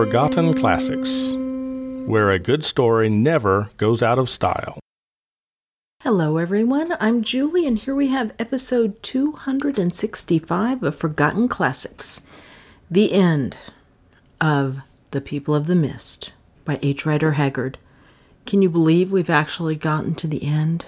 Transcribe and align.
Forgotten 0.00 0.54
Classics, 0.54 1.34
where 2.08 2.30
a 2.30 2.38
good 2.38 2.64
story 2.64 3.10
never 3.10 3.68
goes 3.76 4.02
out 4.02 4.18
of 4.18 4.30
style. 4.30 4.80
Hello, 6.02 6.38
everyone. 6.38 6.96
I'm 6.98 7.22
Julie, 7.22 7.66
and 7.66 7.78
here 7.78 7.94
we 7.94 8.08
have 8.08 8.34
episode 8.38 9.02
265 9.02 10.82
of 10.82 10.96
Forgotten 10.96 11.48
Classics 11.48 12.24
The 12.90 13.12
End 13.12 13.58
of 14.40 14.78
The 15.10 15.20
People 15.20 15.54
of 15.54 15.66
the 15.66 15.76
Mist 15.76 16.32
by 16.64 16.78
H. 16.80 17.04
Rider 17.04 17.32
Haggard. 17.32 17.76
Can 18.46 18.62
you 18.62 18.70
believe 18.70 19.12
we've 19.12 19.28
actually 19.28 19.76
gotten 19.76 20.14
to 20.14 20.26
the 20.26 20.46
end? 20.46 20.86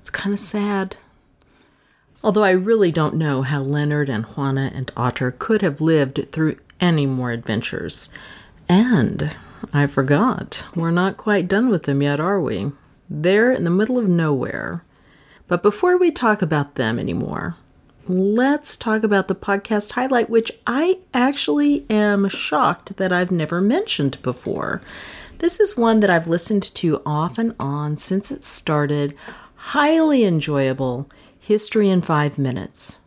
It's 0.00 0.10
kind 0.10 0.34
of 0.34 0.40
sad. 0.40 0.96
Although 2.24 2.42
I 2.42 2.50
really 2.50 2.90
don't 2.90 3.14
know 3.14 3.42
how 3.42 3.62
Leonard 3.62 4.08
and 4.08 4.24
Juana 4.24 4.72
and 4.74 4.90
Otter 4.96 5.30
could 5.30 5.62
have 5.62 5.80
lived 5.80 6.32
through 6.32 6.56
any 6.80 7.06
more 7.06 7.30
adventures. 7.30 8.10
And 8.68 9.36
I 9.72 9.86
forgot, 9.86 10.64
we're 10.74 10.90
not 10.90 11.16
quite 11.16 11.48
done 11.48 11.68
with 11.68 11.84
them 11.84 12.02
yet, 12.02 12.20
are 12.20 12.40
we? 12.40 12.72
They're 13.08 13.52
in 13.52 13.64
the 13.64 13.70
middle 13.70 13.98
of 13.98 14.08
nowhere. 14.08 14.84
But 15.48 15.62
before 15.62 15.96
we 15.96 16.10
talk 16.10 16.42
about 16.42 16.74
them 16.74 16.98
anymore, 16.98 17.56
let's 18.08 18.76
talk 18.76 19.02
about 19.02 19.28
the 19.28 19.34
podcast 19.34 19.92
highlight, 19.92 20.28
which 20.28 20.50
I 20.66 20.98
actually 21.14 21.86
am 21.88 22.28
shocked 22.28 22.96
that 22.96 23.12
I've 23.12 23.30
never 23.30 23.60
mentioned 23.60 24.20
before. 24.22 24.82
This 25.38 25.60
is 25.60 25.76
one 25.76 26.00
that 26.00 26.10
I've 26.10 26.28
listened 26.28 26.62
to 26.76 27.02
off 27.04 27.38
and 27.38 27.54
on 27.60 27.96
since 27.96 28.30
it 28.30 28.42
started. 28.42 29.14
Highly 29.54 30.24
enjoyable 30.24 31.08
History 31.38 31.88
in 31.88 32.02
Five 32.02 32.38
Minutes. 32.38 33.00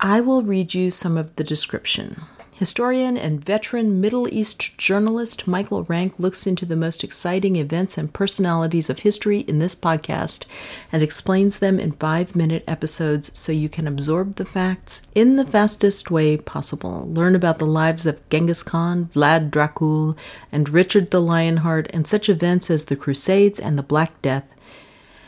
I 0.00 0.20
will 0.20 0.42
read 0.42 0.72
you 0.72 0.90
some 0.90 1.16
of 1.16 1.36
the 1.36 1.44
description. 1.44 2.22
Historian 2.58 3.16
and 3.16 3.44
veteran 3.44 4.00
Middle 4.00 4.26
East 4.34 4.76
journalist 4.78 5.46
Michael 5.46 5.84
Rank 5.84 6.14
looks 6.18 6.44
into 6.44 6.66
the 6.66 6.74
most 6.74 7.04
exciting 7.04 7.54
events 7.54 7.96
and 7.96 8.12
personalities 8.12 8.90
of 8.90 8.98
history 9.00 9.40
in 9.40 9.60
this 9.60 9.76
podcast 9.76 10.44
and 10.90 11.00
explains 11.00 11.60
them 11.60 11.78
in 11.78 11.92
five 11.92 12.34
minute 12.34 12.64
episodes 12.66 13.38
so 13.38 13.52
you 13.52 13.68
can 13.68 13.86
absorb 13.86 14.34
the 14.34 14.44
facts 14.44 15.08
in 15.14 15.36
the 15.36 15.44
fastest 15.44 16.10
way 16.10 16.36
possible. 16.36 17.08
Learn 17.08 17.36
about 17.36 17.60
the 17.60 17.64
lives 17.64 18.06
of 18.06 18.28
Genghis 18.28 18.64
Khan, 18.64 19.08
Vlad 19.14 19.50
Dracul, 19.50 20.16
and 20.50 20.68
Richard 20.68 21.12
the 21.12 21.22
Lionheart, 21.22 21.88
and 21.94 22.08
such 22.08 22.28
events 22.28 22.72
as 22.72 22.86
the 22.86 22.96
Crusades 22.96 23.60
and 23.60 23.78
the 23.78 23.84
Black 23.84 24.20
Death. 24.20 24.52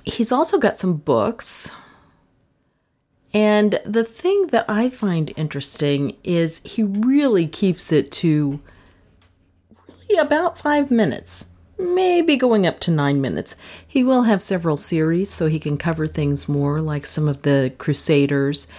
He's 0.03 0.33
also 0.33 0.59
got 0.59 0.79
some 0.79 0.97
books 0.97 1.77
and 3.33 3.81
the 3.85 4.05
thing 4.05 4.49
that 4.49 4.65
I 4.69 4.91
find 4.91 5.33
interesting 5.37 6.17
is 6.25 6.63
he 6.65 6.83
really 6.83 7.47
keeps 7.47 7.93
it 7.93 8.11
to 8.13 8.61
really 9.89 10.21
about 10.21 10.59
five 10.59 10.91
minutes, 10.91 11.51
maybe 11.79 12.37
going 12.37 12.67
up 12.67 12.81
to 12.81 12.91
nine 12.91 13.21
minutes. 13.21 13.57
He 13.87 14.03
will 14.03 14.25
have 14.25 14.43
several 14.43 14.77
series 14.77 15.31
so 15.31 15.47
he 15.47 15.61
can 15.61 15.77
cover 15.77 16.07
things 16.07 16.49
more, 16.49 16.81
like 16.81 17.07
some 17.07 17.29
of 17.29 17.43
the 17.43 17.73
Crusaders, 17.79 18.71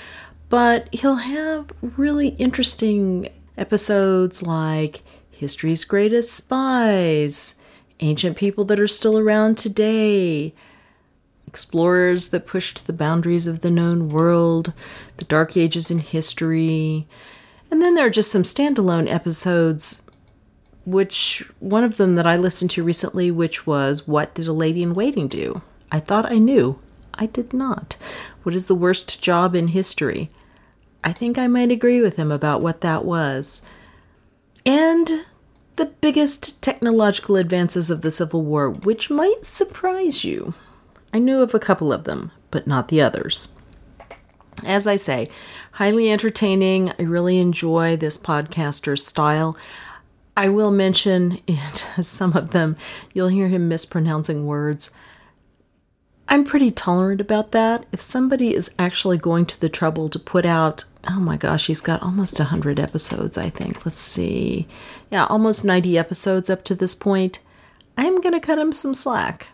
but 0.50 0.94
he'll 0.94 1.16
have 1.16 1.72
really 1.82 2.30
interesting 2.30 3.30
episodes 3.58 4.44
like 4.44 5.02
History's 5.32 5.86
Greatest 5.86 6.34
Spies, 6.34 7.56
Ancient 8.02 8.36
People 8.36 8.66
That 8.66 8.80
Are 8.80 8.88
Still 8.88 9.18
Around 9.18 9.58
Today 9.58 10.54
explorers 11.52 12.30
that 12.30 12.48
pushed 12.48 12.88
the 12.88 12.94
boundaries 12.94 13.46
of 13.46 13.60
the 13.60 13.70
known 13.70 14.08
world, 14.08 14.72
the 15.18 15.26
dark 15.26 15.58
ages 15.58 15.92
in 15.92 16.00
history. 16.00 17.06
And 17.70 17.82
then 17.82 17.94
there 17.94 18.06
are 18.06 18.10
just 18.10 18.32
some 18.32 18.44
standalone 18.44 19.12
episodes, 19.12 20.10
which 20.86 21.44
one 21.60 21.84
of 21.84 21.98
them 21.98 22.16
that 22.16 22.26
I 22.26 22.38
listened 22.38 22.72
to 22.72 22.84
recently, 22.86 23.32
which 23.32 23.68
was 23.68 24.08
What 24.08 24.34
Did 24.34 24.48
a 24.48 24.54
Lady 24.54 24.82
in 24.82 24.94
Waiting 24.94 25.28
Do? 25.28 25.62
I 25.92 26.00
thought 26.00 26.32
I 26.32 26.38
knew. 26.38 26.80
I 27.16 27.26
did 27.26 27.54
not. 27.54 27.98
What 28.44 28.56
is 28.56 28.68
the 28.68 28.74
worst 28.74 29.22
job 29.22 29.54
in 29.54 29.68
history? 29.68 30.30
I 31.04 31.12
think 31.12 31.38
I 31.38 31.48
might 31.48 31.70
agree 31.70 32.02
with 32.02 32.16
him 32.16 32.32
about 32.32 32.62
what 32.62 32.80
that 32.80 33.04
was. 33.04 33.62
And 34.66 35.26
the 35.76 35.88
biggest 36.00 36.64
technological 36.64 37.36
advances 37.36 37.90
of 37.90 38.04
the 38.04 38.12
Civil 38.12 38.42
War, 38.42 38.70
which 38.70 39.10
might 39.10 39.44
surprise 39.44 40.24
you. 40.24 40.54
I 41.14 41.20
knew 41.20 41.42
of 41.42 41.54
a 41.54 41.60
couple 41.60 41.92
of 41.92 42.06
them, 42.06 42.32
but 42.52 42.68
not 42.68 42.88
the 42.88 43.02
others. 43.02 43.54
As 44.66 44.88
I 44.88 44.96
say, 44.96 45.30
highly 45.74 46.12
entertaining. 46.12 46.92
I 47.00 47.04
really 47.04 47.40
enjoy 47.40 47.98
this 47.98 48.18
podcaster's 48.18 49.06
style. 49.06 49.58
I 50.38 50.50
will 50.50 50.72
mention 50.72 51.40
in 51.48 51.60
some 52.04 52.34
of 52.34 52.52
them, 52.52 52.78
you'll 53.14 53.28
hear 53.30 53.48
him 53.48 53.68
mispronouncing 53.68 54.46
words. 54.46 54.92
I'm 56.28 56.46
pretty 56.46 56.72
tolerant 56.72 57.20
about 57.20 57.52
that. 57.52 57.86
If 57.92 58.00
somebody 58.00 58.56
is 58.56 58.74
actually 58.80 59.18
going 59.18 59.46
to 59.48 59.60
the 59.60 59.68
trouble 59.68 60.08
to 60.10 60.18
put 60.18 60.46
out, 60.46 60.86
oh 61.10 61.20
my 61.20 61.36
gosh, 61.36 61.68
he's 61.68 61.82
got 61.82 62.02
almost 62.02 62.40
100 62.40 62.80
episodes, 62.80 63.38
I 63.38 63.50
think. 63.50 63.86
Let's 63.86 63.98
see. 63.98 64.66
Yeah, 65.10 65.26
almost 65.26 65.66
90 65.66 65.98
episodes 65.98 66.50
up 66.50 66.64
to 66.66 66.76
this 66.76 66.96
point. 66.96 67.40
I'm 67.98 68.22
going 68.22 68.34
to 68.34 68.40
cut 68.40 68.60
him 68.60 68.72
some 68.72 68.94
slack. 68.94 69.48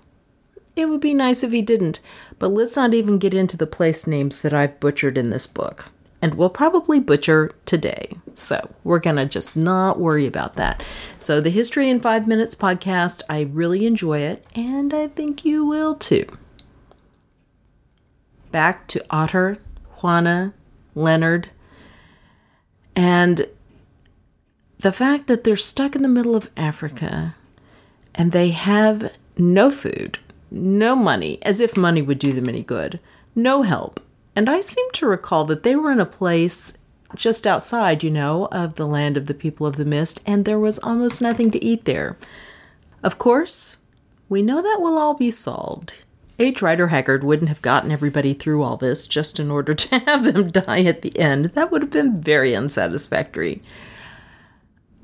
It 0.78 0.90
would 0.90 1.02
be 1.02 1.16
nice 1.16 1.44
if 1.44 1.52
he 1.52 1.64
didn't, 1.64 2.00
but 2.38 2.50
let's 2.50 2.76
not 2.76 2.94
even 2.94 3.18
get 3.18 3.34
into 3.34 3.58
the 3.58 3.66
place 3.66 4.06
names 4.06 4.42
that 4.42 4.54
I've 4.54 4.80
butchered 4.80 5.18
in 5.18 5.32
this 5.32 5.48
book. 5.48 5.90
And 6.22 6.36
we'll 6.36 6.52
probably 6.52 7.00
butcher 7.00 7.52
today. 7.66 8.12
So 8.36 8.76
we're 8.84 9.00
going 9.00 9.16
to 9.16 9.26
just 9.26 9.58
not 9.58 10.00
worry 10.00 10.28
about 10.28 10.54
that. 10.56 10.84
So, 11.18 11.42
the 11.42 11.50
History 11.50 11.90
in 11.90 12.00
Five 12.00 12.28
Minutes 12.28 12.54
podcast, 12.54 13.24
I 13.28 13.42
really 13.42 13.88
enjoy 13.88 14.20
it, 14.20 14.46
and 14.56 14.94
I 14.94 15.08
think 15.08 15.44
you 15.44 15.66
will 15.66 15.96
too. 15.96 16.26
Back 18.52 18.86
to 18.88 19.04
Otter, 19.10 19.58
Juana, 20.02 20.54
Leonard, 20.94 21.50
and 22.96 23.48
the 24.78 24.94
fact 24.94 25.26
that 25.26 25.44
they're 25.44 25.56
stuck 25.56 25.96
in 25.96 26.04
the 26.04 26.08
middle 26.08 26.36
of 26.36 26.52
Africa 26.56 27.36
and 28.14 28.32
they 28.32 28.52
have 28.52 29.12
no 29.38 29.72
food 29.72 30.20
no 30.52 30.96
money, 30.96 31.40
as 31.42 31.60
if 31.60 31.78
money 31.78 32.02
would 32.02 32.20
do 32.20 32.34
them 32.34 32.50
any 32.50 32.64
good, 32.64 33.00
no 33.36 33.62
help. 33.62 34.00
And 34.36 34.50
I 34.50 34.62
seem 34.62 34.90
to 34.94 35.08
recall 35.08 35.46
that 35.46 35.64
they 35.64 35.76
were 35.76 35.92
in 35.92 36.00
a 36.00 36.06
place 36.06 36.78
just 37.16 37.48
outside, 37.48 38.04
you 38.04 38.12
know, 38.12 38.48
of 38.52 38.76
the 38.76 38.86
land 38.86 39.18
of 39.18 39.28
the 39.28 39.34
people 39.34 39.66
of 39.66 39.78
the 39.78 39.86
mist, 39.86 40.22
and 40.26 40.46
there 40.46 40.60
was 40.60 40.80
almost 40.80 41.22
nothing 41.22 41.52
to 41.52 41.64
eat 41.64 41.86
there. 41.86 42.18
Of 43.04 43.18
course, 43.18 43.78
we 44.30 44.42
know 44.42 44.62
that 44.62 44.80
will 44.80 44.98
all 44.98 45.14
be 45.14 45.32
solved. 45.32 46.04
H. 46.40 46.62
Rider 46.62 46.90
Haggard 46.90 47.24
wouldn't 47.24 47.50
have 47.50 47.62
gotten 47.62 47.92
everybody 47.92 48.34
through 48.34 48.62
all 48.62 48.78
this 48.78 49.08
just 49.08 49.40
in 49.40 49.50
order 49.50 49.74
to 49.74 50.00
have 50.06 50.24
them 50.24 50.52
die 50.52 50.84
at 50.84 51.02
the 51.02 51.18
end. 51.18 51.46
That 51.46 51.72
would 51.72 51.82
have 51.82 51.92
been 51.92 52.22
very 52.22 52.54
unsatisfactory. 52.54 53.62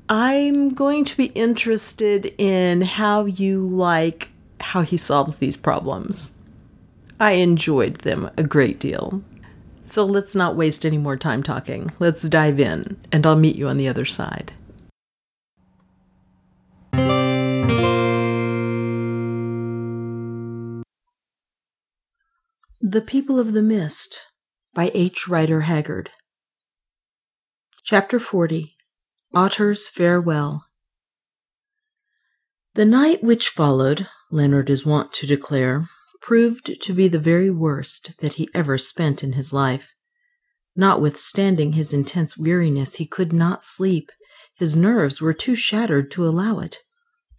I'm 0.08 0.74
going 0.74 1.04
to 1.06 1.16
be 1.16 1.26
interested 1.26 2.34
in 2.38 2.82
how 2.82 3.24
you 3.24 3.66
like 3.66 4.28
how 4.60 4.82
he 4.82 4.96
solves 4.96 5.38
these 5.38 5.56
problems. 5.56 6.40
I 7.20 7.32
enjoyed 7.32 7.96
them 7.96 8.30
a 8.36 8.42
great 8.42 8.80
deal. 8.80 9.22
So 9.86 10.04
let's 10.04 10.34
not 10.34 10.56
waste 10.56 10.84
any 10.84 10.98
more 10.98 11.16
time 11.16 11.42
talking. 11.42 11.92
Let's 11.98 12.28
dive 12.28 12.58
in, 12.58 12.96
and 13.12 13.26
I'll 13.26 13.36
meet 13.36 13.56
you 13.56 13.68
on 13.68 13.76
the 13.76 13.88
other 13.88 14.04
side. 14.04 14.52
The 22.80 23.00
People 23.00 23.38
of 23.40 23.52
the 23.52 23.62
Mist 23.62 24.26
by 24.74 24.90
H. 24.94 25.26
Rider 25.28 25.62
Haggard. 25.62 26.10
Chapter 27.84 28.18
40 28.18 28.74
Otter's 29.34 29.88
Farewell. 29.88 30.66
The 32.74 32.84
night 32.84 33.22
which 33.22 33.48
followed 33.48 34.08
Leonard 34.34 34.68
is 34.68 34.84
wont 34.84 35.12
to 35.12 35.28
declare, 35.28 35.88
proved 36.20 36.82
to 36.82 36.92
be 36.92 37.06
the 37.06 37.20
very 37.20 37.52
worst 37.52 38.18
that 38.18 38.32
he 38.32 38.48
ever 38.52 38.76
spent 38.76 39.22
in 39.22 39.34
his 39.34 39.52
life. 39.52 39.94
Notwithstanding 40.74 41.74
his 41.74 41.92
intense 41.92 42.36
weariness, 42.36 42.96
he 42.96 43.06
could 43.06 43.32
not 43.32 43.62
sleep. 43.62 44.10
His 44.56 44.76
nerves 44.76 45.20
were 45.20 45.34
too 45.34 45.54
shattered 45.54 46.10
to 46.10 46.26
allow 46.26 46.58
it. 46.58 46.78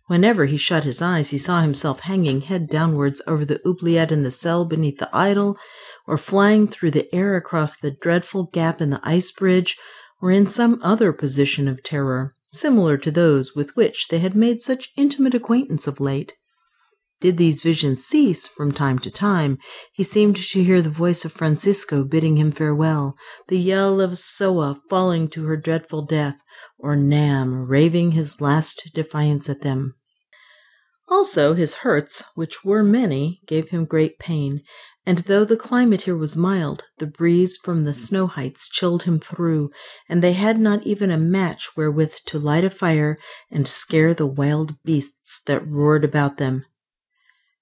Whenever 0.07 0.45
he 0.45 0.56
shut 0.56 0.86
his 0.86 1.01
eyes, 1.01 1.31
he 1.31 1.38
saw 1.38 1.59
himself 1.59 2.00
hanging 2.00 2.39
head 2.39 2.69
downwards 2.69 3.21
over 3.27 3.44
the 3.44 3.59
oubliette 3.68 4.13
in 4.13 4.24
the 4.24 4.31
cell 4.31 4.63
beneath 4.63 4.98
the 4.98 5.09
idol, 5.12 5.57
or 6.07 6.18
flying 6.18 6.65
through 6.65 6.91
the 6.91 7.13
air 7.13 7.36
across 7.36 7.77
the 7.77 7.91
dreadful 7.91 8.45
gap 8.53 8.80
in 8.80 8.91
the 8.91 9.01
ice 9.03 9.33
bridge, 9.33 9.77
or 10.21 10.31
in 10.31 10.48
some 10.48 10.80
other 10.81 11.12
position 11.12 11.68
of 11.68 11.83
terror, 11.83 12.31
similar 12.48 12.95
to 12.95 13.12
those 13.12 13.53
with 13.53 13.75
which 13.75 14.07
they 14.07 14.19
had 14.19 14.33
made 14.33 14.62
such 14.62 14.94
intimate 14.95 15.33
acquaintance 15.33 15.88
of 15.88 16.00
late. 16.00 16.31
Did 17.21 17.38
these 17.38 17.62
visions 17.62 18.06
cease 18.06 18.47
from 18.47 18.71
time 18.71 19.00
to 19.00 19.09
time, 19.09 19.57
he 19.94 20.03
seemed 20.03 20.35
to 20.35 20.63
hear 20.63 20.81
the 20.81 20.89
voice 20.89 21.23
of 21.23 21.31
Francisco 21.31 22.03
bidding 22.03 22.38
him 22.38 22.51
farewell, 22.51 23.15
the 23.47 23.57
yell 23.57 24.01
of 24.01 24.17
Soa 24.17 24.81
falling 24.89 25.29
to 25.29 25.45
her 25.45 25.56
dreadful 25.56 26.01
death, 26.01 26.41
or 26.77 26.95
Nam 26.95 27.67
raving 27.67 28.12
his 28.12 28.41
last 28.41 28.91
defiance 28.94 29.50
at 29.50 29.62
them. 29.62 29.95
Also, 31.07 31.53
his 31.53 31.75
hurts, 31.75 32.23
which 32.35 32.65
were 32.65 32.83
many, 32.83 33.39
gave 33.45 33.69
him 33.69 33.85
great 33.85 34.19
pain, 34.19 34.62
and 35.06 35.19
though 35.19 35.45
the 35.45 35.56
climate 35.56 36.01
here 36.01 36.17
was 36.17 36.35
mild, 36.35 36.83
the 36.97 37.06
breeze 37.07 37.57
from 37.57 37.85
the 37.85 37.94
snow 37.94 38.25
heights 38.25 38.67
chilled 38.67 39.03
him 39.03 39.19
through, 39.19 39.69
and 40.09 40.21
they 40.21 40.33
had 40.33 40.59
not 40.59 40.83
even 40.83 41.12
a 41.12 41.17
match 41.17 41.77
wherewith 41.77 42.15
to 42.25 42.39
light 42.39 42.63
a 42.63 42.69
fire 42.69 43.17
and 43.51 43.67
scare 43.67 44.13
the 44.13 44.25
wild 44.25 44.75
beasts 44.83 45.41
that 45.45 45.65
roared 45.67 46.03
about 46.03 46.38
them. 46.38 46.65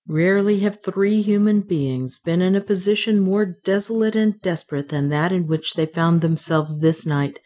Rarely 0.08 0.60
have 0.60 0.84
three 0.84 1.22
human 1.22 1.62
beings 1.62 2.20
been 2.20 2.42
in 2.42 2.56
a 2.56 2.62
position 2.62 3.20
more 3.20 3.46
desolate 3.46 4.16
and 4.16 4.42
desperate 4.42 4.90
than 4.90 5.10
that 5.10 5.32
in 5.32 5.48
which 5.48 5.76
they 5.76 5.86
found 5.86 6.20
themselves 6.20 6.82
this 6.82 7.06
night, 7.06 7.40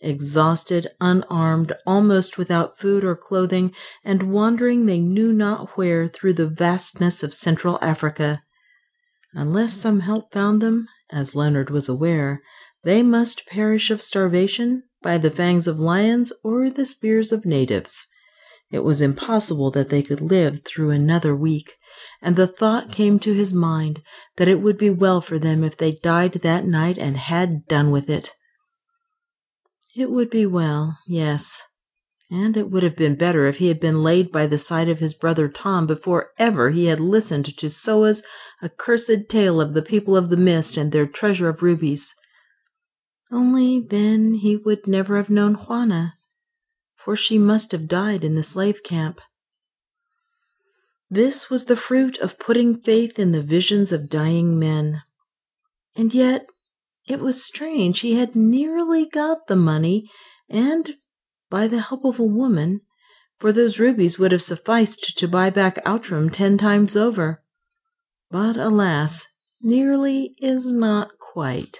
exhausted, 0.00 0.86
unarmed, 1.00 1.72
almost 1.86 2.38
without 2.38 2.78
food 2.78 3.04
or 3.04 3.16
clothing, 3.16 3.74
and 4.04 4.32
wandering 4.32 4.86
they 4.86 5.00
knew 5.00 5.32
not 5.32 5.76
where 5.76 6.06
through 6.06 6.34
the 6.34 6.46
vastness 6.46 7.24
of 7.24 7.34
Central 7.34 7.78
Africa. 7.82 8.42
Unless 9.32 9.72
some 9.74 10.00
help 10.00 10.32
found 10.32 10.62
them, 10.62 10.86
as 11.10 11.34
Leonard 11.34 11.68
was 11.68 11.88
aware, 11.88 12.42
they 12.84 13.02
must 13.02 13.46
perish 13.48 13.90
of 13.90 14.00
starvation, 14.00 14.84
by 15.02 15.18
the 15.18 15.30
fangs 15.30 15.66
of 15.66 15.80
lions, 15.80 16.32
or 16.44 16.70
the 16.70 16.86
spears 16.86 17.32
of 17.32 17.44
natives. 17.44 18.06
It 18.70 18.84
was 18.84 19.02
impossible 19.02 19.70
that 19.72 19.90
they 19.90 20.02
could 20.02 20.20
live 20.20 20.64
through 20.64 20.90
another 20.90 21.34
week, 21.34 21.74
and 22.24 22.36
the 22.36 22.46
thought 22.46 22.90
came 22.90 23.18
to 23.18 23.34
his 23.34 23.52
mind 23.52 24.00
that 24.36 24.48
it 24.48 24.62
would 24.62 24.78
be 24.78 24.88
well 24.88 25.20
for 25.20 25.38
them 25.38 25.62
if 25.62 25.76
they 25.76 25.92
died 25.92 26.32
that 26.32 26.66
night 26.66 26.96
and 26.96 27.18
had 27.18 27.66
done 27.66 27.90
with 27.90 28.08
it. 28.08 28.32
It 29.94 30.10
would 30.10 30.30
be 30.30 30.46
well, 30.46 30.96
yes, 31.06 31.62
and 32.30 32.56
it 32.56 32.70
would 32.70 32.82
have 32.82 32.96
been 32.96 33.14
better 33.14 33.46
if 33.46 33.58
he 33.58 33.68
had 33.68 33.78
been 33.78 34.02
laid 34.02 34.32
by 34.32 34.46
the 34.46 34.56
side 34.56 34.88
of 34.88 35.00
his 35.00 35.12
brother 35.12 35.48
Tom 35.48 35.86
before 35.86 36.30
ever 36.38 36.70
he 36.70 36.86
had 36.86 36.98
listened 36.98 37.44
to 37.58 37.68
Soa's 37.68 38.22
accursed 38.62 39.28
tale 39.28 39.60
of 39.60 39.74
the 39.74 39.82
people 39.82 40.16
of 40.16 40.30
the 40.30 40.38
mist 40.38 40.78
and 40.78 40.92
their 40.92 41.06
treasure 41.06 41.50
of 41.50 41.62
rubies. 41.62 42.14
Only 43.30 43.80
then 43.80 44.34
he 44.34 44.56
would 44.56 44.86
never 44.86 45.18
have 45.18 45.28
known 45.28 45.54
Juana, 45.54 46.14
for 46.96 47.14
she 47.14 47.38
must 47.38 47.72
have 47.72 47.86
died 47.86 48.24
in 48.24 48.34
the 48.34 48.42
slave 48.42 48.82
camp. 48.82 49.20
This 51.14 51.48
was 51.48 51.66
the 51.66 51.76
fruit 51.76 52.18
of 52.18 52.40
putting 52.40 52.76
faith 52.76 53.20
in 53.20 53.30
the 53.30 53.40
visions 53.40 53.92
of 53.92 54.10
dying 54.10 54.58
men. 54.58 55.02
And 55.94 56.12
yet 56.12 56.44
it 57.06 57.20
was 57.20 57.44
strange 57.44 58.00
he 58.00 58.16
had 58.16 58.34
nearly 58.34 59.06
got 59.06 59.46
the 59.46 59.54
money, 59.54 60.10
and 60.50 60.96
by 61.48 61.68
the 61.68 61.82
help 61.82 62.04
of 62.04 62.18
a 62.18 62.24
woman, 62.24 62.80
for 63.38 63.52
those 63.52 63.78
rubies 63.78 64.18
would 64.18 64.32
have 64.32 64.42
sufficed 64.42 65.16
to 65.16 65.28
buy 65.28 65.50
back 65.50 65.78
Outram 65.86 66.30
ten 66.30 66.58
times 66.58 66.96
over. 66.96 67.44
But 68.28 68.56
alas, 68.56 69.24
nearly 69.62 70.34
is 70.38 70.68
not 70.68 71.20
quite. 71.20 71.78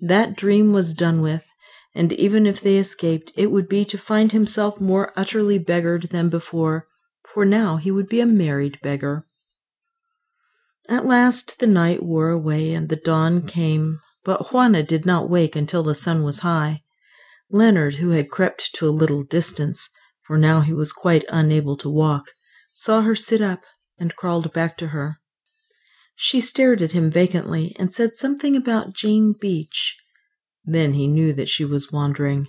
That 0.00 0.34
dream 0.34 0.72
was 0.72 0.94
done 0.94 1.22
with, 1.22 1.46
and 1.94 2.12
even 2.14 2.44
if 2.44 2.60
they 2.60 2.78
escaped, 2.78 3.30
it 3.36 3.52
would 3.52 3.68
be 3.68 3.84
to 3.84 3.96
find 3.96 4.32
himself 4.32 4.80
more 4.80 5.12
utterly 5.14 5.60
beggared 5.60 6.08
than 6.10 6.28
before, 6.28 6.88
for 7.32 7.44
now 7.44 7.76
he 7.76 7.90
would 7.90 8.08
be 8.08 8.20
a 8.20 8.26
married 8.26 8.78
beggar. 8.82 9.24
At 10.88 11.06
last 11.06 11.58
the 11.60 11.66
night 11.66 12.02
wore 12.02 12.30
away 12.30 12.74
and 12.74 12.88
the 12.88 12.96
dawn 12.96 13.46
came, 13.46 14.00
but 14.24 14.52
Juana 14.52 14.82
did 14.82 15.06
not 15.06 15.30
wake 15.30 15.56
until 15.56 15.82
the 15.82 15.94
sun 15.94 16.22
was 16.22 16.40
high. 16.40 16.82
Leonard, 17.50 17.96
who 17.96 18.10
had 18.10 18.30
crept 18.30 18.74
to 18.74 18.88
a 18.88 18.90
little 18.90 19.22
distance, 19.22 19.90
for 20.22 20.38
now 20.38 20.60
he 20.60 20.72
was 20.72 20.92
quite 20.92 21.24
unable 21.28 21.76
to 21.76 21.90
walk, 21.90 22.30
saw 22.72 23.02
her 23.02 23.14
sit 23.14 23.40
up 23.40 23.60
and 23.98 24.16
crawled 24.16 24.52
back 24.52 24.76
to 24.78 24.88
her. 24.88 25.18
She 26.16 26.40
stared 26.40 26.82
at 26.82 26.92
him 26.92 27.10
vacantly 27.10 27.74
and 27.78 27.92
said 27.92 28.14
something 28.14 28.56
about 28.56 28.94
Jane 28.94 29.34
Beach. 29.38 29.98
Then 30.64 30.94
he 30.94 31.06
knew 31.06 31.32
that 31.32 31.48
she 31.48 31.64
was 31.64 31.92
wandering. 31.92 32.48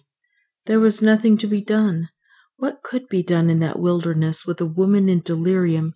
There 0.66 0.80
was 0.80 1.02
nothing 1.02 1.38
to 1.40 1.48
be 1.48 1.62
done. 1.62 2.10
What 2.58 2.84
could 2.84 3.08
be 3.10 3.22
done 3.22 3.50
in 3.50 3.60
that 3.60 3.80
wilderness 3.80 4.46
with 4.46 4.62
a 4.62 4.66
woman 4.66 5.10
in 5.10 5.22
delirium 5.22 5.94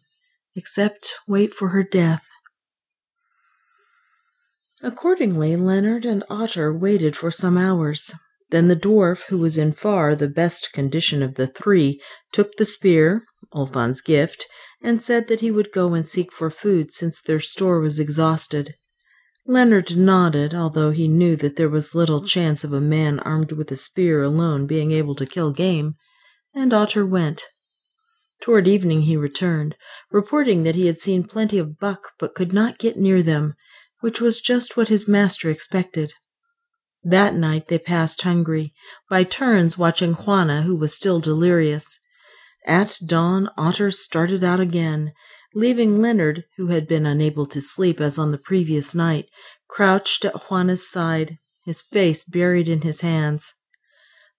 except 0.55 1.15
wait 1.27 1.53
for 1.53 1.69
her 1.69 1.83
death? 1.83 2.27
Accordingly, 4.81 5.55
Leonard 5.55 6.05
and 6.05 6.23
Otter 6.29 6.73
waited 6.73 7.15
for 7.15 7.31
some 7.31 7.57
hours. 7.57 8.13
Then 8.49 8.67
the 8.67 8.75
dwarf, 8.75 9.25
who 9.25 9.37
was 9.37 9.57
in 9.57 9.73
far 9.73 10.15
the 10.15 10.27
best 10.27 10.73
condition 10.73 11.21
of 11.21 11.35
the 11.35 11.47
three, 11.47 12.01
took 12.31 12.55
the 12.55 12.65
spear, 12.65 13.25
Olfan's 13.53 14.01
gift, 14.01 14.45
and 14.81 15.01
said 15.01 15.27
that 15.27 15.41
he 15.41 15.51
would 15.51 15.71
go 15.71 15.93
and 15.93 16.05
seek 16.05 16.31
for 16.31 16.49
food 16.49 16.91
since 16.91 17.21
their 17.21 17.39
store 17.39 17.79
was 17.79 17.99
exhausted. 17.99 18.75
Leonard 19.45 19.97
nodded, 19.97 20.53
although 20.53 20.91
he 20.91 21.07
knew 21.07 21.35
that 21.35 21.55
there 21.57 21.69
was 21.69 21.95
little 21.95 22.21
chance 22.21 22.63
of 22.63 22.71
a 22.73 22.81
man 22.81 23.19
armed 23.19 23.51
with 23.51 23.71
a 23.71 23.77
spear 23.77 24.23
alone 24.23 24.65
being 24.65 24.91
able 24.91 25.15
to 25.15 25.25
kill 25.25 25.51
game, 25.51 25.95
and 26.53 26.73
Otter 26.73 27.05
went. 27.05 27.43
Toward 28.41 28.67
evening 28.67 29.01
he 29.03 29.17
returned, 29.17 29.75
reporting 30.11 30.63
that 30.63 30.75
he 30.75 30.87
had 30.87 30.97
seen 30.97 31.23
plenty 31.23 31.57
of 31.57 31.79
buck 31.79 32.13
but 32.17 32.35
could 32.35 32.53
not 32.53 32.79
get 32.79 32.97
near 32.97 33.21
them, 33.21 33.55
which 33.99 34.21
was 34.21 34.39
just 34.39 34.77
what 34.77 34.87
his 34.87 35.07
master 35.07 35.49
expected. 35.49 36.13
That 37.03 37.33
night 37.33 37.67
they 37.67 37.79
passed 37.79 38.21
hungry, 38.21 38.73
by 39.09 39.23
turns 39.23 39.77
watching 39.77 40.13
Juana, 40.13 40.63
who 40.63 40.75
was 40.75 40.93
still 40.93 41.19
delirious. 41.19 41.99
At 42.65 42.97
dawn, 43.05 43.49
Otter 43.57 43.91
started 43.91 44.43
out 44.43 44.59
again, 44.59 45.13
leaving 45.53 46.01
Leonard, 46.01 46.43
who 46.57 46.67
had 46.67 46.87
been 46.87 47.05
unable 47.05 47.45
to 47.47 47.61
sleep 47.61 47.99
as 47.99 48.19
on 48.19 48.31
the 48.31 48.37
previous 48.37 48.93
night, 48.93 49.25
crouched 49.67 50.25
at 50.25 50.35
Juana's 50.43 50.89
side, 50.89 51.37
his 51.65 51.81
face 51.81 52.23
buried 52.23 52.67
in 52.67 52.81
his 52.81 53.01
hands. 53.01 53.53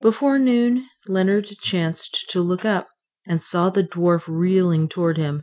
Before 0.01 0.39
noon, 0.39 0.87
Leonard 1.11 1.47
chanced 1.61 2.31
to 2.31 2.41
look 2.41 2.65
up 2.65 2.89
and 3.27 3.43
saw 3.43 3.69
the 3.69 3.83
dwarf 3.83 4.23
reeling 4.27 4.89
toward 4.89 5.17
him, 5.17 5.43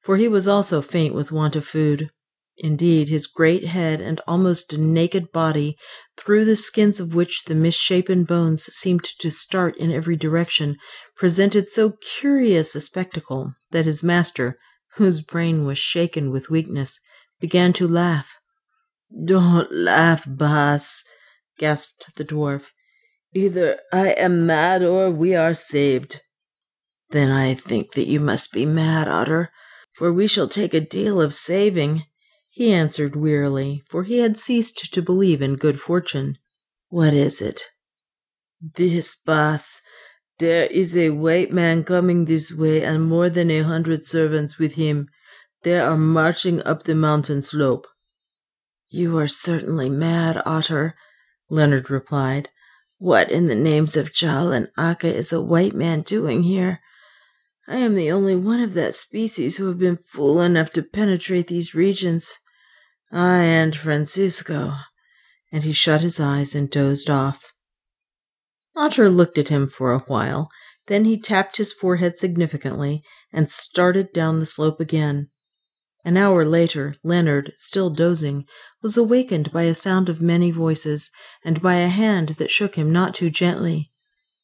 for 0.00 0.16
he 0.16 0.28
was 0.28 0.48
also 0.48 0.80
faint 0.80 1.14
with 1.14 1.32
want 1.32 1.56
of 1.56 1.66
food. 1.66 2.10
Indeed, 2.56 3.08
his 3.08 3.26
great 3.26 3.66
head 3.66 4.00
and 4.00 4.20
almost 4.26 4.76
naked 4.76 5.30
body, 5.32 5.76
through 6.16 6.44
the 6.44 6.56
skins 6.56 6.98
of 6.98 7.14
which 7.14 7.44
the 7.44 7.54
misshapen 7.54 8.24
bones 8.24 8.64
seemed 8.74 9.04
to 9.04 9.30
start 9.30 9.76
in 9.76 9.92
every 9.92 10.16
direction, 10.16 10.76
presented 11.16 11.68
so 11.68 11.94
curious 12.18 12.74
a 12.74 12.80
spectacle 12.80 13.54
that 13.70 13.86
his 13.86 14.02
master, 14.02 14.58
whose 14.94 15.20
brain 15.20 15.64
was 15.64 15.78
shaken 15.78 16.30
with 16.32 16.50
weakness, 16.50 17.00
began 17.40 17.72
to 17.74 17.86
laugh. 17.86 18.38
Don't 19.24 19.70
laugh, 19.70 20.24
Baas, 20.26 21.04
gasped 21.58 22.16
the 22.16 22.24
dwarf. 22.24 22.70
Either 23.34 23.78
I 23.92 24.10
am 24.10 24.46
mad 24.46 24.82
or 24.82 25.10
we 25.10 25.34
are 25.34 25.54
saved. 25.54 26.20
Then 27.10 27.30
I 27.30 27.54
think 27.54 27.92
that 27.92 28.06
you 28.06 28.20
must 28.20 28.52
be 28.52 28.66
mad, 28.66 29.08
Otter, 29.08 29.50
for 29.92 30.12
we 30.12 30.26
shall 30.26 30.48
take 30.48 30.74
a 30.74 30.80
deal 30.80 31.20
of 31.20 31.34
saving 31.34 32.04
he 32.58 32.72
answered 32.72 33.14
wearily, 33.14 33.84
for 33.88 34.02
he 34.02 34.18
had 34.18 34.36
ceased 34.36 34.92
to 34.92 35.00
believe 35.00 35.40
in 35.40 35.54
good 35.54 35.80
fortune. 35.80 36.38
What 36.88 37.14
is 37.14 37.40
it? 37.40 37.66
This, 38.60 39.14
Baas. 39.14 39.80
There 40.40 40.64
is 40.64 40.96
a 40.96 41.10
white 41.10 41.52
man 41.52 41.84
coming 41.84 42.24
this 42.24 42.50
way 42.50 42.82
and 42.82 43.04
more 43.04 43.30
than 43.30 43.48
a 43.52 43.60
hundred 43.60 44.04
servants 44.04 44.58
with 44.58 44.74
him. 44.74 45.06
They 45.62 45.78
are 45.78 45.96
marching 45.96 46.60
up 46.64 46.82
the 46.82 46.96
mountain 46.96 47.42
slope. 47.42 47.86
You 48.88 49.16
are 49.18 49.28
certainly 49.28 49.88
mad, 49.88 50.42
Otter, 50.44 50.96
Leonard 51.48 51.90
replied. 51.90 52.48
What 52.98 53.30
in 53.30 53.46
the 53.46 53.54
names 53.54 53.96
of 53.96 54.12
Jal 54.12 54.50
and 54.50 54.68
Aca 54.76 55.06
is 55.06 55.32
a 55.32 55.40
white 55.40 55.74
man 55.74 56.00
doing 56.00 56.42
here? 56.42 56.80
I 57.68 57.76
am 57.76 57.94
the 57.94 58.10
only 58.10 58.34
one 58.34 58.60
of 58.60 58.74
that 58.74 58.94
species 58.94 59.56
who 59.56 59.68
have 59.68 59.78
been 59.78 59.98
fool 59.98 60.40
enough 60.40 60.72
to 60.72 60.82
penetrate 60.82 61.46
these 61.46 61.76
regions. 61.76 62.38
I 63.12 63.42
and 63.44 63.76
Francisco. 63.76 64.74
And 65.52 65.62
he 65.62 65.72
shut 65.72 66.00
his 66.00 66.18
eyes 66.18 66.56
and 66.56 66.68
dozed 66.68 67.08
off. 67.08 67.52
Otter 68.74 69.08
looked 69.08 69.38
at 69.38 69.48
him 69.48 69.68
for 69.68 69.92
a 69.92 70.00
while, 70.00 70.48
then 70.88 71.04
he 71.04 71.20
tapped 71.20 71.56
his 71.56 71.72
forehead 71.72 72.16
significantly 72.16 73.02
and 73.32 73.48
started 73.48 74.12
down 74.12 74.40
the 74.40 74.46
slope 74.46 74.80
again. 74.80 75.28
An 76.04 76.16
hour 76.16 76.44
later, 76.44 76.96
Leonard, 77.04 77.52
still 77.56 77.90
dozing, 77.90 78.46
was 78.82 78.96
awakened 78.96 79.52
by 79.52 79.62
a 79.62 79.74
sound 79.74 80.08
of 80.08 80.20
many 80.20 80.50
voices 80.50 81.10
and 81.44 81.60
by 81.62 81.76
a 81.76 81.88
hand 81.88 82.30
that 82.30 82.50
shook 82.50 82.76
him 82.76 82.92
not 82.92 83.14
too 83.14 83.30
gently. 83.30 83.90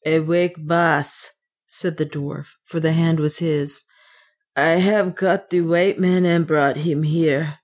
Awake, 0.07 0.57
Baas, 0.59 1.31
said 1.67 1.97
the 1.97 2.07
dwarf, 2.07 2.47
for 2.65 2.81
the 2.81 2.93
hand 2.93 3.21
was 3.21 3.39
his. 3.39 3.85
I 4.57 4.77
have 4.81 5.15
got 5.17 5.51
the 5.51 5.63
white 5.63 5.99
man 5.99 6.25
and 6.25 6.47
brought 6.47 6.79
him 6.79 7.03
here. 7.03 7.59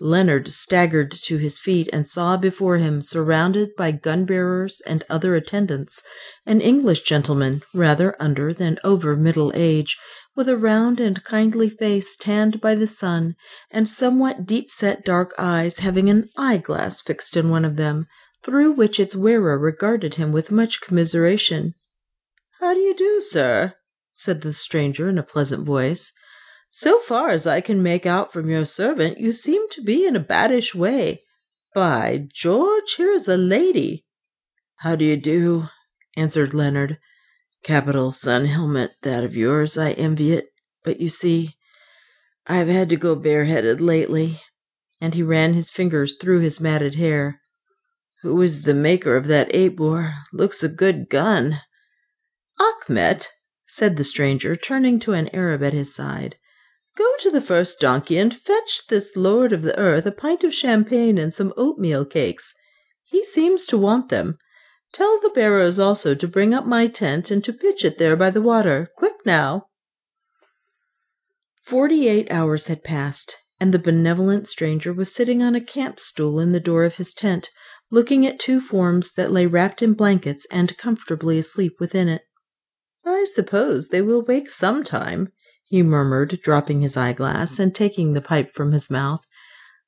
Leonard 0.00 0.48
staggered 0.48 1.12
to 1.12 1.36
his 1.36 1.58
feet 1.60 1.88
and 1.92 2.06
saw 2.06 2.36
before 2.36 2.78
him, 2.78 3.02
surrounded 3.02 3.70
by 3.76 3.92
gun 3.92 4.24
bearers 4.24 4.82
and 4.86 5.04
other 5.08 5.36
attendants, 5.36 6.02
an 6.44 6.60
English 6.60 7.02
gentleman, 7.02 7.62
rather 7.72 8.16
under 8.20 8.52
than 8.52 8.78
over 8.82 9.16
middle 9.16 9.52
age, 9.54 9.96
with 10.34 10.48
a 10.48 10.56
round 10.56 10.98
and 10.98 11.24
kindly 11.24 11.68
face 11.68 12.16
tanned 12.16 12.60
by 12.60 12.74
the 12.74 12.86
sun, 12.86 13.36
and 13.70 13.88
somewhat 13.88 14.46
deep 14.46 14.70
set 14.70 15.04
dark 15.04 15.32
eyes 15.38 15.80
having 15.80 16.08
an 16.08 16.28
eyeglass 16.36 17.00
fixed 17.00 17.36
in 17.36 17.50
one 17.50 17.64
of 17.64 17.76
them, 17.76 18.06
through 18.42 18.72
which 18.72 18.98
its 18.98 19.14
wearer 19.14 19.58
regarded 19.58 20.14
him 20.14 20.32
with 20.32 20.50
much 20.50 20.80
commiseration. 20.80 21.74
How 22.60 22.74
do 22.74 22.80
you 22.80 22.94
do, 22.94 23.20
sir? 23.20 23.74
said 24.12 24.42
the 24.42 24.52
stranger 24.52 25.08
in 25.08 25.18
a 25.18 25.22
pleasant 25.22 25.64
voice. 25.66 26.12
So 26.70 27.00
far 27.00 27.28
as 27.28 27.46
I 27.46 27.60
can 27.60 27.82
make 27.82 28.06
out 28.06 28.32
from 28.32 28.48
your 28.48 28.64
servant, 28.64 29.18
you 29.18 29.32
seem 29.32 29.68
to 29.70 29.82
be 29.82 30.06
in 30.06 30.16
a 30.16 30.20
baddish 30.20 30.74
way. 30.74 31.20
By 31.74 32.28
George, 32.32 32.94
here 32.96 33.12
is 33.12 33.28
a 33.28 33.36
lady. 33.36 34.04
How 34.76 34.96
do 34.96 35.04
you 35.04 35.16
do? 35.16 35.68
answered 36.16 36.54
Leonard. 36.54 36.98
Capital 37.62 38.10
sun 38.10 38.46
helmet, 38.46 38.92
that 39.02 39.24
of 39.24 39.36
yours. 39.36 39.78
I 39.78 39.92
envy 39.92 40.32
it. 40.32 40.46
But 40.84 41.00
you 41.00 41.08
see, 41.08 41.54
I've 42.46 42.68
had 42.68 42.88
to 42.88 42.96
go 42.96 43.14
bareheaded 43.14 43.80
lately. 43.80 44.40
And 45.00 45.14
he 45.14 45.22
ran 45.22 45.54
his 45.54 45.70
fingers 45.70 46.16
through 46.16 46.40
his 46.40 46.60
matted 46.60 46.94
hair. 46.96 47.40
Who 48.22 48.40
is 48.40 48.62
the 48.62 48.74
maker 48.74 49.16
of 49.16 49.26
that 49.26 49.48
eight 49.54 49.76
bore? 49.76 50.14
Looks 50.32 50.62
a 50.62 50.68
good 50.68 51.08
gun. 51.08 51.60
Achmet, 52.60 53.28
said 53.66 53.96
the 53.96 54.04
stranger, 54.04 54.54
turning 54.54 55.00
to 55.00 55.12
an 55.12 55.28
Arab 55.34 55.62
at 55.62 55.72
his 55.72 55.94
side. 55.94 56.36
Go 56.96 57.08
to 57.20 57.30
the 57.30 57.40
first 57.40 57.80
donkey 57.80 58.18
and 58.18 58.36
fetch 58.36 58.86
this 58.88 59.16
lord 59.16 59.52
of 59.52 59.62
the 59.62 59.76
earth 59.78 60.04
a 60.04 60.12
pint 60.12 60.44
of 60.44 60.52
champagne 60.52 61.16
and 61.16 61.32
some 61.32 61.52
oatmeal 61.56 62.04
cakes. 62.04 62.54
He 63.04 63.24
seems 63.24 63.66
to 63.66 63.78
want 63.78 64.08
them. 64.08 64.38
Tell 64.92 65.18
the 65.20 65.30
bearers 65.30 65.78
also 65.78 66.14
to 66.14 66.28
bring 66.28 66.52
up 66.52 66.66
my 66.66 66.86
tent 66.86 67.30
and 67.30 67.42
to 67.44 67.52
pitch 67.52 67.84
it 67.84 67.98
there 67.98 68.16
by 68.16 68.30
the 68.30 68.42
water. 68.42 68.90
Quick 68.96 69.14
now. 69.24 69.68
Forty 71.62 72.08
eight 72.08 72.30
hours 72.30 72.66
had 72.66 72.84
passed, 72.84 73.38
and 73.58 73.72
the 73.72 73.78
benevolent 73.78 74.48
stranger 74.48 74.92
was 74.92 75.14
sitting 75.14 75.42
on 75.42 75.54
a 75.54 75.60
camp 75.60 75.98
stool 75.98 76.38
in 76.38 76.52
the 76.52 76.60
door 76.60 76.84
of 76.84 76.96
his 76.96 77.14
tent, 77.14 77.50
looking 77.90 78.26
at 78.26 78.38
two 78.38 78.60
forms 78.60 79.14
that 79.14 79.32
lay 79.32 79.46
wrapped 79.46 79.80
in 79.80 79.94
blankets 79.94 80.46
and 80.50 80.76
comfortably 80.76 81.38
asleep 81.38 81.76
within 81.80 82.08
it. 82.08 82.22
I 83.06 83.24
suppose 83.24 83.88
they 83.88 84.02
will 84.02 84.22
wake 84.22 84.50
some 84.50 84.84
time, 84.84 85.32
he 85.64 85.82
murmured, 85.82 86.40
dropping 86.42 86.82
his 86.82 86.96
eyeglass 86.96 87.58
and 87.58 87.74
taking 87.74 88.12
the 88.12 88.20
pipe 88.20 88.50
from 88.50 88.72
his 88.72 88.90
mouth. 88.90 89.24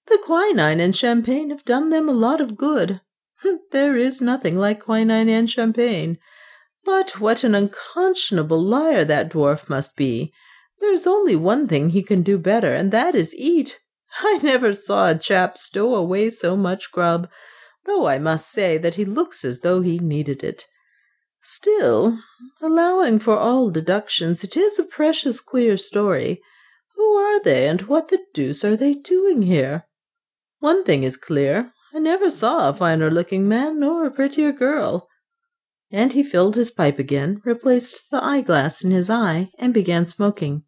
The 0.07 0.19
quinine 0.25 0.81
and 0.81 0.97
champagne 0.97 1.51
have 1.51 1.65
done 1.65 1.91
them 1.91 2.09
a 2.09 2.13
lot 2.13 2.41
of 2.41 2.57
good. 2.57 3.01
There 3.73 3.97
is 3.97 4.21
nothing 4.21 4.57
like 4.57 4.85
quinine 4.85 5.29
and 5.29 5.51
champagne. 5.51 6.19
But 6.85 7.21
what 7.21 7.45
an 7.45 7.55
unconscionable 7.55 8.61
liar 8.61 9.05
that 9.05 9.31
dwarf 9.31 9.69
must 9.69 9.97
be! 9.97 10.33
There's 10.81 11.07
only 11.07 11.37
one 11.37 11.67
thing 11.67 11.91
he 11.91 12.03
can 12.03 12.23
do 12.23 12.39
better, 12.39 12.73
and 12.75 12.91
that 12.93 13.15
is 13.15 13.35
eat. 13.37 13.81
I 14.21 14.39
never 14.43 14.73
saw 14.73 15.11
a 15.11 15.19
chap 15.19 15.59
stow 15.59 15.95
away 15.95 16.31
so 16.31 16.57
much 16.57 16.93
grub, 16.93 17.29
though 17.85 18.07
I 18.07 18.19
must 18.19 18.51
say 18.51 18.79
that 18.79 18.95
he 18.95 19.05
looks 19.05 19.45
as 19.45 19.61
though 19.61 19.81
he 19.83 19.99
needed 19.99 20.45
it. 20.45 20.67
Still, 21.43 22.19
allowing 22.63 23.19
for 23.19 23.37
all 23.37 23.71
deductions, 23.71 24.43
it 24.45 24.57
is 24.57 24.79
a 24.79 24.85
precious 24.85 25.41
queer 25.41 25.77
story. 25.77 26.41
Who 26.97 27.15
are 27.17 27.43
they, 27.43 27.69
and 27.69 27.83
what 27.83 28.09
the 28.09 28.21
deuce 28.33 28.65
are 28.65 28.77
they 28.77 28.95
doing 28.95 29.43
here? 29.43 29.85
One 30.61 30.85
thing 30.85 31.03
is 31.03 31.19
clear 31.19 31.74
I 31.95 32.01
never 32.01 32.29
saw 32.29 32.69
a 32.69 32.75
finer 32.75 33.09
looking 33.09 33.47
man 33.47 33.79
nor 33.79 34.05
a 34.05 34.11
prettier 34.11 34.51
girl. 34.51 35.09
And 35.93 36.13
he 36.13 36.25
filled 36.25 36.57
his 36.57 36.73
pipe 36.73 36.99
again, 36.99 37.41
replaced 37.45 38.11
the 38.11 38.23
eyeglass 38.23 38.83
in 38.83 38.91
his 38.91 39.09
eye, 39.09 39.51
and 39.61 39.73
began 39.73 40.05
smoking. 40.05 40.65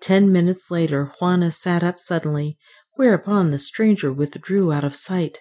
Ten 0.00 0.32
minutes 0.32 0.68
later, 0.68 1.12
Juana 1.20 1.52
sat 1.52 1.84
up 1.84 2.00
suddenly, 2.00 2.56
whereupon 2.94 3.52
the 3.52 3.60
stranger 3.60 4.12
withdrew 4.12 4.72
out 4.72 4.82
of 4.82 4.96
sight. 4.96 5.38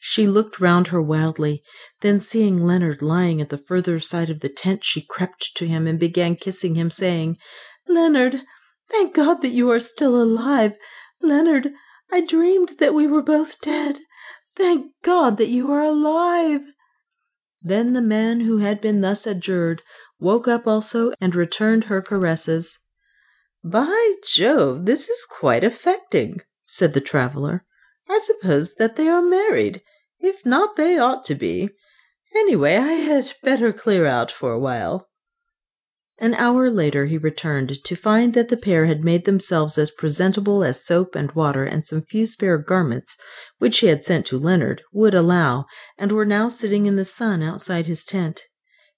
She 0.00 0.26
looked 0.26 0.58
round 0.58 0.88
her 0.88 1.00
wildly, 1.00 1.62
then 2.00 2.18
seeing 2.18 2.60
Leonard 2.60 3.00
lying 3.00 3.40
at 3.40 3.50
the 3.50 3.58
further 3.58 4.00
side 4.00 4.28
of 4.28 4.40
the 4.40 4.48
tent, 4.48 4.82
she 4.82 5.02
crept 5.02 5.54
to 5.56 5.68
him 5.68 5.86
and 5.86 6.00
began 6.00 6.34
kissing 6.34 6.74
him, 6.74 6.90
saying, 6.90 7.36
Leonard, 7.86 8.42
thank 8.90 9.14
God 9.14 9.40
that 9.42 9.48
you 9.48 9.70
are 9.70 9.80
still 9.80 10.20
alive. 10.20 10.74
Leonard, 11.22 11.70
I 12.10 12.22
dreamed 12.22 12.78
that 12.80 12.94
we 12.94 13.06
were 13.06 13.22
both 13.22 13.60
dead. 13.60 13.98
Thank 14.58 14.90
God 15.04 15.36
that 15.36 15.48
you 15.48 15.70
are 15.70 15.84
alive. 15.84 16.72
Then 17.62 17.92
the 17.92 18.02
man 18.02 18.40
who 18.40 18.58
had 18.58 18.80
been 18.80 19.00
thus 19.02 19.24
adjured 19.24 19.82
woke 20.18 20.48
up 20.48 20.66
also 20.66 21.12
and 21.20 21.36
returned 21.36 21.84
her 21.84 22.02
caresses. 22.02 22.80
By 23.62 24.14
Jove, 24.24 24.84
this 24.84 25.08
is 25.08 25.24
quite 25.24 25.62
affecting, 25.62 26.40
said 26.66 26.92
the 26.92 27.00
traveller. 27.00 27.64
I 28.08 28.18
suppose 28.18 28.74
that 28.74 28.96
they 28.96 29.06
are 29.06 29.22
married. 29.22 29.80
If 30.18 30.44
not, 30.44 30.74
they 30.74 30.98
ought 30.98 31.24
to 31.26 31.36
be. 31.36 31.70
Anyway, 32.34 32.76
I 32.76 32.94
had 32.94 33.34
better 33.44 33.72
clear 33.72 34.06
out 34.06 34.30
for 34.32 34.52
a 34.52 34.58
while. 34.58 35.07
An 36.20 36.34
hour 36.34 36.68
later 36.68 37.06
he 37.06 37.16
returned 37.16 37.84
to 37.84 37.94
find 37.94 38.34
that 38.34 38.48
the 38.48 38.56
pair 38.56 38.86
had 38.86 39.04
made 39.04 39.24
themselves 39.24 39.78
as 39.78 39.92
presentable 39.92 40.64
as 40.64 40.84
soap 40.84 41.14
and 41.14 41.30
water 41.32 41.62
and 41.62 41.84
some 41.84 42.02
few 42.02 42.26
spare 42.26 42.58
garments, 42.58 43.16
which 43.58 43.78
he 43.78 43.86
had 43.86 44.02
sent 44.02 44.26
to 44.26 44.38
Leonard, 44.38 44.82
would 44.92 45.14
allow, 45.14 45.66
and 45.96 46.10
were 46.10 46.24
now 46.24 46.48
sitting 46.48 46.86
in 46.86 46.96
the 46.96 47.04
sun 47.04 47.40
outside 47.40 47.86
his 47.86 48.04
tent. 48.04 48.42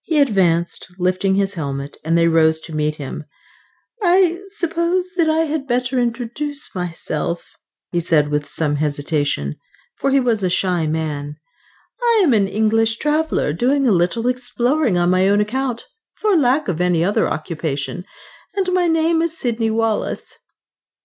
He 0.01 0.19
advanced, 0.19 0.87
lifting 0.99 1.35
his 1.35 1.55
helmet, 1.55 1.99
and 2.05 2.17
they 2.17 2.27
rose 2.27 2.59
to 2.61 2.75
meet 2.75 2.95
him. 2.95 3.25
I 4.03 4.41
suppose 4.49 5.11
that 5.19 5.29
I 5.29 5.41
had 5.41 5.67
better 5.69 6.01
introduce 6.01 6.75
myself, 6.75 7.55
he 7.93 8.01
said 8.01 8.29
with 8.29 8.47
some 8.47 8.77
hesitation, 8.77 9.57
for 9.95 10.11
he 10.11 10.21
was 10.21 10.43
a 10.43 10.49
shy 10.49 10.87
man. 10.87 11.37
I 12.03 12.23
am 12.25 12.33
an 12.33 12.49
English 12.49 12.97
traveller 12.97 13.53
doing 13.53 13.87
a 13.87 13.93
little 13.93 14.27
exploring 14.27 14.97
on 14.97 15.11
my 15.11 15.29
own 15.29 15.43
account, 15.43 15.85
for 16.21 16.37
lack 16.37 16.69
of 16.69 16.83
any 16.83 17.03
other 17.03 17.27
occupation, 17.27 18.05
and 18.55 18.69
my 18.75 18.87
name 18.87 19.23
is 19.23 19.39
Sidney 19.39 19.71
Wallace. 19.71 20.37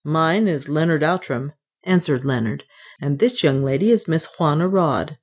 Mine 0.03 0.45
is 0.45 0.67
Leonard 0.67 1.03
Outram, 1.03 1.53
answered 1.83 2.25
Leonard, 2.25 2.65
and 2.99 3.19
this 3.19 3.41
young 3.41 3.63
lady 3.63 3.91
is 3.91 4.09
Miss 4.09 4.27
Juana 4.37 4.67
Rodd. 4.67 5.17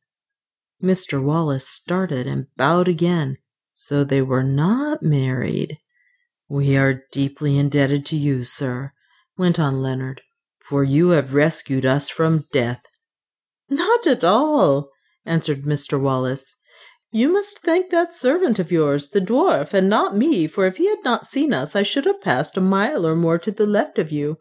Mr. 0.83 1.23
Wallace 1.23 1.69
started 1.69 2.27
and 2.27 2.47
bowed 2.57 2.89
again. 2.89 3.37
So 3.71 4.03
they 4.03 4.23
were 4.23 4.43
not 4.43 5.03
married. 5.03 5.79
We 6.49 6.77
are 6.77 7.05
deeply 7.13 7.59
indebted 7.59 8.07
to 8.07 8.17
you, 8.17 8.45
sir, 8.45 8.93
went 9.37 9.61
on 9.61 9.83
Leonard, 9.83 10.23
for 10.59 10.85
you 10.85 11.11
have 11.11 11.35
rescued 11.35 11.85
us 11.85 12.09
from 12.09 12.45
death. 12.53 12.83
Not 13.69 14.07
at 14.07 14.25
all, 14.25 14.91
answered 15.25 15.63
Mr. 15.63 16.01
Wallace. 16.01 16.62
You 17.15 17.31
must 17.31 17.59
thank 17.59 17.91
that 17.91 18.15
servant 18.15 18.59
of 18.59 18.73
yours, 18.73 19.11
the 19.11 19.21
dwarf, 19.21 19.75
and 19.75 19.87
not 19.87 20.17
me, 20.17 20.47
for 20.47 20.65
if 20.65 20.79
he 20.79 20.89
had 20.89 21.05
not 21.05 21.27
seen 21.27 21.53
us, 21.53 21.77
I 21.77 21.83
should 21.83 22.07
have 22.07 22.23
passed 22.23 22.57
a 22.57 22.61
mile 22.63 23.07
or 23.07 23.15
more 23.15 23.39
to 23.39 23.51
the 23.51 23.67
left 23.67 23.99
of 23.99 24.11
you. 24.11 24.39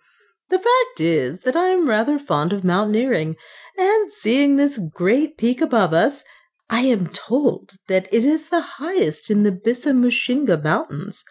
The 0.50 0.58
fact 0.58 1.02
is 1.02 1.42
that 1.42 1.58
I 1.58 1.68
am 1.68 1.90
rather 1.90 2.18
fond 2.18 2.54
of 2.54 2.64
mountaineering, 2.64 3.36
and 3.78 4.10
seeing 4.10 4.56
this 4.56 4.78
great 4.78 5.38
peak 5.38 5.60
above 5.60 5.94
us, 5.94 6.24
I 6.70 6.84
am 6.84 7.08
told 7.08 7.72
that 7.90 8.08
it 8.10 8.24
is 8.24 8.48
the 8.48 8.62
highest 8.62 9.30
in 9.30 9.44
the 9.44 9.52
Bisamushinga 9.52 10.64
Mountains. 10.64 11.26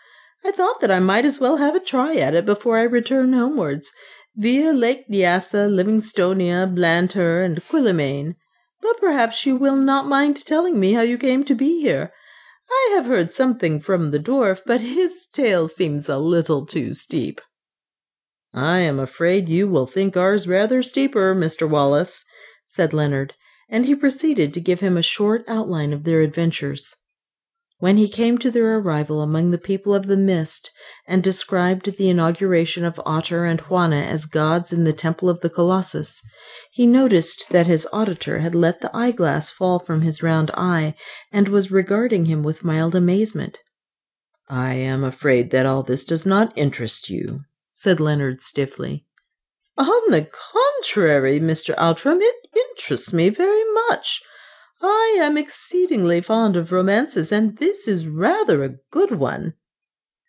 I 0.44 0.50
thought 0.50 0.82
that 0.82 0.90
I 0.90 1.00
might 1.00 1.24
as 1.24 1.40
well 1.40 1.56
have 1.56 1.74
a 1.74 1.80
try 1.80 2.16
at 2.16 2.34
it 2.34 2.44
before 2.44 2.78
I 2.78 2.82
return 2.82 3.32
homewards, 3.32 3.90
via 4.36 4.74
Lake 4.74 5.08
Nyassa, 5.10 5.70
Livingstonia, 5.70 6.66
Blantyre, 6.74 7.42
and 7.42 7.56
Quillimane. 7.56 8.34
But 8.80 8.98
perhaps 8.98 9.44
you 9.46 9.56
will 9.56 9.76
not 9.76 10.06
mind 10.06 10.44
telling 10.44 10.80
me 10.80 10.92
how 10.92 11.02
you 11.02 11.18
came 11.18 11.44
to 11.44 11.54
be 11.54 11.80
here. 11.80 12.12
I 12.70 12.92
have 12.94 13.06
heard 13.06 13.30
something 13.30 13.80
from 13.80 14.10
the 14.10 14.18
dwarf, 14.18 14.60
but 14.64 14.80
his 14.80 15.26
tale 15.26 15.66
seems 15.66 16.08
a 16.08 16.18
little 16.18 16.64
too 16.64 16.94
steep. 16.94 17.40
I 18.54 18.78
am 18.78 18.98
afraid 18.98 19.48
you 19.48 19.68
will 19.68 19.86
think 19.86 20.16
ours 20.16 20.48
rather 20.48 20.82
steeper, 20.82 21.34
Mr. 21.34 21.68
Wallace, 21.68 22.24
said 22.66 22.92
Leonard, 22.92 23.34
and 23.68 23.86
he 23.86 23.94
proceeded 23.94 24.54
to 24.54 24.60
give 24.60 24.80
him 24.80 24.96
a 24.96 25.02
short 25.02 25.44
outline 25.48 25.92
of 25.92 26.04
their 26.04 26.20
adventures. 26.20 26.96
When 27.80 27.96
he 27.96 28.08
came 28.08 28.36
to 28.38 28.50
their 28.50 28.76
arrival 28.76 29.22
among 29.22 29.50
the 29.50 29.58
people 29.58 29.94
of 29.94 30.06
the 30.06 30.16
mist, 30.16 30.70
and 31.08 31.22
described 31.22 31.96
the 31.96 32.10
inauguration 32.10 32.84
of 32.84 33.00
Otter 33.06 33.46
and 33.46 33.58
Juana 33.62 34.02
as 34.02 34.26
gods 34.26 34.70
in 34.70 34.84
the 34.84 34.92
temple 34.92 35.30
of 35.30 35.40
the 35.40 35.48
Colossus, 35.48 36.22
he 36.70 36.86
noticed 36.86 37.48
that 37.50 37.66
his 37.66 37.88
auditor 37.90 38.40
had 38.40 38.54
let 38.54 38.82
the 38.82 38.94
eyeglass 38.94 39.50
fall 39.50 39.78
from 39.78 40.02
his 40.02 40.22
round 40.22 40.50
eye, 40.54 40.94
and 41.32 41.48
was 41.48 41.70
regarding 41.70 42.26
him 42.26 42.42
with 42.42 42.62
mild 42.62 42.94
amazement. 42.94 43.60
I 44.46 44.74
am 44.74 45.02
afraid 45.02 45.50
that 45.52 45.64
all 45.64 45.82
this 45.82 46.04
does 46.04 46.26
not 46.26 46.52
interest 46.56 47.08
you, 47.08 47.44
said 47.72 47.98
Leonard 47.98 48.42
stiffly. 48.42 49.06
On 49.78 50.10
the 50.10 50.28
contrary, 50.30 51.40
Mr. 51.40 51.74
Outram, 51.78 52.20
it 52.20 52.34
interests 52.54 53.14
me 53.14 53.30
very 53.30 53.64
much. 53.88 54.22
I 54.82 55.18
am 55.20 55.36
exceedingly 55.36 56.20
fond 56.20 56.56
of 56.56 56.72
romances, 56.72 57.30
and 57.30 57.58
this 57.58 57.86
is 57.86 58.06
rather 58.06 58.64
a 58.64 58.76
good 58.90 59.12
one. 59.12 59.54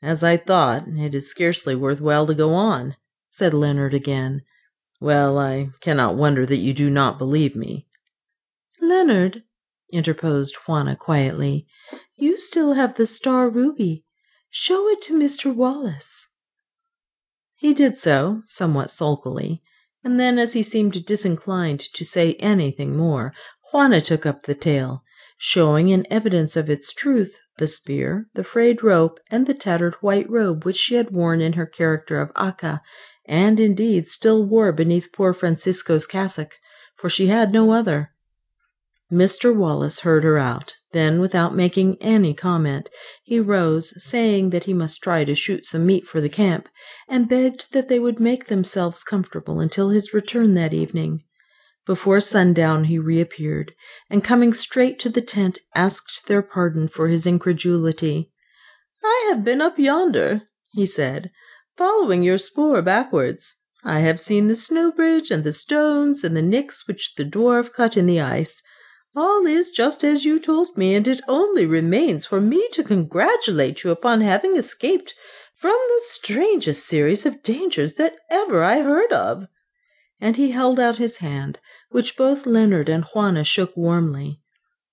As 0.01 0.23
I 0.23 0.35
thought, 0.35 0.87
it 0.87 1.15
is 1.15 1.29
scarcely 1.29 1.75
worth 1.75 2.01
while 2.01 2.25
to 2.27 2.33
go 2.33 2.53
on, 2.53 2.95
said 3.27 3.53
Leonard 3.53 3.93
again. 3.93 4.41
Well, 4.99 5.37
I 5.37 5.69
cannot 5.79 6.15
wonder 6.15 6.45
that 6.45 6.57
you 6.57 6.73
do 6.73 6.89
not 6.89 7.17
believe 7.17 7.55
me. 7.55 7.87
Leonard, 8.81 9.43
interposed 9.91 10.55
Juana 10.67 10.95
quietly, 10.95 11.67
you 12.15 12.37
still 12.37 12.73
have 12.73 12.95
the 12.95 13.07
star 13.07 13.49
ruby. 13.49 14.03
Show 14.49 14.87
it 14.89 15.01
to 15.03 15.13
Mr. 15.13 15.53
Wallace. 15.53 16.29
He 17.55 17.73
did 17.73 17.95
so, 17.95 18.41
somewhat 18.45 18.89
sulkily, 18.89 19.61
and 20.03 20.19
then, 20.19 20.39
as 20.39 20.53
he 20.53 20.63
seemed 20.63 21.05
disinclined 21.05 21.79
to 21.79 22.03
say 22.03 22.33
anything 22.33 22.97
more, 22.97 23.33
Juana 23.71 24.01
took 24.01 24.25
up 24.25 24.43
the 24.43 24.55
tale, 24.55 25.03
showing 25.37 25.89
in 25.89 26.05
evidence 26.11 26.55
of 26.55 26.69
its 26.69 26.93
truth 26.93 27.39
the 27.57 27.67
spear, 27.67 28.27
the 28.33 28.43
frayed 28.43 28.83
rope, 28.83 29.19
and 29.29 29.47
the 29.47 29.53
tattered 29.53 29.95
white 29.95 30.29
robe 30.29 30.65
which 30.65 30.77
she 30.77 30.95
had 30.95 31.11
worn 31.11 31.41
in 31.41 31.53
her 31.53 31.65
character 31.65 32.19
of 32.19 32.31
Aca, 32.35 32.81
and 33.25 33.59
indeed 33.59 34.07
still 34.07 34.45
wore 34.45 34.71
beneath 34.71 35.13
poor 35.13 35.33
Francisco's 35.33 36.05
cassock, 36.05 36.57
for 36.95 37.09
she 37.09 37.27
had 37.27 37.53
no 37.53 37.71
other. 37.71 38.11
Mr. 39.11 39.55
Wallace 39.55 40.01
heard 40.01 40.23
her 40.23 40.37
out. 40.37 40.75
Then, 40.93 41.19
without 41.19 41.55
making 41.55 41.97
any 42.01 42.33
comment, 42.33 42.89
he 43.23 43.39
rose, 43.39 43.93
saying 44.03 44.49
that 44.49 44.65
he 44.65 44.73
must 44.73 45.01
try 45.01 45.23
to 45.23 45.35
shoot 45.35 45.63
some 45.63 45.85
meat 45.85 46.05
for 46.05 46.19
the 46.19 46.29
camp, 46.29 46.67
and 47.07 47.29
begged 47.29 47.71
that 47.73 47.87
they 47.87 47.99
would 47.99 48.19
make 48.19 48.47
themselves 48.47 49.03
comfortable 49.03 49.59
until 49.59 49.89
his 49.89 50.13
return 50.13 50.53
that 50.55 50.73
evening. 50.73 51.23
Before 51.85 52.21
sundown 52.21 52.85
he 52.85 52.99
reappeared, 52.99 53.73
and 54.09 54.23
coming 54.23 54.53
straight 54.53 54.99
to 54.99 55.09
the 55.09 55.21
tent, 55.21 55.59
asked 55.73 56.27
their 56.27 56.43
pardon 56.43 56.87
for 56.87 57.07
his 57.07 57.25
incredulity. 57.25 58.31
I 59.03 59.25
have 59.29 59.43
been 59.43 59.61
up 59.61 59.79
yonder, 59.79 60.43
he 60.73 60.85
said, 60.85 61.31
following 61.75 62.21
your 62.21 62.37
spoor 62.37 62.83
backwards. 62.83 63.63
I 63.83 63.99
have 63.99 64.19
seen 64.19 64.47
the 64.47 64.55
snow 64.55 64.91
bridge 64.91 65.31
and 65.31 65.43
the 65.43 65.51
stones 65.51 66.23
and 66.23 66.37
the 66.37 66.43
nicks 66.43 66.87
which 66.87 67.15
the 67.15 67.25
dwarf 67.25 67.73
cut 67.73 67.97
in 67.97 68.05
the 68.05 68.21
ice. 68.21 68.61
All 69.15 69.47
is 69.47 69.71
just 69.71 70.03
as 70.03 70.23
you 70.23 70.39
told 70.39 70.77
me, 70.77 70.93
and 70.93 71.07
it 71.07 71.19
only 71.27 71.65
remains 71.65 72.27
for 72.27 72.39
me 72.39 72.69
to 72.73 72.83
congratulate 72.83 73.83
you 73.83 73.89
upon 73.89 74.21
having 74.21 74.55
escaped 74.55 75.15
from 75.55 75.71
the 75.71 76.01
strangest 76.03 76.85
series 76.85 77.25
of 77.25 77.41
dangers 77.41 77.95
that 77.95 78.17
ever 78.29 78.63
I 78.63 78.81
heard 78.81 79.11
of 79.11 79.47
and 80.21 80.37
he 80.37 80.51
held 80.51 80.79
out 80.79 80.97
his 80.97 81.17
hand, 81.17 81.59
which 81.89 82.15
both 82.15 82.45
Leonard 82.45 82.87
and 82.87 83.03
Juana 83.05 83.43
shook 83.43 83.75
warmly. 83.75 84.39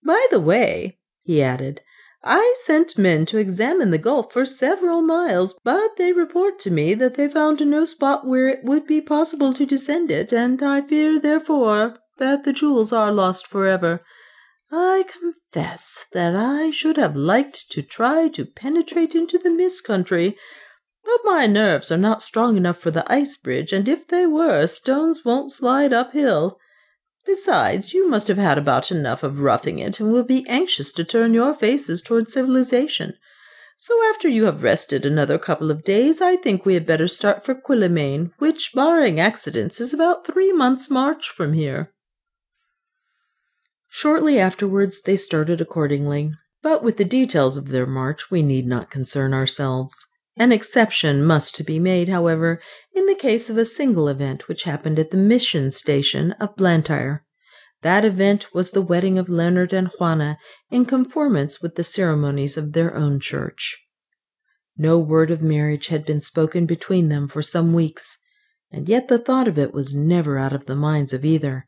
By 0.04 0.26
the 0.30 0.40
way, 0.40 0.99
he 1.23 1.42
added, 1.42 1.82
I 2.25 2.56
sent 2.62 2.99
men 2.99 3.26
to 3.26 3.38
examine 3.38 3.90
the 3.90 3.99
gulf 3.99 4.32
for 4.32 4.44
several 4.44 5.02
miles, 5.02 5.58
but 5.62 5.97
they 5.97 6.12
report 6.12 6.58
to 6.61 6.70
me 6.70 6.94
that 6.94 7.14
they 7.14 7.28
found 7.28 7.64
no 7.64 7.85
spot 7.85 8.26
where 8.26 8.49
it 8.49 8.64
would 8.64 8.87
be 8.87 9.00
possible 9.00 9.52
to 9.52 9.64
descend 9.64 10.11
it, 10.11 10.32
and 10.32 10.61
I 10.62 10.80
fear, 10.80 11.20
therefore, 11.20 11.99
that 12.16 12.44
the 12.44 12.52
jewels 12.52 12.92
are 12.92 13.12
lost 13.12 13.47
forever. 13.47 14.02
I 14.73 15.04
confess 15.06 16.06
that 16.12 16.35
I 16.35 16.70
should 16.70 16.97
have 16.97 17.16
liked 17.16 17.70
to 17.70 17.82
try 17.82 18.28
to 18.28 18.44
penetrate 18.44 19.14
into 19.14 19.38
the 19.38 19.50
mist 19.50 19.85
country, 19.85 20.37
but 21.09 21.31
my 21.33 21.47
nerves 21.47 21.91
are 21.91 21.97
not 21.97 22.21
strong 22.21 22.59
enough 22.59 22.77
for 22.77 22.91
the 22.91 23.11
ice 23.11 23.38
bridge, 23.38 23.73
and 23.73 23.88
if 23.88 24.07
they 24.07 24.27
were, 24.27 24.67
stones 24.67 25.25
won't 25.25 25.50
slide 25.50 25.91
uphill. 25.91 26.59
Besides, 27.25 27.95
you 27.95 28.07
must 28.11 28.29
have 28.29 28.37
had 28.37 28.59
about 28.59 28.90
enough 28.90 29.23
of 29.23 29.40
roughing 29.40 29.79
it, 29.79 30.01
and 30.01 30.12
will 30.12 30.23
be 30.23 30.44
anxious 30.51 30.92
to 30.92 31.05
turn 31.05 31.33
your 31.33 31.55
faces 31.55 32.03
toward 32.03 32.29
civilization. 32.29 33.14
So 33.79 33.94
after 34.11 34.29
you 34.29 34.44
have 34.44 34.62
rested 34.62 35.07
another 35.07 35.38
couple 35.38 35.71
of 35.71 35.83
days, 35.83 36.21
I 36.21 36.37
think 36.37 36.66
we 36.66 36.75
had 36.75 36.85
better 36.85 37.09
start 37.09 37.42
for 37.42 37.55
Quillimane, 37.55 38.33
which, 38.37 38.73
barring 38.75 39.18
accidents, 39.18 39.81
is 39.81 39.94
about 39.94 40.27
three 40.27 40.53
months' 40.53 40.90
march 40.90 41.31
from 41.31 41.55
here. 41.55 41.90
Shortly 43.88 44.38
afterwards 44.38 45.01
they 45.01 45.16
started 45.16 45.62
accordingly, 45.62 46.33
but 46.61 46.83
with 46.83 46.99
the 46.99 47.05
details 47.07 47.57
of 47.57 47.68
their 47.68 47.87
march 47.87 48.31
we 48.31 48.42
need 48.42 48.66
not 48.66 48.90
concern 48.90 49.33
ourselves. 49.33 50.08
An 50.38 50.53
exception 50.53 51.24
must 51.24 51.66
be 51.66 51.81
made, 51.81 52.09
however, 52.09 52.61
in 52.94 53.07
the 53.07 53.16
case 53.16 53.51
of 53.51 53.59
a 53.59 53.64
single 53.64 54.09
event 54.09 54.46
which 54.46 54.62
happened 54.62 54.98
at 54.98 55.11
the 55.11 55.16
mission 55.16 55.72
station 55.72 56.33
of 56.33 56.55
Blantyre. 56.55 57.24
That 57.83 58.05
event 58.05 58.55
was 58.55 58.70
the 58.70 58.83
wedding 58.83 59.18
of 59.18 59.29
Leonard 59.29 59.72
and 59.72 59.88
Juana 59.98 60.38
in 60.70 60.85
conformance 60.85 61.61
with 61.61 61.74
the 61.74 61.85
ceremonies 61.85 62.57
of 62.57 62.72
their 62.72 62.94
own 62.94 63.18
church. 63.18 63.85
No 64.77 64.96
word 64.98 65.33
of 65.33 65.42
marriage 65.42 65.88
had 65.88 66.05
been 66.05 66.20
spoken 66.20 66.66
between 66.66 67.09
them 67.09 67.27
for 67.27 67.42
some 67.42 67.72
weeks, 67.72 68.22
and 68.70 68.88
yet 68.88 69.09
the 69.09 69.18
thought 69.18 69.48
of 69.48 69.59
it 69.59 69.74
was 69.74 69.94
never 69.94 70.38
out 70.38 70.53
of 70.53 70.66
the 70.66 70.77
minds 70.77 71.12
of 71.12 71.24
either. 71.24 71.66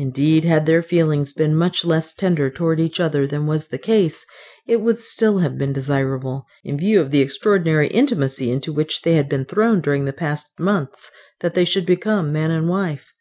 Indeed, 0.00 0.46
had 0.46 0.64
their 0.64 0.80
feelings 0.80 1.34
been 1.34 1.54
much 1.54 1.84
less 1.84 2.14
tender 2.14 2.48
toward 2.48 2.80
each 2.80 3.00
other 3.00 3.26
than 3.26 3.46
was 3.46 3.68
the 3.68 3.76
case, 3.76 4.24
it 4.66 4.80
would 4.80 4.98
still 4.98 5.40
have 5.40 5.58
been 5.58 5.74
desirable, 5.74 6.46
in 6.64 6.78
view 6.78 7.02
of 7.02 7.10
the 7.10 7.20
extraordinary 7.20 7.88
intimacy 7.88 8.50
into 8.50 8.72
which 8.72 9.02
they 9.02 9.16
had 9.16 9.28
been 9.28 9.44
thrown 9.44 9.82
during 9.82 10.06
the 10.06 10.14
past 10.14 10.58
months, 10.58 11.10
that 11.40 11.52
they 11.52 11.66
should 11.66 11.84
become 11.84 12.32
man 12.32 12.50
and 12.50 12.66
wife. 12.66 13.12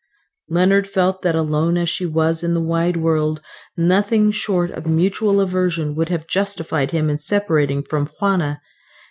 Leonard 0.48 0.88
felt 0.88 1.22
that 1.22 1.36
alone 1.36 1.76
as 1.76 1.90
she 1.90 2.06
was 2.06 2.46
in 2.46 2.54
the 2.54 2.62
wide 2.62 2.96
world, 2.96 3.42
nothing 3.76 4.32
short 4.32 4.72
of 4.72 4.88
mutual 4.88 5.42
aversion 5.42 5.96
would 5.96 6.08
have 6.08 6.28
justified 6.28 6.92
him 6.92 7.10
in 7.10 7.18
separating 7.18 7.84
from 7.84 8.10
Juana, 8.22 8.62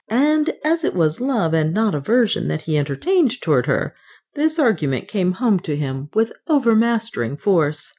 and 0.09 0.55
as 0.65 0.85
it 0.85 0.95
was 0.95 1.21
love 1.21 1.53
and 1.53 1.75
not 1.75 1.95
aversion 1.95 2.49
that 2.49 2.63
he 2.63 2.79
entertained 2.79 3.39
toward 3.43 3.67
her, 3.67 3.95
this 4.35 4.59
argument 4.59 5.09
came 5.09 5.33
home 5.33 5.59
to 5.61 5.77
him 5.77 6.11
with 6.15 6.33
overmastering 6.49 7.37
force. 7.37 7.93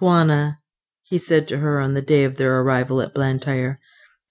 Juana, 0.00 0.60
he 1.02 1.18
said 1.18 1.46
to 1.48 1.58
her 1.58 1.80
on 1.80 1.94
the 1.94 2.02
day 2.02 2.24
of 2.24 2.36
their 2.36 2.60
arrival 2.60 3.00
at 3.00 3.14
Blantyre, 3.14 3.78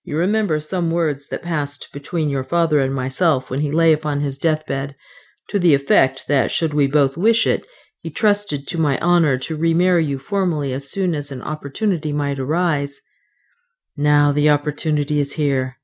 you 0.03 0.17
remember 0.17 0.59
some 0.59 0.91
words 0.91 1.27
that 1.29 1.43
passed 1.43 1.89
between 1.93 2.29
your 2.29 2.43
father 2.43 2.79
and 2.79 2.93
myself 2.93 3.49
when 3.49 3.61
he 3.61 3.71
lay 3.71 3.93
upon 3.93 4.19
his 4.19 4.37
deathbed, 4.37 4.95
to 5.47 5.59
the 5.59 5.73
effect 5.73 6.27
that, 6.27 6.51
should 6.51 6.73
we 6.73 6.87
both 6.87 7.15
wish 7.15 7.47
it, 7.47 7.65
he 8.01 8.09
trusted 8.09 8.67
to 8.67 8.77
my 8.77 8.97
honor 8.99 9.37
to 9.37 9.55
remarry 9.55 10.05
you 10.05 10.19
formally 10.19 10.73
as 10.73 10.89
soon 10.89 11.15
as 11.15 11.31
an 11.31 11.41
opportunity 11.41 12.11
might 12.11 12.37
arise. 12.37 12.99
Now 13.95 14.33
the 14.33 14.49
opportunity 14.49 15.19
is 15.19 15.33
here, 15.33 15.77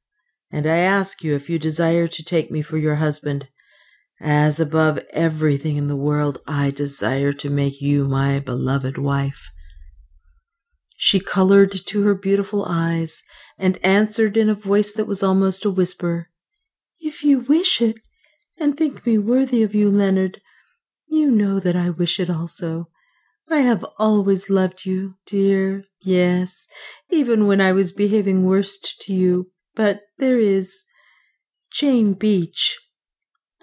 and 0.52 0.68
I 0.68 0.78
ask 0.78 1.24
you 1.24 1.34
if 1.36 1.50
you 1.50 1.58
desire 1.58 2.08
to 2.08 2.24
take 2.24 2.52
me 2.52 2.62
for 2.62 2.78
your 2.78 2.96
husband. 2.96 3.48
As 4.22 4.60
above 4.60 5.00
everything 5.14 5.78
in 5.78 5.88
the 5.88 5.96
world, 5.96 6.40
I 6.46 6.72
desire 6.72 7.32
to 7.34 7.50
make 7.50 7.82
you 7.82 8.06
my 8.06 8.40
beloved 8.40 8.98
wife. 8.98 9.50
She 10.98 11.22
colored 11.22 11.72
to 11.72 12.04
her 12.04 12.14
beautiful 12.14 12.66
eyes 12.66 13.24
and 13.58 13.84
answered 13.86 14.36
in 14.36 14.50
a 14.50 14.56
voice 14.56 14.92
that 14.94 15.08
was 15.08 15.24
almost 15.24 15.64
a 15.64 15.72
whisper, 15.72 16.30
If 17.00 17.24
you 17.24 17.40
wish 17.40 17.82
it, 17.82 18.02
and 18.58 18.76
think 18.76 19.06
me 19.06 19.18
worthy 19.18 19.64
of 19.64 19.74
you, 19.74 19.90
Leonard, 19.90 20.42
you 21.08 21.32
know 21.32 21.62
that 21.62 21.78
I 21.78 21.90
wish 21.90 22.20
it 22.20 22.30
also. 22.30 22.90
I 23.50 23.60
have 23.60 23.86
always 23.98 24.50
loved 24.50 24.86
you, 24.86 25.16
dear, 25.26 25.86
yes, 26.02 26.68
even 27.10 27.48
when 27.48 27.62
I 27.62 27.72
was 27.72 27.94
behaving 27.94 28.46
worst 28.46 29.02
to 29.04 29.14
you. 29.14 29.52
But 29.76 30.02
there 30.18 30.40
is 30.40 30.84
Jane 31.72 32.14
Beach. 32.14 32.78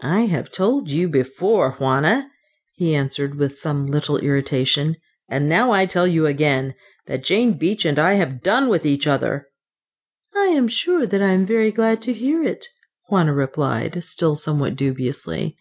I 0.03 0.23
have 0.23 0.51
told 0.51 0.91
you 0.91 1.09
before, 1.09 1.73
Juana, 1.73 2.31
he 2.73 2.95
answered 2.95 3.37
with 3.37 3.57
some 3.57 3.87
little 3.87 4.19
irritation, 4.19 4.97
and 5.29 5.49
now 5.49 5.71
I 5.71 5.87
tell 5.87 6.07
you 6.07 6.27
again 6.27 6.75
that 7.07 7.25
Jane 7.25 7.55
Beach 7.55 7.85
and 7.85 7.99
I 7.99 8.15
have 8.15 8.43
done 8.43 8.69
with 8.69 8.85
each 8.85 9.07
other. 9.07 9.49
I 10.35 10.47
am 10.47 10.69
sure 10.69 11.07
that 11.07 11.23
I 11.23 11.31
am 11.31 11.47
very 11.47 11.73
glad 11.73 12.03
to 12.03 12.13
hear 12.13 12.43
it, 12.43 12.67
Juana 13.09 13.33
replied, 13.33 14.05
still 14.05 14.37
somewhat 14.37 14.77
dubiously. 14.77 15.57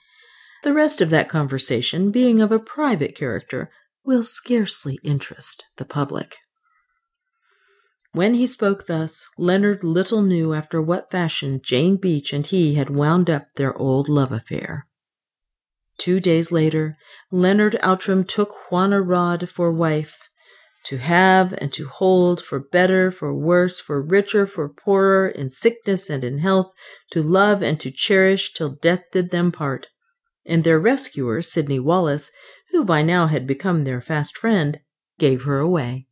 The 0.63 0.74
rest 0.74 1.00
of 1.00 1.10
that 1.12 1.30
conversation, 1.30 2.12
being 2.12 2.41
of 2.41 2.52
a 2.52 2.60
private 2.60 3.15
character, 3.15 3.71
will 4.04 4.24
scarcely 4.24 5.00
interest 5.04 5.65
the 5.78 5.86
public. 5.86 6.38
When 8.15 8.36
he 8.36 8.47
spoke 8.47 8.86
thus, 8.86 9.28
Leonard 9.38 9.84
little 9.84 10.21
knew 10.21 10.54
after 10.54 10.82
what 10.82 11.12
fashion 11.12 11.60
Jane 11.62 11.97
Beach 11.97 12.32
and 12.32 12.45
he 12.45 12.75
had 12.75 12.89
wound 12.89 13.30
up 13.30 13.51
their 13.56 13.78
old 13.78 14.08
love 14.08 14.32
affair. 14.32 14.88
Two 15.97 16.21
days 16.21 16.49
later, 16.49 16.95
Leonard 17.30 17.75
Outram 17.84 18.23
took 18.23 18.71
Juana 18.71 19.01
Rodd 19.01 19.49
for 19.49 19.69
wife, 19.69 20.30
to 20.86 20.97
have 20.97 21.56
and 21.60 21.73
to 21.73 21.89
hold, 21.89 22.41
for 22.41 22.58
better, 22.58 23.12
for 23.12 23.34
worse, 23.34 23.82
for 23.82 24.01
richer, 24.01 24.47
for 24.47 24.69
poorer, 24.69 25.28
in 25.28 25.49
sickness 25.49 26.10
and 26.10 26.23
in 26.23 26.38
health, 26.38 26.71
to 27.12 27.21
love 27.21 27.62
and 27.62 27.82
to 27.82 27.91
cherish 27.91 28.54
till 28.54 28.78
death 28.82 29.04
did 29.12 29.32
them 29.32 29.51
part. 29.51 29.88
and 30.45 30.63
their 30.63 30.80
rescuer, 30.80 31.41
Sidney 31.41 31.82
Wallace, 31.82 32.32
who 32.71 32.86
by 32.86 33.01
now 33.01 33.28
had 33.28 33.45
become 33.45 33.84
their 33.84 33.99
fast 33.99 34.38
friend, 34.38 34.80
gave 35.19 35.43
her 35.43 35.60
away. 35.60 36.08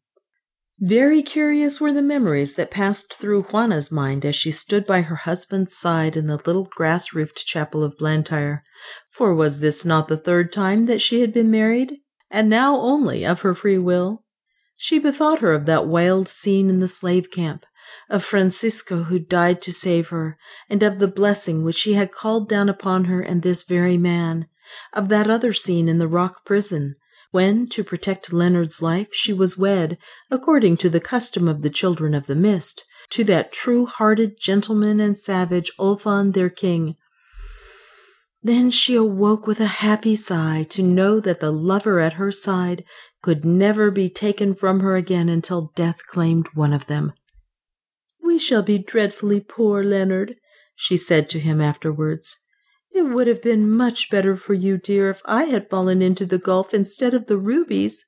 Very 0.85 1.23
curious 1.23 1.79
were 1.79 1.93
the 1.93 2.01
memories 2.01 2.55
that 2.55 2.69
passed 2.69 3.13
through 3.13 3.43
Juana's 3.43 3.89
mind 3.89 4.25
as 4.25 4.35
she 4.35 4.51
stood 4.51 4.85
by 4.85 4.99
her 4.99 5.15
husband's 5.15 5.73
side 5.73 6.17
in 6.17 6.27
the 6.27 6.35
little 6.35 6.65
grass 6.65 7.13
roofed 7.13 7.45
chapel 7.45 7.85
of 7.85 7.97
Blantyre, 7.97 8.65
for 9.09 9.33
was 9.33 9.61
this 9.61 9.85
not 9.85 10.09
the 10.09 10.17
third 10.17 10.51
time 10.51 10.85
that 10.87 11.01
she 11.01 11.21
had 11.21 11.33
been 11.33 11.49
married, 11.49 11.99
and 12.29 12.49
now 12.49 12.75
only 12.75 13.25
of 13.25 13.43
her 13.43 13.55
free 13.55 13.77
will? 13.77 14.25
She 14.75 14.99
bethought 14.99 15.39
her 15.39 15.53
of 15.53 15.65
that 15.67 15.87
wild 15.87 16.27
scene 16.27 16.69
in 16.69 16.81
the 16.81 16.89
slave 16.89 17.31
camp, 17.31 17.65
of 18.09 18.21
Francisco 18.21 19.03
who 19.03 19.19
died 19.19 19.61
to 19.61 19.71
save 19.71 20.09
her, 20.09 20.37
and 20.69 20.83
of 20.83 20.99
the 20.99 21.07
blessing 21.07 21.63
which 21.63 21.83
he 21.83 21.93
had 21.93 22.11
called 22.11 22.49
down 22.49 22.67
upon 22.67 23.05
her 23.05 23.21
and 23.21 23.41
this 23.41 23.63
very 23.63 23.97
man, 23.97 24.47
of 24.91 25.07
that 25.07 25.29
other 25.29 25.53
scene 25.53 25.87
in 25.87 25.99
the 25.99 26.09
rock 26.09 26.43
prison, 26.43 26.97
when, 27.33 27.67
to 27.67 27.83
protect 27.83 28.31
Leonard's 28.31 28.79
life, 28.79 29.07
she 29.11 29.33
was 29.33 29.57
wed, 29.57 29.97
according 30.29 30.77
to 30.77 30.87
the 30.87 30.99
custom 30.99 31.47
of 31.47 31.63
the 31.63 31.69
children 31.69 32.13
of 32.13 32.27
the 32.27 32.35
mist, 32.35 32.85
to 33.09 33.23
that 33.23 33.51
true 33.51 33.87
hearted 33.87 34.39
gentleman 34.39 34.99
and 34.99 35.17
savage 35.17 35.71
Olfan 35.79 36.33
their 36.33 36.51
king. 36.51 36.95
Then 38.43 38.69
she 38.69 38.93
awoke 38.93 39.47
with 39.47 39.59
a 39.59 39.81
happy 39.81 40.15
sigh 40.15 40.67
to 40.69 40.83
know 40.83 41.19
that 41.21 41.39
the 41.39 41.51
lover 41.51 41.99
at 41.99 42.13
her 42.13 42.31
side 42.31 42.83
could 43.23 43.43
never 43.43 43.89
be 43.89 44.09
taken 44.09 44.53
from 44.53 44.81
her 44.81 44.95
again 44.95 45.27
until 45.27 45.71
death 45.75 46.05
claimed 46.05 46.47
one 46.53 46.71
of 46.71 46.85
them. 46.85 47.13
We 48.23 48.37
shall 48.37 48.61
be 48.61 48.77
dreadfully 48.77 49.39
poor, 49.39 49.83
Leonard, 49.83 50.35
she 50.75 50.97
said 50.97 51.29
to 51.29 51.39
him 51.39 51.59
afterwards. 51.59 52.42
It 52.93 53.09
would 53.09 53.27
have 53.27 53.41
been 53.41 53.69
much 53.69 54.09
better 54.09 54.35
for 54.35 54.53
you, 54.53 54.77
dear, 54.77 55.09
if 55.09 55.21
I 55.25 55.45
had 55.45 55.69
fallen 55.69 56.01
into 56.01 56.25
the 56.25 56.37
gulf 56.37 56.73
instead 56.73 57.13
of 57.13 57.25
the 57.25 57.37
rubies. 57.37 58.05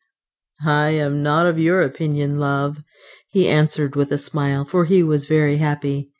I 0.63 0.89
am 0.89 1.23
not 1.23 1.47
of 1.47 1.59
your 1.59 1.81
opinion, 1.81 2.39
love, 2.39 2.83
he 3.27 3.49
answered 3.49 3.95
with 3.95 4.11
a 4.11 4.17
smile, 4.17 4.63
for 4.63 4.85
he 4.85 5.03
was 5.03 5.25
very 5.25 5.57
happy. 5.57 6.11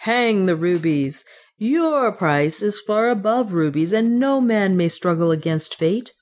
Hang 0.00 0.46
the 0.46 0.56
rubies! 0.56 1.24
Your 1.56 2.12
price 2.12 2.60
is 2.60 2.80
far 2.80 3.08
above 3.08 3.52
rubies, 3.52 3.92
and 3.92 4.20
no 4.20 4.40
man 4.40 4.76
may 4.76 4.88
struggle 4.88 5.30
against 5.30 5.76
fate. 5.76 6.12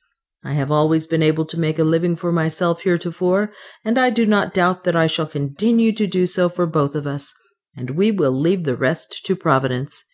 I 0.45 0.53
have 0.53 0.71
always 0.71 1.07
been 1.07 1.23
able 1.23 1.45
to 1.47 1.59
make 1.59 1.79
a 1.79 1.85
living 1.85 2.15
for 2.15 2.31
myself 2.31 2.83
heretofore, 2.83 3.53
and 3.85 3.99
I 3.99 4.11
do 4.11 4.25
not 4.25 4.55
doubt 4.55 4.85
that 4.85 4.95
I 4.95 5.09
shall 5.09 5.27
continue 5.27 5.93
to 5.93 6.07
do 6.07 6.27
so 6.27 6.49
for 6.49 6.67
both 6.67 6.95
of 6.95 7.07
us, 7.07 7.35
and 7.77 7.91
we 7.91 8.11
will 8.11 8.33
leave 8.33 8.65
the 8.65 8.77
rest 8.77 9.25
to 9.25 9.35
Providence. 9.35 10.05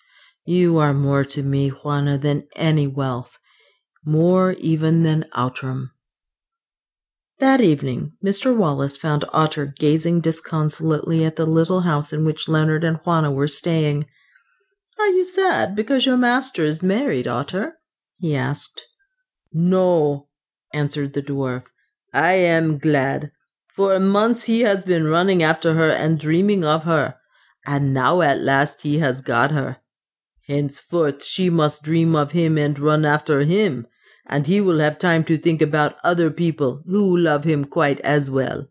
You 0.44 0.78
are 0.78 0.92
more 0.92 1.24
to 1.24 1.42
me, 1.42 1.68
Juana, 1.68 2.18
than 2.18 2.48
any 2.56 2.86
wealth, 2.86 3.38
more 4.04 4.52
even 4.58 5.04
than 5.04 5.26
Outram. 5.36 5.92
That 7.38 7.60
evening, 7.60 8.12
Mr. 8.24 8.54
Wallace 8.54 8.96
found 8.96 9.24
Otter 9.32 9.66
gazing 9.66 10.20
disconsolately 10.20 11.24
at 11.24 11.36
the 11.36 11.46
little 11.46 11.80
house 11.80 12.12
in 12.12 12.24
which 12.24 12.48
Leonard 12.48 12.84
and 12.84 12.98
Juana 12.98 13.30
were 13.30 13.48
staying. 13.48 14.06
Are 14.98 15.08
you 15.08 15.24
sad 15.24 15.74
because 15.74 16.06
your 16.06 16.16
master 16.16 16.64
is 16.64 16.82
married, 16.82 17.26
Otter? 17.26 17.78
he 18.18 18.36
asked. 18.36 18.86
No, 19.52 20.28
answered 20.72 21.12
the 21.12 21.22
dwarf. 21.22 21.64
I 22.12 22.32
am 22.32 22.78
glad. 22.78 23.32
For 23.68 23.98
months 23.98 24.44
he 24.44 24.60
has 24.60 24.84
been 24.84 25.08
running 25.08 25.42
after 25.42 25.74
her 25.74 25.90
and 25.90 26.20
dreaming 26.20 26.64
of 26.64 26.84
her, 26.84 27.16
and 27.66 27.94
now 27.94 28.20
at 28.20 28.38
last 28.38 28.82
he 28.82 28.98
has 28.98 29.20
got 29.20 29.50
her. 29.50 29.81
Henceforth 30.46 31.24
she 31.24 31.50
must 31.50 31.82
dream 31.82 32.16
of 32.16 32.32
him 32.32 32.58
and 32.58 32.78
run 32.78 33.04
after 33.04 33.40
him, 33.40 33.86
and 34.26 34.46
he 34.46 34.60
will 34.60 34.78
have 34.78 34.98
time 34.98 35.24
to 35.24 35.36
think 35.36 35.62
about 35.62 35.96
other 36.02 36.30
people 36.30 36.82
who 36.86 37.16
love 37.16 37.44
him 37.44 37.64
quite 37.64 38.00
as 38.00 38.30
well. 38.30 38.68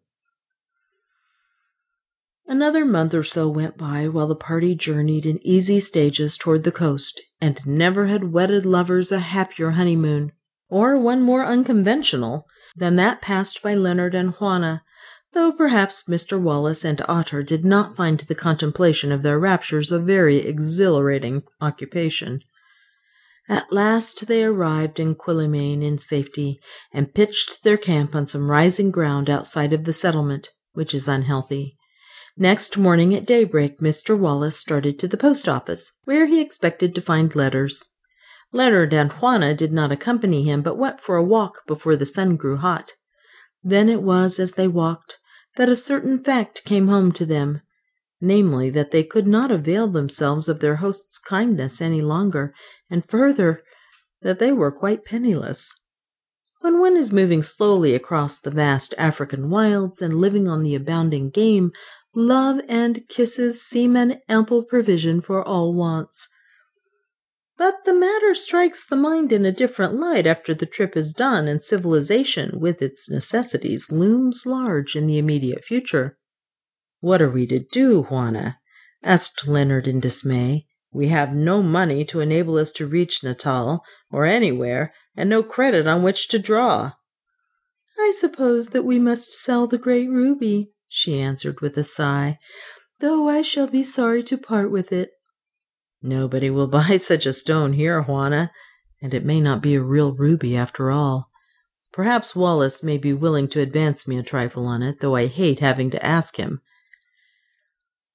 Another 2.47 2.83
month 2.83 3.13
or 3.13 3.23
so 3.23 3.47
went 3.47 3.77
by 3.77 4.09
while 4.09 4.27
the 4.27 4.35
party 4.35 4.75
journeyed 4.75 5.25
in 5.25 5.39
easy 5.45 5.79
stages 5.79 6.37
toward 6.37 6.63
the 6.63 6.71
coast, 6.71 7.21
and 7.39 7.65
never 7.65 8.07
had 8.07 8.33
wedded 8.33 8.65
lovers 8.65 9.11
a 9.11 9.19
happier 9.19 9.71
honeymoon, 9.71 10.33
or 10.67 10.97
one 10.97 11.21
more 11.21 11.45
unconventional, 11.45 12.45
than 12.75 12.97
that 12.97 13.21
passed 13.21 13.63
by 13.63 13.73
Leonard 13.73 14.13
and 14.13 14.31
Juana 14.31 14.83
though 15.33 15.51
perhaps 15.51 16.03
Mr. 16.03 16.39
Wallace 16.39 16.83
and 16.83 17.01
Otter 17.07 17.43
did 17.43 17.63
not 17.63 17.95
find 17.95 18.19
the 18.19 18.35
contemplation 18.35 19.11
of 19.11 19.23
their 19.23 19.39
raptures 19.39 19.91
a 19.91 19.99
very 19.99 20.37
exhilarating 20.37 21.43
occupation. 21.59 22.41
At 23.49 23.71
last 23.71 24.27
they 24.27 24.43
arrived 24.43 24.99
in 24.99 25.15
Quillimane 25.15 25.83
in 25.83 25.97
safety, 25.97 26.59
and 26.93 27.13
pitched 27.13 27.63
their 27.63 27.77
camp 27.77 28.15
on 28.15 28.25
some 28.25 28.49
rising 28.49 28.91
ground 28.91 29.29
outside 29.29 29.73
of 29.73 29.85
the 29.85 29.93
settlement, 29.93 30.49
which 30.73 30.93
is 30.93 31.07
unhealthy. 31.07 31.77
Next 32.37 32.77
morning 32.77 33.13
at 33.13 33.25
daybreak, 33.25 33.79
Mr. 33.79 34.17
Wallace 34.17 34.57
started 34.57 34.97
to 34.99 35.07
the 35.07 35.17
post 35.17 35.49
office, 35.49 35.99
where 36.05 36.27
he 36.27 36.39
expected 36.39 36.95
to 36.95 37.01
find 37.01 37.35
letters. 37.35 37.95
Leonard 38.53 38.93
and 38.93 39.11
Juana 39.13 39.53
did 39.53 39.71
not 39.71 39.91
accompany 39.91 40.43
him, 40.43 40.61
but 40.61 40.77
went 40.77 40.99
for 40.99 41.17
a 41.17 41.23
walk 41.23 41.65
before 41.67 41.95
the 41.95 42.05
sun 42.05 42.35
grew 42.35 42.57
hot. 42.57 42.93
Then 43.63 43.89
it 43.89 44.01
was, 44.01 44.39
as 44.39 44.55
they 44.55 44.67
walked, 44.67 45.17
that 45.55 45.69
a 45.69 45.75
certain 45.75 46.17
fact 46.17 46.63
came 46.65 46.87
home 46.87 47.11
to 47.11 47.25
them, 47.25 47.61
namely, 48.19 48.69
that 48.69 48.91
they 48.91 49.03
could 49.03 49.27
not 49.27 49.51
avail 49.51 49.87
themselves 49.87 50.47
of 50.47 50.59
their 50.59 50.77
host's 50.77 51.17
kindness 51.17 51.81
any 51.81 52.01
longer, 52.01 52.53
and 52.89 53.05
further, 53.05 53.63
that 54.21 54.39
they 54.39 54.51
were 54.51 54.71
quite 54.71 55.05
penniless. 55.05 55.73
When 56.61 56.79
one 56.79 56.95
is 56.95 57.11
moving 57.11 57.41
slowly 57.41 57.95
across 57.95 58.39
the 58.39 58.51
vast 58.51 58.93
African 58.97 59.49
wilds 59.49 60.01
and 60.01 60.21
living 60.21 60.47
on 60.47 60.61
the 60.61 60.75
abounding 60.75 61.31
game, 61.31 61.71
love 62.13 62.61
and 62.69 63.07
kisses 63.09 63.61
seem 63.61 63.95
an 63.95 64.21
ample 64.29 64.63
provision 64.63 65.21
for 65.21 65.43
all 65.43 65.73
wants. 65.73 66.27
But 67.61 67.85
the 67.85 67.93
matter 67.93 68.33
strikes 68.33 68.87
the 68.87 68.95
mind 68.95 69.31
in 69.31 69.45
a 69.45 69.51
different 69.51 69.93
light 69.93 70.25
after 70.25 70.51
the 70.51 70.65
trip 70.65 70.97
is 70.97 71.13
done 71.13 71.47
and 71.47 71.61
civilization, 71.61 72.59
with 72.59 72.81
its 72.81 73.07
necessities, 73.07 73.91
looms 73.91 74.47
large 74.47 74.95
in 74.95 75.05
the 75.05 75.19
immediate 75.19 75.63
future. 75.63 76.17
What 77.01 77.21
are 77.21 77.29
we 77.29 77.45
to 77.45 77.59
do, 77.59 78.01
Juana? 78.09 78.57
asked 79.03 79.47
Leonard 79.47 79.87
in 79.87 79.99
dismay. 79.99 80.65
We 80.91 81.09
have 81.09 81.35
no 81.35 81.61
money 81.61 82.03
to 82.05 82.19
enable 82.19 82.57
us 82.57 82.71
to 82.71 82.87
reach 82.87 83.23
Natal 83.23 83.83
or 84.09 84.25
anywhere, 84.25 84.91
and 85.15 85.29
no 85.29 85.43
credit 85.43 85.85
on 85.85 86.01
which 86.01 86.29
to 86.29 86.39
draw. 86.39 86.93
I 87.99 88.11
suppose 88.17 88.71
that 88.71 88.85
we 88.85 88.97
must 88.97 89.35
sell 89.35 89.67
the 89.67 89.77
great 89.77 90.09
ruby, 90.09 90.71
she 90.87 91.19
answered 91.19 91.61
with 91.61 91.77
a 91.77 91.83
sigh, 91.83 92.39
though 93.01 93.29
I 93.29 93.43
shall 93.43 93.67
be 93.67 93.83
sorry 93.83 94.23
to 94.23 94.37
part 94.39 94.71
with 94.71 94.91
it. 94.91 95.11
Nobody 96.01 96.49
will 96.49 96.67
buy 96.79 96.97
such 96.97 97.25
a 97.25 97.33
stone 97.33 97.73
here, 97.73 98.01
Juana, 98.01 98.51
and 99.01 99.13
it 99.13 99.25
may 99.25 99.41
not 99.41 99.61
be 99.61 99.75
a 99.75 99.81
real 99.81 100.13
ruby 100.13 100.55
after 100.55 100.91
all. 100.91 101.29
Perhaps 101.91 102.35
Wallace 102.35 102.83
may 102.83 102.97
be 102.97 103.13
willing 103.13 103.47
to 103.49 103.59
advance 103.59 104.07
me 104.07 104.17
a 104.17 104.23
trifle 104.23 104.65
on 104.65 104.81
it, 104.81 104.99
though 105.01 105.15
I 105.15 105.27
hate 105.27 105.59
having 105.59 105.91
to 105.91 106.05
ask 106.05 106.37
him. 106.37 106.61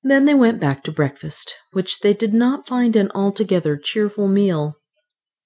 Then 0.03 0.25
they 0.25 0.35
went 0.35 0.61
back 0.61 0.83
to 0.85 0.93
breakfast, 0.93 1.57
which 1.73 2.01
they 2.01 2.15
did 2.15 2.33
not 2.33 2.69
find 2.69 2.97
an 2.97 3.11
altogether 3.15 3.77
cheerful 3.77 4.29
meal. 4.29 4.79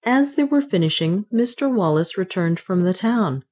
As 0.05 0.35
they 0.35 0.45
were 0.45 0.63
finishing, 0.63 1.27
Mr. 1.33 1.73
Wallace 1.73 2.17
returned 2.17 2.61
from 2.61 2.83
the 2.83 2.95
town. 2.95 3.45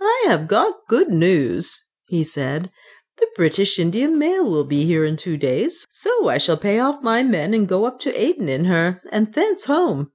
I 0.00 0.24
have 0.28 0.46
got 0.46 0.86
good 0.88 1.08
news, 1.08 1.90
he 2.06 2.22
said, 2.22 2.70
the 3.16 3.28
British 3.36 3.78
India 3.78 4.08
mail 4.08 4.50
will 4.50 4.64
be 4.64 4.84
here 4.84 5.04
in 5.04 5.16
two 5.16 5.36
days, 5.36 5.86
so 5.90 6.28
I 6.28 6.38
shall 6.38 6.56
pay 6.56 6.78
off 6.78 7.02
my 7.02 7.22
men 7.22 7.54
and 7.54 7.68
go 7.68 7.84
up 7.84 7.98
to 8.00 8.20
Aden 8.20 8.48
in 8.48 8.66
her, 8.66 9.00
and 9.10 9.32
thence 9.32 9.66
home. 9.66 10.10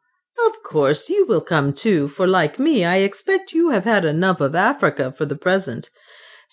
Of 0.47 0.63
course, 0.63 1.09
you 1.09 1.25
will 1.25 1.41
come 1.41 1.73
too, 1.73 2.07
for 2.07 2.27
like 2.27 2.59
me, 2.59 2.85
I 2.85 2.97
expect 2.97 3.53
you 3.53 3.69
have 3.69 3.83
had 3.83 4.05
enough 4.05 4.39
of 4.39 4.55
Africa 4.55 5.11
for 5.11 5.25
the 5.25 5.35
present. 5.35 5.89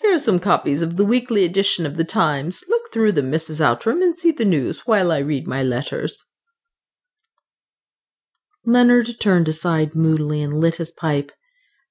Here 0.02 0.14
are 0.14 0.18
some 0.18 0.40
copies 0.40 0.82
of 0.82 0.96
the 0.96 1.04
weekly 1.04 1.44
edition 1.44 1.86
of 1.86 1.96
the 1.96 2.04
Times. 2.04 2.64
Look 2.68 2.92
through 2.92 3.12
them, 3.12 3.30
Mrs. 3.30 3.60
Outram, 3.60 4.02
and 4.02 4.16
see 4.16 4.30
the 4.30 4.44
news 4.44 4.86
while 4.86 5.10
I 5.10 5.18
read 5.18 5.46
my 5.46 5.62
letters. 5.62 6.22
Leonard 8.64 9.08
turned 9.20 9.48
aside 9.48 9.94
moodily 9.94 10.42
and 10.42 10.60
lit 10.60 10.76
his 10.76 10.90
pipe. 10.90 11.30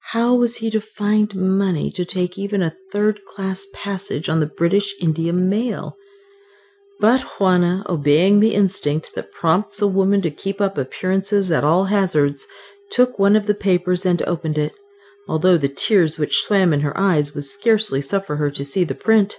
How 0.10 0.36
was 0.36 0.58
he 0.58 0.70
to 0.70 0.80
find 0.80 1.36
money 1.36 1.90
to 1.90 2.06
take 2.06 2.38
even 2.38 2.62
a 2.62 2.76
third 2.92 3.26
class 3.26 3.66
passage 3.74 4.30
on 4.30 4.40
the 4.40 4.46
British 4.46 4.94
India 5.02 5.34
mail? 5.34 5.98
But 7.00 7.22
Juana, 7.40 7.84
obeying 7.90 8.40
the 8.40 8.54
instinct 8.54 9.16
that 9.16 9.32
prompts 9.32 9.82
a 9.82 9.88
woman 9.88 10.22
to 10.22 10.30
keep 10.30 10.62
up 10.62 10.78
appearances 10.78 11.52
at 11.52 11.64
all 11.64 11.86
hazards, 11.86 12.46
took 12.92 13.18
one 13.18 13.36
of 13.36 13.48
the 13.48 13.56
papers 13.56 14.06
and 14.06 14.22
opened 14.28 14.60
it, 14.60 14.76
although 15.28 15.58
the 15.58 15.68
tears 15.68 16.20
which 16.20 16.40
swam 16.40 16.72
in 16.72 16.82
her 16.82 16.96
eyes 16.96 17.34
would 17.34 17.46
scarcely 17.46 18.00
suffer 18.00 18.36
her 18.36 18.52
to 18.52 18.64
see 18.64 18.84
the 18.84 18.94
print. 18.94 19.38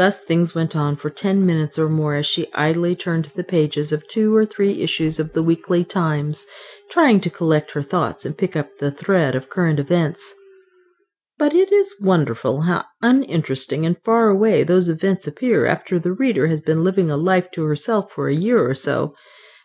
Thus 0.00 0.24
things 0.24 0.54
went 0.54 0.74
on 0.74 0.96
for 0.96 1.10
ten 1.10 1.44
minutes 1.44 1.78
or 1.78 1.90
more 1.90 2.14
as 2.14 2.24
she 2.24 2.50
idly 2.54 2.96
turned 2.96 3.26
the 3.26 3.44
pages 3.44 3.92
of 3.92 4.08
two 4.08 4.34
or 4.34 4.46
three 4.46 4.80
issues 4.80 5.20
of 5.20 5.34
the 5.34 5.42
Weekly 5.42 5.84
Times, 5.84 6.46
trying 6.88 7.20
to 7.20 7.28
collect 7.28 7.72
her 7.72 7.82
thoughts 7.82 8.24
and 8.24 8.38
pick 8.38 8.56
up 8.56 8.78
the 8.78 8.90
thread 8.90 9.34
of 9.34 9.50
current 9.50 9.78
events. 9.78 10.32
But 11.36 11.52
it 11.52 11.70
is 11.70 12.00
wonderful 12.00 12.62
how 12.62 12.86
uninteresting 13.02 13.84
and 13.84 14.02
far 14.02 14.30
away 14.30 14.62
those 14.64 14.88
events 14.88 15.26
appear 15.26 15.66
after 15.66 15.98
the 15.98 16.14
reader 16.14 16.46
has 16.46 16.62
been 16.62 16.82
living 16.82 17.10
a 17.10 17.18
life 17.18 17.50
to 17.50 17.64
herself 17.64 18.10
for 18.10 18.26
a 18.26 18.34
year 18.34 18.66
or 18.66 18.74
so, 18.74 19.14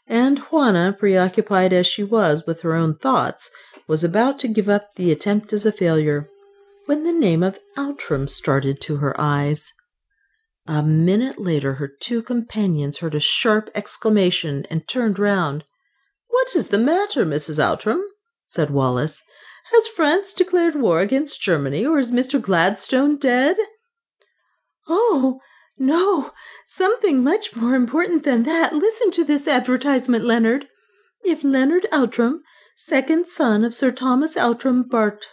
and 0.05 0.39
Juana, 0.39 0.91
preoccupied 0.91 1.71
as 1.71 1.87
she 1.87 2.03
was 2.03 2.45
with 2.45 2.59
her 2.59 2.73
own 2.73 2.97
thoughts, 2.97 3.51
was 3.87 4.03
about 4.03 4.37
to 4.39 4.49
give 4.49 4.67
up 4.67 4.95
the 4.95 5.13
attempt 5.13 5.53
as 5.53 5.65
a 5.65 5.71
failure, 5.71 6.27
when 6.87 7.05
the 7.05 7.13
name 7.13 7.41
of 7.41 7.59
Outram 7.77 8.27
started 8.27 8.81
to 8.81 8.97
her 8.97 9.15
eyes. 9.17 9.71
A 10.67 10.81
minute 10.81 11.39
later, 11.39 11.75
her 11.75 11.87
two 11.87 12.23
companions 12.23 12.97
heard 12.97 13.13
a 13.13 13.19
sharp 13.19 13.69
exclamation 13.75 14.65
and 14.69 14.87
turned 14.87 15.19
round. 15.19 15.63
What 16.27 16.55
is 16.55 16.69
the 16.69 16.79
matter, 16.79 17.25
Mrs. 17.25 17.59
Outram? 17.59 18.03
said 18.47 18.71
Wallace. 18.71 19.23
Has 19.71 19.87
France 19.87 20.33
declared 20.33 20.75
war 20.75 20.99
against 20.99 21.41
Germany, 21.41 21.85
or 21.85 21.99
is 21.99 22.11
Mr. 22.11 22.41
Gladstone 22.41 23.17
dead? 23.17 23.57
Oh, 24.87 25.39
no, 25.77 26.31
something 26.67 27.23
much 27.23 27.55
more 27.55 27.75
important 27.75 28.23
than 28.23 28.43
that. 28.43 28.73
Listen 28.73 29.11
to 29.11 29.23
this 29.23 29.47
advertisement, 29.47 30.23
Leonard. 30.23 30.67
If 31.23 31.43
Leonard 31.43 31.87
Outram, 31.91 32.43
second 32.75 33.27
son 33.27 33.63
of 33.63 33.75
Sir 33.75 33.91
Thomas 33.91 34.37
Outram 34.37 34.83
Bart, 34.83 35.25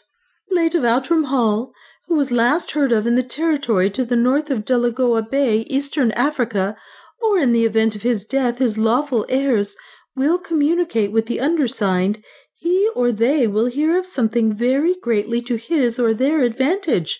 late 0.51 0.75
of 0.75 0.85
Outram 0.85 1.25
Hall, 1.25 1.73
who 2.13 2.19
was 2.19 2.31
last 2.31 2.73
heard 2.73 2.93
of 2.93 3.07
in 3.07 3.15
the 3.15 3.23
territory 3.23 3.89
to 3.89 4.05
the 4.05 4.15
north 4.15 4.51
of 4.51 4.67
Delagoa 4.67 5.23
Bay, 5.23 5.61
Eastern 5.61 6.11
Africa, 6.11 6.77
or 7.23 7.39
in 7.39 7.53
the 7.53 7.65
event 7.65 7.97
of 7.97 8.03
his 8.03 8.27
death, 8.27 8.59
his 8.59 8.77
lawful 8.77 9.25
heirs, 9.31 9.77
will 10.15 10.39
communicate 10.39 11.11
with 11.11 11.25
the 11.25 11.41
undersigned, 11.41 12.23
he 12.55 12.87
or 12.95 13.13
they 13.13 13.47
will 13.47 13.65
hear 13.65 13.99
of 13.99 14.07
something 14.07 14.53
very 14.53 14.95
greatly 15.01 15.41
to 15.41 15.57
his 15.57 15.99
or 15.99 16.13
their 16.13 16.43
advantage. 16.43 17.19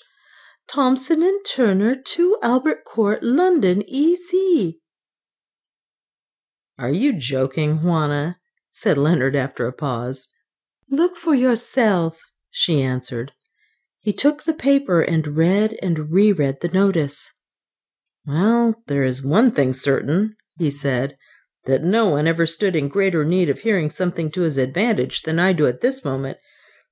Thompson 0.69 1.23
and 1.23 1.41
Turner, 1.43 1.95
2 1.97 2.37
Albert 2.43 2.85
Court, 2.85 3.23
London, 3.23 3.83
E.C. 3.89 4.79
Are 6.79 6.93
you 6.93 7.15
joking, 7.15 7.79
Juana? 7.79 8.37
said 8.71 8.99
Leonard 8.99 9.37
after 9.37 9.67
a 9.67 9.73
pause. 9.73 10.29
Look 10.91 11.17
for 11.17 11.35
yourself, 11.35 12.21
she 12.51 12.83
answered. 12.83 13.33
He 14.03 14.13
took 14.13 14.43
the 14.43 14.53
paper 14.53 15.01
and 15.01 15.37
read 15.37 15.79
and 15.81 16.11
reread 16.11 16.61
the 16.61 16.69
notice. 16.69 17.33
Well, 18.27 18.83
there 18.89 19.05
is 19.05 19.25
one 19.25 19.53
thing 19.53 19.73
certain, 19.73 20.35
he 20.59 20.73
said 20.73 21.17
that 21.67 21.85
no 21.85 22.09
one 22.09 22.27
ever 22.27 22.45
stood 22.45 22.75
in 22.75 22.89
greater 22.89 23.25
need 23.25 23.49
of 23.49 23.61
hearing 23.61 23.89
something 23.89 24.29
to 24.33 24.41
his 24.41 24.59
advantage 24.59 25.23
than 25.23 25.39
I 25.39 25.53
do 25.53 25.69
at 25.69 25.83
this 25.83 26.05
moment. 26.05 26.39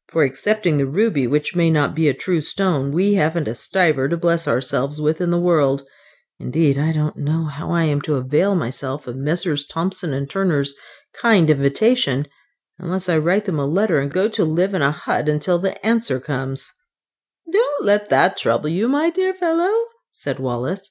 For 0.06 0.22
excepting 0.22 0.76
the 0.76 0.86
ruby, 0.86 1.26
which 1.26 1.56
may 1.56 1.68
not 1.68 1.96
be 1.96 2.08
a 2.08 2.14
true 2.14 2.40
stone, 2.40 2.92
we 2.92 3.14
haven't 3.14 3.48
a 3.48 3.56
stiver 3.56 4.08
to 4.08 4.16
bless 4.16 4.46
ourselves 4.46 5.00
with 5.00 5.20
in 5.20 5.30
the 5.30 5.40
world. 5.40 5.82
Indeed, 6.38 6.78
I 6.78 6.92
don't 6.92 7.16
know 7.16 7.46
how 7.46 7.72
I 7.72 7.84
am 7.84 8.00
to 8.02 8.14
avail 8.14 8.54
myself 8.54 9.08
of 9.08 9.16
Messrs. 9.16 9.66
Thompson 9.66 10.14
and 10.14 10.30
Turner's 10.30 10.76
kind 11.12 11.50
invitation, 11.50 12.28
unless 12.78 13.08
I 13.08 13.18
write 13.18 13.46
them 13.46 13.58
a 13.58 13.66
letter 13.66 13.98
and 13.98 14.12
go 14.12 14.28
to 14.28 14.44
live 14.44 14.74
in 14.74 14.82
a 14.82 14.92
hut 14.92 15.28
until 15.28 15.58
the 15.58 15.84
answer 15.84 16.20
comes. 16.20 16.72
Don't 17.50 17.84
let 17.84 18.10
that 18.10 18.36
trouble 18.36 18.68
you, 18.68 18.88
my 18.88 19.10
dear 19.10 19.34
fellow, 19.34 19.72
said 20.10 20.38
Wallace. 20.38 20.90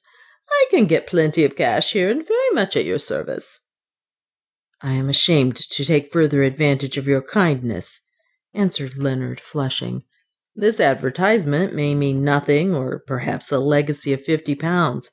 I 0.50 0.66
can 0.70 0.86
get 0.86 1.06
plenty 1.06 1.44
of 1.44 1.56
cash 1.56 1.92
here 1.92 2.10
and 2.10 2.26
very 2.26 2.50
much 2.52 2.76
at 2.76 2.84
your 2.84 2.98
service. 2.98 3.68
I 4.82 4.92
am 4.92 5.08
ashamed 5.08 5.56
to 5.56 5.84
take 5.84 6.12
further 6.12 6.42
advantage 6.42 6.96
of 6.96 7.06
your 7.06 7.22
kindness, 7.22 8.00
answered 8.52 8.96
Leonard, 8.96 9.38
flushing. 9.40 10.02
This 10.56 10.80
advertisement 10.80 11.74
may 11.74 11.94
mean 11.94 12.24
nothing, 12.24 12.74
or 12.74 13.02
perhaps 13.06 13.52
a 13.52 13.60
legacy 13.60 14.12
of 14.12 14.24
fifty 14.24 14.54
pounds, 14.54 15.10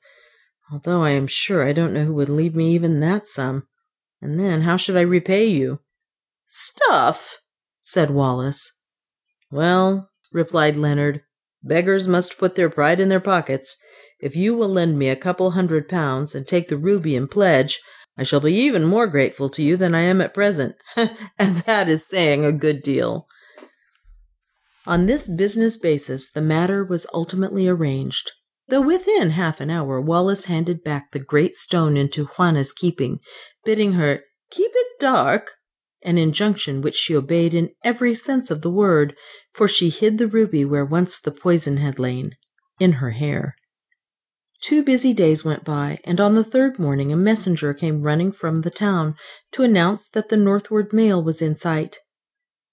although 0.72 1.04
I 1.04 1.10
am 1.10 1.26
sure 1.26 1.66
I 1.66 1.72
don't 1.72 1.92
know 1.92 2.04
who 2.04 2.14
would 2.14 2.28
leave 2.28 2.54
me 2.54 2.72
even 2.72 3.00
that 3.00 3.26
sum. 3.26 3.68
And 4.20 4.40
then 4.40 4.62
how 4.62 4.76
should 4.76 4.96
I 4.96 5.02
repay 5.02 5.46
you? 5.46 5.80
Stuff, 6.46 7.38
said 7.80 8.10
Wallace. 8.10 8.82
Well, 9.50 10.10
replied 10.32 10.76
Leonard, 10.76 11.22
beggars 11.62 12.08
must 12.08 12.38
put 12.38 12.54
their 12.54 12.70
pride 12.70 13.00
in 13.00 13.08
their 13.08 13.20
pockets. 13.20 13.76
If 14.20 14.34
you 14.34 14.54
will 14.54 14.68
lend 14.68 14.98
me 14.98 15.08
a 15.08 15.16
couple 15.16 15.52
hundred 15.52 15.88
pounds 15.88 16.34
and 16.34 16.46
take 16.46 16.68
the 16.68 16.76
ruby 16.76 17.14
in 17.14 17.28
pledge, 17.28 17.80
I 18.16 18.24
shall 18.24 18.40
be 18.40 18.52
even 18.52 18.84
more 18.84 19.06
grateful 19.06 19.48
to 19.50 19.62
you 19.62 19.76
than 19.76 19.94
I 19.94 20.00
am 20.00 20.20
at 20.20 20.34
present, 20.34 20.74
and 20.96 21.56
that 21.66 21.88
is 21.88 22.08
saying 22.08 22.44
a 22.44 22.52
good 22.52 22.82
deal. 22.82 23.28
On 24.86 25.06
this 25.06 25.28
business 25.28 25.76
basis, 25.76 26.30
the 26.30 26.42
matter 26.42 26.84
was 26.84 27.06
ultimately 27.14 27.68
arranged. 27.68 28.32
Though 28.68 28.80
within 28.80 29.30
half 29.30 29.60
an 29.60 29.70
hour, 29.70 30.00
Wallace 30.00 30.46
handed 30.46 30.82
back 30.82 31.12
the 31.12 31.20
great 31.20 31.54
stone 31.54 31.96
into 31.96 32.26
Juana's 32.26 32.72
keeping, 32.72 33.20
bidding 33.64 33.92
her 33.92 34.22
keep 34.50 34.70
it 34.74 34.86
dark, 34.98 35.52
an 36.02 36.18
injunction 36.18 36.80
which 36.80 36.94
she 36.94 37.16
obeyed 37.16 37.54
in 37.54 37.70
every 37.84 38.14
sense 38.14 38.50
of 38.50 38.62
the 38.62 38.70
word, 38.70 39.16
for 39.52 39.66
she 39.66 39.88
hid 39.88 40.18
the 40.18 40.28
ruby 40.28 40.64
where 40.64 40.84
once 40.84 41.20
the 41.20 41.32
poison 41.32 41.78
had 41.78 41.98
lain, 41.98 42.36
in 42.78 42.92
her 42.92 43.10
hair. 43.10 43.56
Two 44.60 44.82
busy 44.82 45.14
days 45.14 45.44
went 45.44 45.64
by, 45.64 45.98
and 46.04 46.20
on 46.20 46.34
the 46.34 46.44
third 46.44 46.78
morning 46.78 47.12
a 47.12 47.16
messenger 47.16 47.72
came 47.72 48.02
running 48.02 48.32
from 48.32 48.62
the 48.62 48.70
town 48.70 49.14
to 49.52 49.62
announce 49.62 50.08
that 50.08 50.28
the 50.28 50.36
northward 50.36 50.92
mail 50.92 51.22
was 51.22 51.40
in 51.40 51.54
sight. 51.54 51.98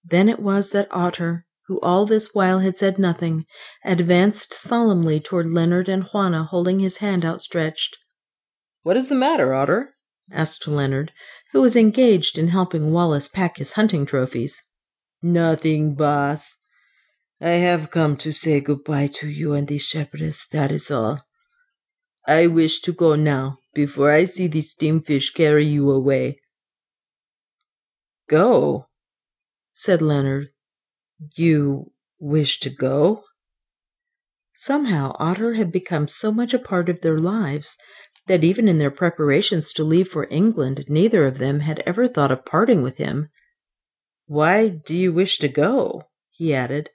Then 0.04 0.28
it 0.28 0.40
was 0.40 0.72
that 0.72 0.88
Otter, 0.92 1.46
who 1.68 1.80
all 1.82 2.06
this 2.06 2.34
while 2.34 2.60
had 2.60 2.76
said 2.76 2.98
nothing, 2.98 3.46
advanced 3.84 4.54
solemnly 4.54 5.20
toward 5.20 5.48
Leonard 5.48 5.88
and 5.88 6.04
Juana, 6.04 6.44
holding 6.44 6.80
his 6.80 6.98
hand 6.98 7.24
outstretched. 7.24 7.98
What 8.84 8.98
is 8.98 9.10
the 9.10 9.16
matter, 9.16 9.54
Otter? 9.54 9.96
asked 10.32 10.68
Leonard, 10.68 11.12
who 11.52 11.62
was 11.62 11.76
engaged 11.76 12.38
in 12.38 12.50
helping 12.50 12.92
Wallace 12.92 13.28
pack 13.28 13.58
his 13.58 13.74
hunting 13.74 14.06
trophies. 14.06 14.64
Nothing, 15.22 15.96
boss. 15.96 16.58
I 17.42 17.52
have 17.52 17.92
come 17.92 18.18
to 18.18 18.32
say 18.32 18.60
good-bye 18.60 19.08
to 19.08 19.30
you 19.30 19.54
and 19.54 19.68
the 19.68 19.78
shepherdess, 19.78 20.48
that 20.50 20.72
is 20.72 20.90
all. 20.90 21.22
I 22.28 22.48
wish 22.48 22.82
to 22.82 22.92
go 22.92 23.16
now, 23.16 23.60
before 23.74 24.12
I 24.12 24.24
see 24.24 24.48
the 24.48 24.62
steamfish 24.62 25.34
carry 25.34 25.66
you 25.66 25.92
away. 25.92 26.40
Go, 28.28 28.88
said 29.74 30.02
Leonard. 30.02 30.50
You 31.36 31.92
wish 32.20 32.60
to 32.62 32.70
go? 32.70 33.24
Somehow 34.54 35.16
Otter 35.20 35.56
had 35.56 35.72
become 35.72 36.08
so 36.08 36.32
much 36.32 36.54
a 36.54 36.60
part 36.60 36.90
of 36.90 37.02
their 37.02 37.20
lives 37.20 37.78
that 38.28 38.44
even 38.44 38.68
in 38.68 38.78
their 38.78 38.92
preparations 38.92 39.72
to 39.74 39.84
leave 39.84 40.08
for 40.08 40.28
England, 40.30 40.86
neither 40.88 41.26
of 41.26 41.38
them 41.38 41.62
had 41.62 41.84
ever 41.86 42.08
thought 42.08 42.32
of 42.32 42.46
parting 42.46 42.82
with 42.82 42.98
him. 42.98 43.30
Why 44.26 44.70
do 44.70 44.96
you 44.96 45.14
wish 45.14 45.38
to 45.40 45.48
go? 45.48 46.04
he 46.32 46.54
added. 46.54 46.90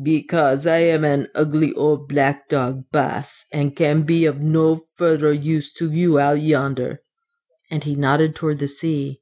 Because 0.00 0.66
I 0.66 0.78
am 0.78 1.04
an 1.04 1.28
ugly 1.34 1.72
old 1.72 2.08
black 2.08 2.48
dog, 2.48 2.84
Baas, 2.92 3.46
and 3.52 3.74
can 3.74 4.02
be 4.02 4.24
of 4.24 4.40
no 4.40 4.76
further 4.96 5.32
use 5.32 5.72
to 5.74 5.90
you 5.90 6.18
out 6.18 6.40
yonder. 6.40 7.00
And 7.70 7.84
he 7.84 7.96
nodded 7.96 8.34
toward 8.34 8.58
the 8.58 8.68
sea. 8.68 9.20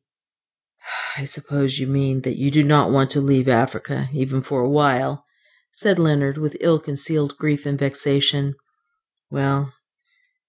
I 1.17 1.25
suppose 1.25 1.79
you 1.79 1.87
mean 1.87 2.23
that 2.23 2.37
you 2.37 2.51
do 2.51 2.63
not 2.63 2.91
want 2.91 3.11
to 3.13 3.21
leave 3.21 3.49
Africa, 3.49 4.09
even 4.13 4.43
for 4.43 4.61
a 4.61 4.69
while, 4.69 5.25
said 5.73 5.99
Leonard 5.99 6.39
with 6.39 6.57
ill 6.61 6.79
concealed 6.79 7.37
grief 7.37 7.67
and 7.67 7.79
vexation. 7.79 8.55
Well, 9.31 9.73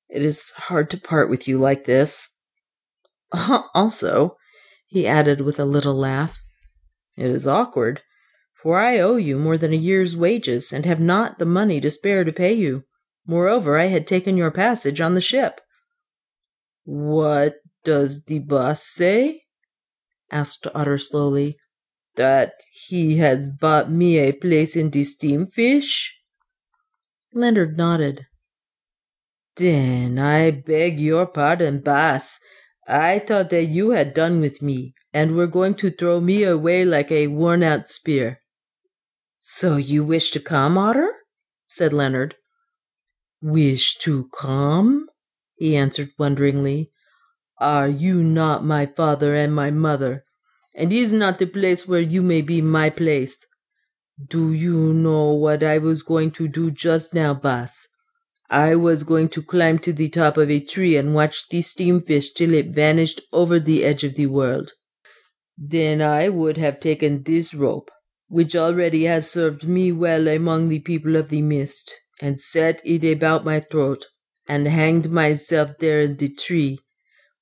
it 0.10 0.22
is 0.22 0.52
hard 0.58 0.90
to 0.92 0.98
part 0.98 1.30
with 1.30 1.48
you 1.48 1.58
like 1.58 1.86
this. 1.86 2.40
Uh-huh, 3.32 3.64
also, 3.74 4.38
he 4.88 5.08
added 5.08 5.42
with 5.42 5.60
a 5.60 5.66
little 5.66 5.96
laugh, 5.96 6.40
it 7.16 7.28
is 7.28 7.48
awkward 7.48 8.02
for 8.62 8.78
I 8.78 9.00
owe 9.00 9.16
you 9.16 9.40
more 9.40 9.58
than 9.58 9.72
a 9.72 9.78
year's 9.78 10.18
wages, 10.18 10.74
and 10.74 10.86
have 10.86 11.00
not 11.00 11.40
the 11.40 11.46
money 11.46 11.80
to 11.80 11.90
spare 11.90 12.26
to 12.26 12.34
pay 12.34 12.52
you. 12.52 12.84
Moreover, 13.26 13.78
I 13.78 13.86
had 13.86 14.06
taken 14.06 14.36
your 14.36 14.52
passage 14.52 15.00
on 15.00 15.14
the 15.14 15.22
ship. 15.22 15.62
What 16.84 17.56
does 17.86 18.26
the 18.26 18.40
boss 18.40 18.84
say? 18.84 19.44
asked 20.30 20.68
Otter 20.76 20.98
slowly. 20.98 21.58
That 22.16 22.54
he 22.74 23.18
has 23.18 23.50
bought 23.50 23.90
me 23.90 24.18
a 24.18 24.34
place 24.34 24.76
in 24.76 24.90
the 24.90 25.04
steamfish? 25.04 26.10
Leonard 27.34 27.78
nodded. 27.78 28.26
Then 29.60 30.18
I 30.18 30.52
beg 30.52 31.02
your 31.02 31.26
pardon, 31.26 31.82
boss. 31.82 32.40
I 32.88 33.20
thought 33.20 33.50
that 33.50 33.66
you 33.66 33.92
had 33.92 34.14
done 34.14 34.40
with 34.40 34.62
me, 34.62 34.94
and 35.14 35.36
were 35.36 35.48
going 35.48 35.76
to 35.76 35.92
throw 35.92 36.22
me 36.22 36.44
away 36.44 36.86
like 36.86 37.12
a 37.12 37.28
worn 37.28 37.62
out 37.62 37.90
spear. 37.90 38.40
So 39.42 39.76
you 39.76 40.06
wish 40.06 40.32
to 40.32 40.40
come, 40.40 40.78
Otter? 40.78 41.14
said 41.68 41.92
Leonard. 41.92 42.36
Wish 43.42 43.98
to 44.00 44.30
come? 44.40 45.08
he 45.56 45.76
answered 45.76 46.12
wonderingly. 46.18 46.92
Are 47.60 47.90
you 47.90 48.24
not 48.24 48.64
my 48.64 48.86
father 48.86 49.36
and 49.36 49.54
my 49.54 49.72
mother? 49.72 50.24
And 50.74 50.94
is 50.94 51.12
not 51.12 51.38
the 51.38 51.46
place 51.46 51.86
where 51.86 52.00
you 52.00 52.22
may 52.22 52.42
be 52.42 52.62
my 52.62 52.90
place? 52.90 53.46
Do 54.26 54.54
you 54.54 54.94
know 54.94 55.34
what 55.34 55.64
I 55.64 55.80
was 55.80 56.02
going 56.02 56.32
to 56.32 56.48
do 56.48 56.72
just 56.72 57.14
now, 57.14 57.34
Baas? 57.34 57.90
I 58.50 58.76
was 58.76 59.04
going 59.04 59.30
to 59.30 59.44
climb 59.44 59.78
to 59.80 59.94
the 59.94 60.10
top 60.10 60.38
of 60.38 60.50
a 60.50 60.60
tree 60.60 60.96
and 60.98 61.14
watch 61.14 61.50
the 61.50 61.60
steamfish 61.62 62.34
till 62.34 62.54
it 62.54 62.70
vanished 62.70 63.22
over 63.32 63.60
the 63.60 63.84
edge 63.84 64.04
of 64.04 64.16
the 64.16 64.26
world. 64.26 64.72
Then 65.58 66.02
I 66.02 66.30
would 66.30 66.58
have 66.58 66.80
taken 66.80 67.24
this 67.24 67.54
rope, 67.54 67.92
which 68.28 68.56
already 68.56 69.04
has 69.04 69.30
served 69.30 69.68
me 69.68 69.92
well 69.92 70.28
among 70.28 70.70
the 70.70 70.80
people 70.80 71.16
of 71.16 71.30
the 71.30 71.42
mist, 71.42 71.94
and 72.22 72.40
set 72.40 72.82
it 72.84 73.04
about 73.04 73.46
my 73.46 73.60
throat, 73.60 74.06
and 74.48 74.68
hanged 74.68 75.12
myself 75.12 75.78
there 75.80 76.02
in 76.02 76.18
the 76.18 76.34
tree, 76.34 76.80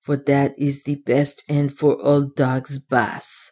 for 0.01 0.17
that 0.17 0.55
is 0.57 0.83
the 0.83 0.95
best 0.95 1.43
end 1.47 1.77
for 1.77 2.01
old 2.05 2.35
dogs, 2.35 2.79
Baas. 2.79 3.51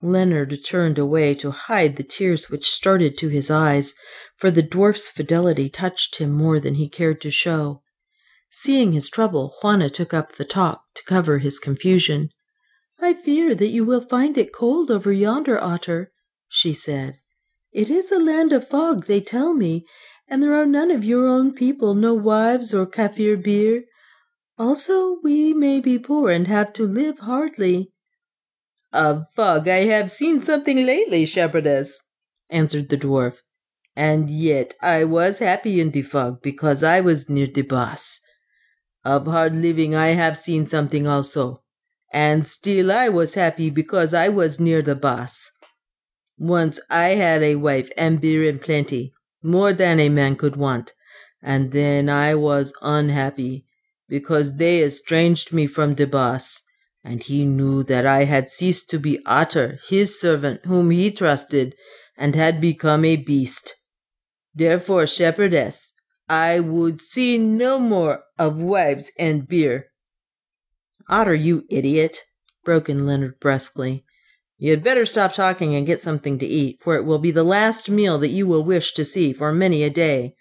Leonard 0.00 0.64
turned 0.64 0.98
away 0.98 1.34
to 1.34 1.50
hide 1.50 1.96
the 1.96 2.04
tears 2.04 2.48
which 2.48 2.70
started 2.70 3.18
to 3.18 3.28
his 3.28 3.50
eyes, 3.50 3.94
for 4.36 4.50
the 4.50 4.62
dwarf's 4.62 5.10
fidelity 5.10 5.68
touched 5.68 6.18
him 6.18 6.30
more 6.30 6.60
than 6.60 6.74
he 6.74 6.88
cared 6.88 7.20
to 7.20 7.30
show. 7.30 7.82
Seeing 8.50 8.92
his 8.92 9.10
trouble, 9.10 9.54
Juana 9.60 9.90
took 9.90 10.14
up 10.14 10.36
the 10.36 10.44
talk 10.44 10.82
to 10.94 11.04
cover 11.04 11.38
his 11.38 11.58
confusion. 11.58 12.30
I 13.00 13.14
fear 13.14 13.54
that 13.54 13.68
you 13.68 13.84
will 13.84 14.00
find 14.00 14.38
it 14.38 14.52
cold 14.52 14.90
over 14.90 15.12
yonder, 15.12 15.62
Otter, 15.62 16.12
she 16.48 16.72
said. 16.72 17.18
It 17.72 17.90
is 17.90 18.10
a 18.10 18.18
land 18.18 18.52
of 18.52 18.66
fog, 18.66 19.06
they 19.06 19.20
tell 19.20 19.52
me, 19.52 19.84
and 20.28 20.42
there 20.42 20.54
are 20.54 20.66
none 20.66 20.90
of 20.90 21.04
your 21.04 21.26
own 21.26 21.52
people, 21.52 21.94
no 21.94 22.14
wives 22.14 22.72
or 22.72 22.86
Kaffir 22.86 23.42
beer. 23.42 23.84
Also, 24.56 25.18
we 25.22 25.52
may 25.52 25.80
be 25.80 25.98
poor 25.98 26.30
and 26.30 26.46
have 26.46 26.72
to 26.74 26.86
live 26.86 27.20
hardly. 27.20 27.92
Of 28.92 29.26
fog 29.34 29.68
I 29.68 29.84
have 29.84 30.10
seen 30.10 30.40
something 30.40 30.86
lately, 30.86 31.26
shepherdess, 31.26 32.04
answered 32.48 32.88
the 32.88 32.96
dwarf. 32.96 33.42
And 33.94 34.30
yet 34.30 34.74
I 34.80 35.04
was 35.04 35.40
happy 35.40 35.80
in 35.80 35.90
the 35.90 36.02
fog 36.02 36.40
because 36.40 36.82
I 36.82 37.00
was 37.00 37.28
near 37.28 37.48
the 37.48 37.62
Baas. 37.62 38.20
Of 39.04 39.26
hard 39.26 39.56
living 39.56 39.94
I 39.94 40.08
have 40.08 40.38
seen 40.38 40.66
something 40.66 41.06
also, 41.06 41.62
and 42.12 42.46
still 42.46 42.90
I 42.90 43.08
was 43.08 43.34
happy 43.34 43.70
because 43.70 44.14
I 44.14 44.28
was 44.28 44.60
near 44.60 44.82
the 44.82 44.94
Baas. 44.94 45.50
Once 46.38 46.80
I 46.88 47.08
had 47.10 47.42
a 47.42 47.56
wife 47.56 47.90
and 47.96 48.20
beer 48.20 48.44
in 48.44 48.58
plenty, 48.58 49.12
more 49.42 49.72
than 49.72 49.98
a 50.00 50.08
man 50.08 50.36
could 50.36 50.56
want, 50.56 50.92
and 51.42 51.72
then 51.72 52.08
I 52.08 52.34
was 52.34 52.72
unhappy 52.80 53.66
because 54.08 54.56
they 54.56 54.82
estranged 54.82 55.52
me 55.52 55.66
from 55.66 55.94
the 55.94 56.06
Baas 56.06 56.67
and 57.04 57.22
he 57.22 57.44
knew 57.44 57.82
that 57.84 58.06
I 58.06 58.24
had 58.24 58.48
ceased 58.48 58.90
to 58.90 58.98
be 58.98 59.24
Otter, 59.24 59.78
his 59.88 60.20
servant, 60.20 60.64
whom 60.66 60.90
he 60.90 61.10
trusted, 61.10 61.74
and 62.16 62.34
had 62.34 62.60
become 62.60 63.04
a 63.04 63.16
beast. 63.16 63.76
Therefore, 64.54 65.06
shepherdess, 65.06 65.94
I 66.28 66.60
would 66.60 67.00
see 67.00 67.38
no 67.38 67.78
more 67.78 68.24
of 68.38 68.56
wives 68.56 69.12
and 69.18 69.48
beer. 69.48 69.86
Otter, 71.08 71.34
you 71.34 71.64
idiot, 71.70 72.24
broke 72.64 72.88
in 72.88 73.06
Leonard 73.06 73.40
brusquely. 73.40 74.04
You 74.58 74.72
had 74.72 74.82
better 74.82 75.06
stop 75.06 75.32
talking 75.32 75.74
and 75.74 75.86
get 75.86 76.00
something 76.00 76.38
to 76.40 76.46
eat, 76.46 76.80
for 76.80 76.96
it 76.96 77.04
will 77.04 77.20
be 77.20 77.30
the 77.30 77.44
last 77.44 77.88
meal 77.88 78.18
that 78.18 78.28
you 78.28 78.46
will 78.46 78.64
wish 78.64 78.92
to 78.94 79.04
see 79.04 79.32
for 79.32 79.52
many 79.52 79.84
a 79.84 79.90
day. 79.90 80.34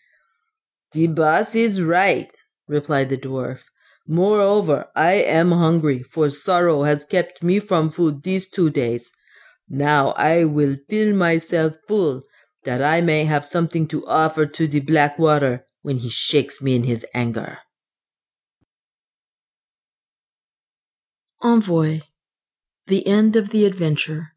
The 0.92 1.08
Baas 1.08 1.56
is 1.56 1.82
right, 1.82 2.30
replied 2.68 3.10
the 3.10 3.18
dwarf. 3.18 3.60
Moreover, 4.08 4.88
I 4.96 5.14
am 5.14 5.52
hungry, 5.52 6.02
for 6.02 6.30
sorrow 6.30 6.84
has 6.84 7.04
kept 7.04 7.44
me 7.44 7.60
from 7.60 7.92
food 7.92 8.24
these 8.24 8.48
two 8.48 8.70
days. 8.70 9.12
Now 9.70 10.12
I 10.12 10.46
will 10.46 10.78
fill 10.90 11.14
myself 11.14 11.76
full, 11.88 12.24
that 12.64 12.82
I 12.82 13.02
may 13.02 13.26
have 13.26 13.46
something 13.46 13.86
to 13.90 14.08
offer 14.08 14.46
to 14.46 14.68
the 14.68 14.80
black 14.80 15.20
water 15.20 15.66
when 15.82 15.98
he 15.98 16.10
shakes 16.10 16.62
me 16.62 16.76
in 16.76 16.84
his 16.84 17.06
anger. 17.14 17.60
Envoy 21.42 22.02
The 22.88 23.06
End 23.06 23.36
of 23.36 23.50
the 23.50 23.66
Adventure 23.66 24.34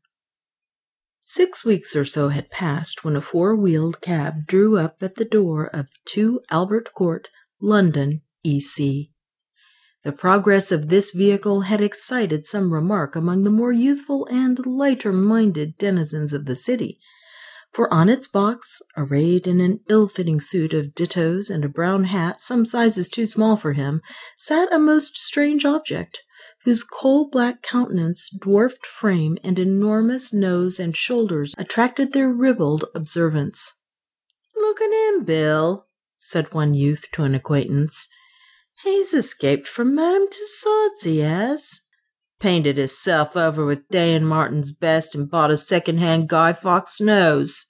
Six 1.22 1.64
weeks 1.64 1.94
or 1.94 2.04
so 2.04 2.30
had 2.30 2.50
passed 2.50 3.04
when 3.04 3.14
a 3.14 3.20
four 3.20 3.54
wheeled 3.54 4.00
cab 4.00 4.46
drew 4.46 4.76
up 4.76 5.00
at 5.00 5.14
the 5.14 5.24
door 5.24 5.66
of 5.66 5.90
2 6.06 6.40
Albert 6.50 6.92
Court, 6.92 7.28
London, 7.60 8.22
E.C. 8.42 9.12
The 10.02 10.12
progress 10.12 10.72
of 10.72 10.88
this 10.88 11.12
vehicle 11.12 11.62
had 11.62 11.82
excited 11.82 12.46
some 12.46 12.72
remark 12.72 13.14
among 13.14 13.44
the 13.44 13.50
more 13.50 13.72
youthful 13.72 14.26
and 14.30 14.64
lighter 14.64 15.12
minded 15.12 15.76
denizens 15.76 16.32
of 16.32 16.46
the 16.46 16.56
city, 16.56 16.98
for 17.72 17.92
on 17.92 18.08
its 18.08 18.26
box, 18.26 18.80
arrayed 18.96 19.46
in 19.46 19.60
an 19.60 19.80
ill 19.88 20.08
fitting 20.08 20.40
suit 20.40 20.72
of 20.72 20.94
dittos 20.94 21.50
and 21.50 21.64
a 21.64 21.68
brown 21.68 22.04
hat 22.04 22.40
some 22.40 22.64
sizes 22.64 23.08
too 23.10 23.26
small 23.26 23.56
for 23.56 23.74
him, 23.74 24.00
sat 24.38 24.72
a 24.72 24.78
most 24.78 25.16
strange 25.18 25.66
object, 25.66 26.22
whose 26.64 26.82
coal 26.82 27.28
black 27.28 27.62
countenance, 27.62 28.30
dwarfed 28.40 28.86
frame, 28.86 29.36
and 29.44 29.58
enormous 29.58 30.32
nose 30.32 30.80
and 30.80 30.96
shoulders 30.96 31.54
attracted 31.58 32.12
their 32.12 32.30
ribald 32.30 32.86
observance. 32.94 33.84
Look 34.56 34.80
at 34.80 34.92
him, 34.92 35.24
Bill, 35.24 35.86
said 36.18 36.52
one 36.52 36.74
youth 36.74 37.04
to 37.12 37.22
an 37.24 37.34
acquaintance. 37.34 38.08
He's 38.82 39.12
escaped 39.12 39.68
from 39.68 39.94
Madame 39.94 40.26
Tussaud's, 40.30 41.04
he 41.04 41.18
has. 41.18 41.82
Painted 42.38 42.78
hisself 42.78 43.36
over 43.36 43.66
with 43.66 43.88
Day 43.88 44.14
and 44.14 44.26
Martin's 44.26 44.72
best 44.72 45.14
and 45.14 45.30
bought 45.30 45.50
a 45.50 45.56
second-hand 45.56 46.28
Guy 46.28 46.54
Fawkes 46.54 47.00
nose. 47.00 47.66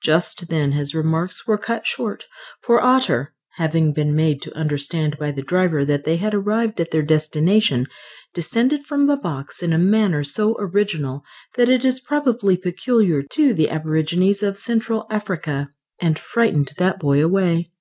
Just 0.00 0.48
then 0.48 0.72
his 0.72 0.94
remarks 0.94 1.46
were 1.46 1.58
cut 1.58 1.86
short, 1.86 2.26
for 2.60 2.82
Otter, 2.82 3.34
having 3.56 3.92
been 3.92 4.16
made 4.16 4.42
to 4.42 4.56
understand 4.56 5.18
by 5.18 5.30
the 5.30 5.42
driver 5.42 5.84
that 5.84 6.04
they 6.04 6.16
had 6.16 6.34
arrived 6.34 6.80
at 6.80 6.90
their 6.90 7.02
destination, 7.02 7.86
descended 8.34 8.82
from 8.82 9.06
the 9.06 9.16
box 9.16 9.62
in 9.62 9.72
a 9.72 9.78
manner 9.78 10.24
so 10.24 10.56
original 10.58 11.22
that 11.56 11.68
it 11.68 11.84
is 11.84 12.00
probably 12.00 12.56
peculiar 12.56 13.22
to 13.22 13.54
the 13.54 13.70
aborigines 13.70 14.42
of 14.42 14.58
Central 14.58 15.06
Africa, 15.10 15.68
and 16.00 16.18
frightened 16.18 16.72
that 16.78 16.98
boy 16.98 17.22
away. 17.22 17.71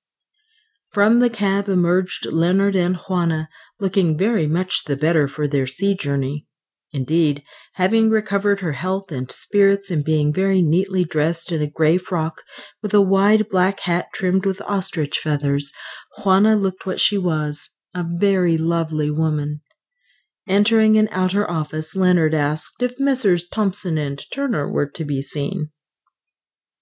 From 0.91 1.19
the 1.19 1.29
cab 1.29 1.69
emerged 1.69 2.25
Leonard 2.25 2.75
and 2.75 2.97
Juana, 2.97 3.47
looking 3.79 4.17
very 4.17 4.45
much 4.45 4.83
the 4.83 4.97
better 4.97 5.25
for 5.29 5.47
their 5.47 5.65
sea 5.65 5.95
journey. 5.95 6.47
Indeed, 6.91 7.43
having 7.75 8.09
recovered 8.09 8.59
her 8.59 8.73
health 8.73 9.09
and 9.09 9.31
spirits 9.31 9.89
and 9.89 10.03
being 10.03 10.33
very 10.33 10.61
neatly 10.61 11.05
dressed 11.05 11.53
in 11.53 11.61
a 11.61 11.69
grey 11.69 11.97
frock 11.97 12.41
with 12.81 12.93
a 12.93 12.99
wide 12.99 13.47
black 13.47 13.79
hat 13.81 14.07
trimmed 14.13 14.45
with 14.45 14.61
ostrich 14.63 15.17
feathers, 15.17 15.71
Juana 16.17 16.57
looked 16.57 16.85
what 16.85 16.99
she 16.99 17.17
was, 17.17 17.69
a 17.95 18.03
very 18.05 18.57
lovely 18.57 19.09
woman. 19.09 19.61
Entering 20.45 20.97
an 20.97 21.07
outer 21.13 21.49
office, 21.49 21.95
Leonard 21.95 22.33
asked 22.33 22.83
if 22.83 22.99
Messrs. 22.99 23.47
Thompson 23.47 23.97
and 23.97 24.21
Turner 24.29 24.69
were 24.69 24.87
to 24.87 25.05
be 25.05 25.21
seen. 25.21 25.69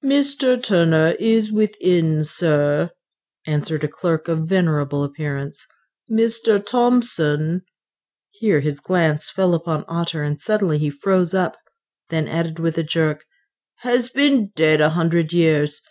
Mr. 0.03 0.61
Turner 0.61 1.13
is 1.19 1.51
within, 1.51 2.23
sir, 2.23 2.89
answered 3.45 3.83
a 3.83 3.87
clerk 3.87 4.27
of 4.27 4.47
venerable 4.47 5.03
appearance. 5.03 5.65
Mr. 6.09 6.63
Thompson. 6.63 7.61
Here 8.31 8.61
his 8.61 8.79
glance 8.79 9.29
fell 9.29 9.53
upon 9.53 9.85
Otter, 9.87 10.23
and 10.23 10.39
suddenly 10.39 10.77
he 10.77 10.89
froze 10.89 11.33
up, 11.33 11.57
then 12.09 12.27
added 12.27 12.57
with 12.57 12.77
a 12.77 12.83
jerk, 12.83 13.25
Has 13.77 14.09
been 14.09 14.51
dead 14.55 14.81
a 14.81 14.91
hundred 14.91 15.33
years. 15.33 15.81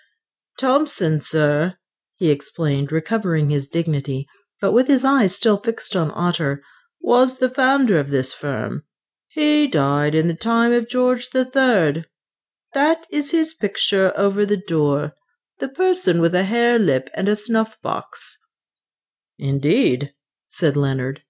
Thompson, 0.58 1.20
sir, 1.20 1.76
he 2.14 2.30
explained, 2.30 2.90
recovering 2.90 3.50
his 3.50 3.68
dignity, 3.68 4.26
but 4.60 4.72
with 4.72 4.88
his 4.88 5.04
eyes 5.04 5.36
still 5.36 5.56
fixed 5.56 5.94
on 5.94 6.10
Otter, 6.10 6.62
was 7.00 7.38
the 7.38 7.50
founder 7.50 7.98
of 7.98 8.10
this 8.10 8.32
firm. 8.32 8.82
He 9.28 9.68
died 9.68 10.14
in 10.14 10.26
the 10.26 10.34
time 10.34 10.72
of 10.72 10.88
George 10.88 11.30
the 11.30 11.44
Third. 11.44 12.06
That 12.72 13.06
is 13.12 13.30
his 13.30 13.54
picture 13.54 14.12
over 14.16 14.44
the 14.44 14.56
door 14.56 15.14
the 15.58 15.68
person 15.68 16.20
with 16.20 16.34
a 16.34 16.44
hare 16.44 16.78
lip 16.78 17.10
and 17.14 17.28
a 17.28 17.36
snuff 17.36 17.80
box. 17.82 18.38
Indeed, 19.38 20.12
said 20.46 20.76
Leonard. 20.76 21.22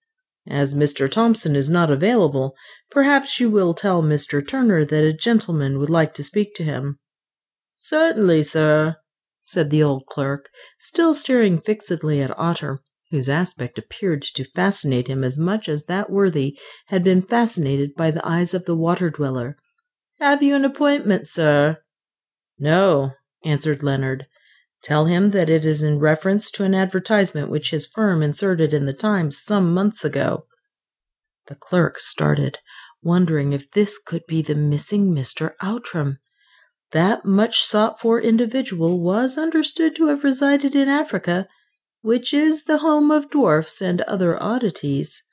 As 0.46 0.74
Mr. 0.74 1.10
Thompson 1.10 1.54
is 1.54 1.68
not 1.68 1.90
available, 1.90 2.54
perhaps 2.90 3.38
you 3.38 3.50
will 3.50 3.74
tell 3.74 4.02
Mr. 4.02 4.46
Turner 4.46 4.84
that 4.84 5.04
a 5.04 5.12
gentleman 5.12 5.78
would 5.78 5.90
like 5.90 6.14
to 6.14 6.24
speak 6.24 6.54
to 6.54 6.64
him. 6.64 6.98
Certainly, 7.76 8.44
sir, 8.44 8.96
said 9.42 9.70
the 9.70 9.82
old 9.82 10.06
clerk, 10.06 10.48
still 10.78 11.12
staring 11.12 11.60
fixedly 11.60 12.22
at 12.22 12.36
Otter, 12.38 12.80
whose 13.10 13.28
aspect 13.28 13.78
appeared 13.78 14.22
to 14.22 14.44
fascinate 14.44 15.08
him 15.08 15.22
as 15.22 15.38
much 15.38 15.68
as 15.68 15.84
that 15.84 16.10
worthy 16.10 16.58
had 16.86 17.04
been 17.04 17.22
fascinated 17.22 17.94
by 17.94 18.10
the 18.10 18.26
eyes 18.26 18.54
of 18.54 18.64
the 18.64 18.76
water 18.76 19.10
dweller. 19.10 19.56
Have 20.18 20.42
you 20.42 20.54
an 20.54 20.64
appointment, 20.64 21.26
sir? 21.26 21.78
No, 22.58 23.12
answered 23.44 23.82
Leonard. 23.82 24.26
Tell 24.82 25.06
him 25.06 25.30
that 25.30 25.48
it 25.48 25.64
is 25.64 25.82
in 25.82 25.98
reference 25.98 26.50
to 26.52 26.64
an 26.64 26.74
advertisement 26.74 27.50
which 27.50 27.70
his 27.70 27.86
firm 27.86 28.22
inserted 28.22 28.72
in 28.72 28.86
the 28.86 28.92
Times 28.92 29.36
some 29.36 29.72
months 29.74 30.04
ago. 30.04 30.46
The 31.46 31.56
clerk 31.56 31.98
started, 31.98 32.58
wondering 33.02 33.52
if 33.52 33.70
this 33.70 33.98
could 33.98 34.26
be 34.26 34.42
the 34.42 34.54
missing 34.54 35.12
Mr. 35.14 35.54
Outram. 35.62 36.18
That 36.92 37.24
much 37.24 37.62
sought 37.62 38.00
for 38.00 38.20
individual 38.20 39.00
was 39.00 39.36
understood 39.36 39.96
to 39.96 40.06
have 40.06 40.24
resided 40.24 40.74
in 40.74 40.88
Africa, 40.88 41.48
which 42.00 42.32
is 42.32 42.64
the 42.64 42.78
home 42.78 43.10
of 43.10 43.30
dwarfs 43.30 43.82
and 43.82 44.00
other 44.02 44.40
oddities. 44.42 45.24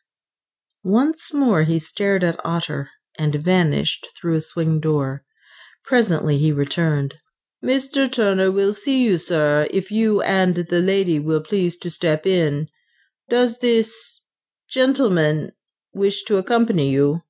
Once 0.83 1.33
more 1.33 1.63
he 1.63 1.79
stared 1.79 2.23
at 2.23 2.39
Otter 2.43 2.89
and 3.17 3.35
vanished 3.35 4.07
through 4.15 4.35
a 4.35 4.41
swing 4.41 4.79
door. 4.79 5.23
Presently 5.83 6.37
he 6.37 6.51
returned. 6.51 7.15
Mr. 7.65 8.11
Turner 8.11 8.51
will 8.51 8.73
see 8.73 9.03
you, 9.03 9.17
sir, 9.17 9.67
if 9.71 9.89
you 9.89 10.21
and 10.21 10.55
the 10.55 10.81
lady 10.81 11.17
will 11.17 11.41
please 11.41 11.75
to 11.75 11.89
step 11.89 12.27
in. 12.27 12.69
Does 13.27 13.57
this 13.57 14.23
gentleman 14.69 15.51
wish 15.91 16.21
to 16.25 16.37
accompany 16.37 16.91
you? 16.91 17.23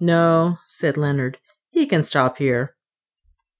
No, 0.00 0.58
said 0.66 0.96
Leonard. 0.96 1.38
He 1.70 1.86
can 1.86 2.02
stop 2.02 2.38
here. 2.38 2.74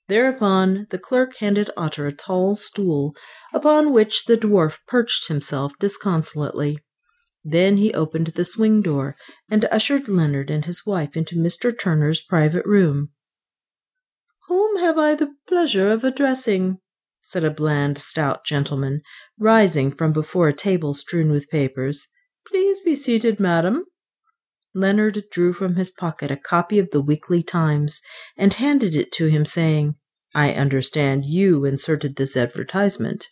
Thereupon 0.09 0.89
the 0.91 0.99
clerk 0.99 1.37
handed 1.37 1.71
Otter 1.77 2.09
a 2.09 2.13
tall 2.13 2.57
stool, 2.57 3.15
upon 3.55 3.93
which 3.93 4.25
the 4.25 4.37
dwarf 4.37 4.79
perched 4.89 5.29
himself 5.29 5.73
disconsolately. 5.79 6.81
Then 7.45 7.77
he 7.77 7.95
opened 7.95 8.27
the 8.27 8.45
swing 8.45 8.83
door 8.83 9.15
and 9.49 9.67
ushered 9.67 10.09
Leonard 10.09 10.51
and 10.51 10.65
his 10.65 10.85
wife 10.85 11.17
into 11.17 11.37
Mr. 11.37 11.73
Turner's 11.73 12.21
private 12.21 12.67
room. 12.67 13.11
Whom 14.53 14.77
have 14.81 14.99
I 14.99 15.15
the 15.15 15.35
pleasure 15.49 15.89
of 15.89 16.05
addressing? 16.05 16.77
said 17.23 17.43
a 17.43 17.51
bland, 17.51 17.97
stout 17.97 18.45
gentleman, 18.45 19.01
rising 19.39 19.91
from 19.91 20.13
before 20.13 20.47
a 20.47 20.53
table 20.53 20.93
strewn 20.93 21.31
with 21.31 21.49
papers. 21.49 22.09
Please 22.47 22.79
be 22.79 22.95
seated, 22.95 23.41
madam. 23.41 23.87
Leonard 24.75 25.25
drew 25.31 25.55
from 25.55 25.77
his 25.77 25.91
pocket 25.91 26.31
a 26.31 26.37
copy 26.37 26.79
of 26.79 26.91
the 26.91 27.01
Weekly 27.01 27.43
Times 27.43 28.03
and 28.37 28.53
handed 28.53 28.95
it 28.95 29.11
to 29.13 29.29
him, 29.29 29.47
saying, 29.47 29.95
I 30.35 30.53
understand 30.53 31.25
you 31.25 31.65
inserted 31.65 32.17
this 32.17 32.37
advertisement. 32.37 33.29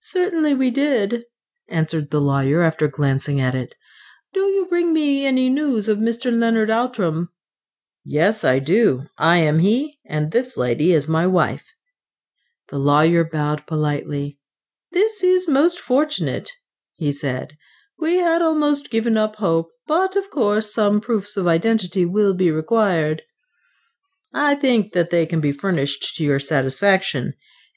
Certainly 0.00 0.54
we 0.54 0.72
did, 0.72 1.26
answered 1.68 2.10
the 2.10 2.20
lawyer 2.20 2.60
after 2.60 2.88
glancing 2.88 3.40
at 3.40 3.54
it. 3.54 3.76
Do 4.32 4.40
you 4.40 4.66
bring 4.68 4.92
me 4.92 5.26
any 5.26 5.48
news 5.48 5.88
of 5.88 5.98
Mr. 5.98 6.36
Leonard 6.36 6.72
Outram? 6.72 7.28
Yes, 8.02 8.42
I 8.42 8.58
do. 8.58 9.06
I 9.16 9.36
am 9.36 9.60
he, 9.60 9.93
and 10.06 10.30
this 10.30 10.56
lady 10.56 10.92
is 10.92 11.08
my 11.08 11.26
wife. 11.26 11.72
The 12.68 12.78
lawyer 12.78 13.24
bowed 13.24 13.66
politely. 13.66 14.38
This 14.92 15.22
is 15.22 15.48
most 15.48 15.78
fortunate, 15.78 16.50
he 16.96 17.12
said. 17.12 17.56
We 17.98 18.16
had 18.16 18.42
almost 18.42 18.90
given 18.90 19.16
up 19.16 19.36
hope, 19.36 19.70
but 19.86 20.16
of 20.16 20.30
course 20.30 20.72
some 20.72 21.00
proofs 21.00 21.36
of 21.36 21.46
identity 21.46 22.04
will 22.04 22.34
be 22.34 22.50
required. 22.50 23.22
I 24.32 24.54
think 24.54 24.92
that 24.92 25.10
they 25.10 25.26
can 25.26 25.40
be 25.40 25.52
furnished 25.52 26.16
to 26.16 26.24
your 26.24 26.40
satisfaction, 26.40 27.34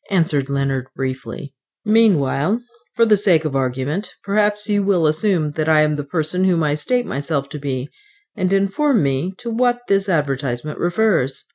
answered 0.09 0.49
Leonard 0.49 0.87
briefly. 0.95 1.53
Meanwhile, 1.85 2.61
for 2.95 3.05
the 3.05 3.15
sake 3.17 3.45
of 3.45 3.55
argument, 3.55 4.15
perhaps 4.23 4.67
you 4.67 4.81
will 4.81 5.05
assume 5.05 5.51
that 5.51 5.69
I 5.69 5.81
am 5.81 5.93
the 5.93 6.03
person 6.03 6.45
whom 6.45 6.63
I 6.63 6.73
state 6.73 7.05
myself 7.05 7.47
to 7.49 7.59
be, 7.59 7.89
and 8.35 8.51
inform 8.51 9.03
me 9.03 9.33
to 9.37 9.51
what 9.51 9.81
this 9.87 10.09
advertisement 10.09 10.79
refers. 10.79 11.45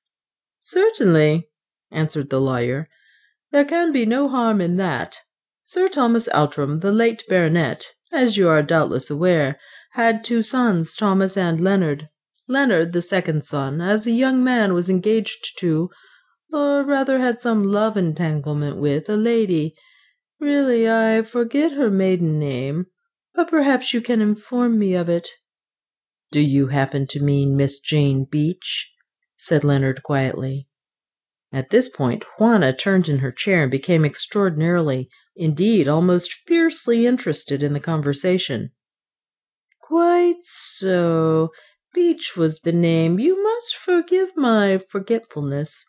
Certainly, 0.63 1.49
answered 1.91 2.31
the 2.31 2.41
lawyer. 2.41 2.89
There 3.51 3.65
can 3.65 3.93
be 3.93 4.07
no 4.07 4.29
harm 4.29 4.61
in 4.61 4.77
that. 4.77 5.19
Sir 5.63 5.89
Thomas 5.89 6.29
Outram, 6.33 6.81
the 6.81 6.93
late 6.93 7.25
baronet, 7.29 7.93
as 8.13 8.37
you 8.37 8.49
are 8.49 8.63
doubtless 8.63 9.11
aware, 9.11 9.59
had 9.93 10.25
two 10.25 10.43
sons, 10.43 10.97
Thomas 10.97 11.37
and 11.37 11.61
Leonard. 11.61 12.09
Leonard, 12.49 12.93
the 12.93 13.03
second 13.03 13.45
son, 13.45 13.81
as 13.81 14.07
a 14.07 14.13
young 14.13 14.43
man 14.43 14.75
was 14.75 14.91
engaged 14.91 15.59
to, 15.59 15.91
or 16.53 16.83
rather 16.83 17.19
had 17.19 17.41
some 17.41 17.63
love 17.63 17.97
entanglement 17.97 18.77
with, 18.77 19.09
a 19.09 19.17
lady. 19.17 19.75
Really, 20.41 20.89
I 20.91 21.23
forget 21.23 21.73
her 21.73 21.91
maiden 21.91 22.39
name, 22.39 22.87
but 23.35 23.49
perhaps 23.49 23.95
you 23.95 24.01
can 24.01 24.21
inform 24.21 24.79
me 24.79 24.95
of 24.95 25.09
it. 25.09 25.29
Do 26.31 26.41
you 26.41 26.69
happen 26.69 27.07
to 27.09 27.23
mean 27.23 27.57
Miss 27.57 27.79
Jane 27.79 28.25
Beach? 28.25 28.92
Said 29.43 29.65
Leonard 29.65 30.03
quietly. 30.03 30.69
At 31.53 31.71
this 31.71 31.89
point, 31.89 32.25
Juana 32.39 32.73
turned 32.73 33.09
in 33.09 33.19
her 33.19 33.33
chair 33.33 33.63
and 33.63 33.71
became 33.71 34.05
extraordinarily, 34.05 35.11
indeed 35.37 35.89
almost 35.89 36.33
fiercely 36.47 37.07
interested 37.07 37.63
in 37.63 37.73
the 37.73 37.81
conversation. 37.81 38.71
Quite 39.81 40.43
so. 40.43 41.51
Beach 41.93 42.37
was 42.37 42.61
the 42.61 42.73
name. 42.73 43.19
You 43.19 43.43
must 43.43 43.77
forgive 43.77 44.31
my 44.37 44.79
forgetfulness. 44.79 45.85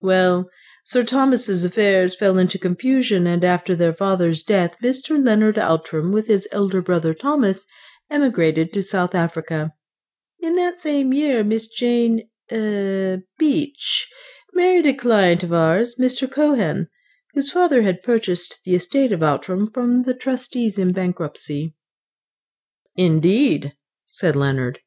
Well, 0.00 0.50
Sir 0.84 1.02
Thomas's 1.02 1.64
affairs 1.64 2.14
fell 2.14 2.36
into 2.36 2.58
confusion, 2.58 3.26
and 3.26 3.42
after 3.44 3.74
their 3.74 3.94
father's 3.94 4.42
death, 4.42 4.76
Mr. 4.82 5.24
Leonard 5.24 5.58
Outram, 5.58 6.12
with 6.12 6.26
his 6.26 6.46
elder 6.52 6.82
brother 6.82 7.14
Thomas, 7.14 7.66
emigrated 8.10 8.72
to 8.72 8.82
South 8.82 9.14
Africa. 9.14 9.72
In 10.40 10.56
that 10.56 10.78
same 10.78 11.14
year, 11.14 11.42
Miss 11.42 11.68
Jane 11.68 12.22
uh, 12.50 13.18
Beach 13.38 14.10
married 14.52 14.86
a 14.86 14.94
client 14.94 15.42
of 15.42 15.52
ours, 15.52 15.96
Mr. 16.00 16.30
Cohen, 16.30 16.88
whose 17.34 17.50
father 17.50 17.82
had 17.82 18.02
purchased 18.02 18.60
the 18.64 18.74
estate 18.74 19.12
of 19.12 19.22
Outram 19.22 19.66
from 19.66 20.04
the 20.04 20.14
trustees 20.14 20.78
in 20.78 20.92
bankruptcy. 20.92 21.74
Indeed, 22.96 23.74
said 24.04 24.34
Leonard. 24.34 24.80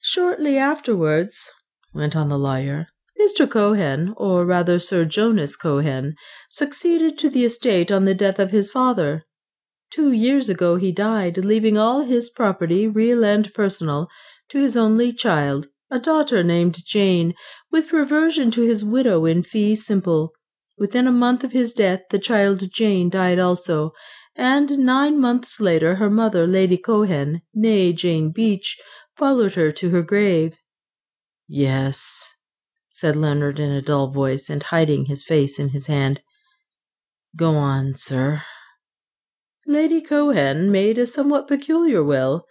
Shortly 0.00 0.58
afterwards, 0.58 1.52
went 1.92 2.16
on 2.16 2.28
the 2.28 2.38
lawyer, 2.38 2.88
Mr. 3.20 3.48
Cohen, 3.48 4.12
or 4.16 4.44
rather 4.44 4.78
Sir 4.78 5.04
Jonas 5.04 5.56
Cohen, 5.56 6.16
succeeded 6.50 7.16
to 7.18 7.30
the 7.30 7.44
estate 7.44 7.90
on 7.90 8.04
the 8.04 8.14
death 8.14 8.38
of 8.38 8.50
his 8.50 8.70
father. 8.70 9.24
Two 9.90 10.12
years 10.12 10.48
ago 10.48 10.76
he 10.76 10.92
died, 10.92 11.38
leaving 11.38 11.78
all 11.78 12.02
his 12.02 12.28
property, 12.28 12.86
real 12.86 13.24
and 13.24 13.54
personal, 13.54 14.08
to 14.48 14.58
his 14.58 14.76
only 14.76 15.12
child, 15.12 15.68
a 15.90 15.98
daughter 15.98 16.42
named 16.42 16.84
Jane, 16.84 17.34
with 17.70 17.92
reversion 17.92 18.50
to 18.52 18.62
his 18.62 18.84
widow 18.84 19.24
in 19.24 19.42
fee 19.42 19.74
simple. 19.74 20.32
Within 20.78 21.06
a 21.06 21.12
month 21.12 21.44
of 21.44 21.52
his 21.52 21.72
death, 21.72 22.02
the 22.10 22.18
child 22.18 22.70
Jane 22.70 23.08
died 23.08 23.38
also, 23.38 23.92
and 24.34 24.78
nine 24.78 25.18
months 25.18 25.60
later 25.60 25.94
her 25.96 26.10
mother, 26.10 26.46
Lady 26.46 26.76
Cohen, 26.76 27.42
née 27.56 27.94
Jane 27.94 28.30
Beach, 28.30 28.78
followed 29.16 29.54
her 29.54 29.72
to 29.72 29.90
her 29.90 30.02
grave. 30.02 30.58
Yes, 31.48 32.42
said 32.88 33.16
Leonard 33.16 33.58
in 33.58 33.70
a 33.70 33.80
dull 33.80 34.08
voice, 34.08 34.50
and 34.50 34.62
hiding 34.62 35.06
his 35.06 35.24
face 35.24 35.58
in 35.58 35.70
his 35.70 35.86
hand. 35.86 36.20
Go 37.36 37.54
on, 37.54 37.94
sir. 37.94 38.42
Lady 39.66 40.00
Cohen 40.00 40.70
made 40.70 40.98
a 40.98 41.06
somewhat 41.06 41.48
peculiar 41.48 42.02
will. 42.02 42.46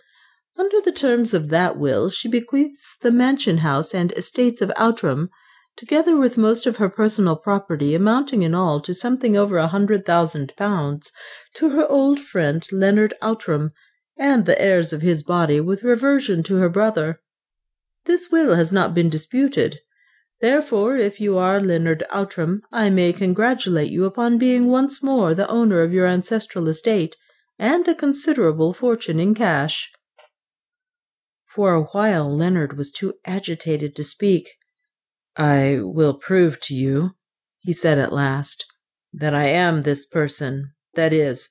Under 0.57 0.79
the 0.79 0.91
terms 0.91 1.33
of 1.33 1.49
that 1.49 1.77
will, 1.77 2.09
she 2.09 2.29
bequeaths 2.29 2.97
the 2.97 3.11
mansion 3.11 3.57
house 3.57 3.93
and 3.93 4.11
estates 4.13 4.61
of 4.61 4.71
Outram, 4.77 5.29
together 5.75 6.15
with 6.15 6.37
most 6.37 6.65
of 6.65 6.77
her 6.77 6.89
personal 6.89 7.35
property, 7.35 7.93
amounting 7.93 8.43
in 8.43 8.55
all 8.55 8.79
to 8.79 8.93
something 8.93 9.35
over 9.35 9.57
a 9.57 9.67
hundred 9.67 10.05
thousand 10.05 10.53
pounds, 10.55 11.11
to 11.55 11.69
her 11.71 11.85
old 11.87 12.19
friend 12.19 12.65
Leonard 12.71 13.13
Outram, 13.21 13.71
and 14.17 14.45
the 14.45 14.61
heirs 14.61 14.93
of 14.93 15.01
his 15.01 15.23
body, 15.23 15.59
with 15.59 15.83
reversion 15.83 16.41
to 16.43 16.55
her 16.55 16.69
brother. 16.69 17.19
This 18.05 18.29
will 18.31 18.55
has 18.55 18.71
not 18.71 18.93
been 18.93 19.09
disputed. 19.09 19.79
Therefore, 20.39 20.95
if 20.95 21.19
you 21.19 21.37
are 21.37 21.59
Leonard 21.59 22.03
Outram, 22.13 22.61
I 22.71 22.89
may 22.89 23.11
congratulate 23.11 23.91
you 23.91 24.05
upon 24.05 24.37
being 24.37 24.67
once 24.67 25.03
more 25.03 25.33
the 25.33 25.49
owner 25.49 25.81
of 25.81 25.91
your 25.91 26.07
ancestral 26.07 26.69
estate, 26.69 27.17
and 27.59 27.87
a 27.87 27.95
considerable 27.95 28.73
fortune 28.73 29.19
in 29.19 29.33
cash. 29.33 29.91
For 31.55 31.73
a 31.73 31.83
while 31.83 32.35
Leonard 32.35 32.77
was 32.77 32.91
too 32.91 33.13
agitated 33.25 33.95
to 33.95 34.03
speak. 34.03 34.49
I 35.37 35.79
will 35.79 36.13
prove 36.13 36.59
to 36.63 36.75
you, 36.75 37.11
he 37.59 37.71
said 37.71 37.97
at 37.97 38.11
last, 38.11 38.65
that 39.13 39.33
I 39.33 39.45
am 39.45 39.83
this 39.83 40.05
person. 40.05 40.73
That 40.95 41.13
is, 41.13 41.49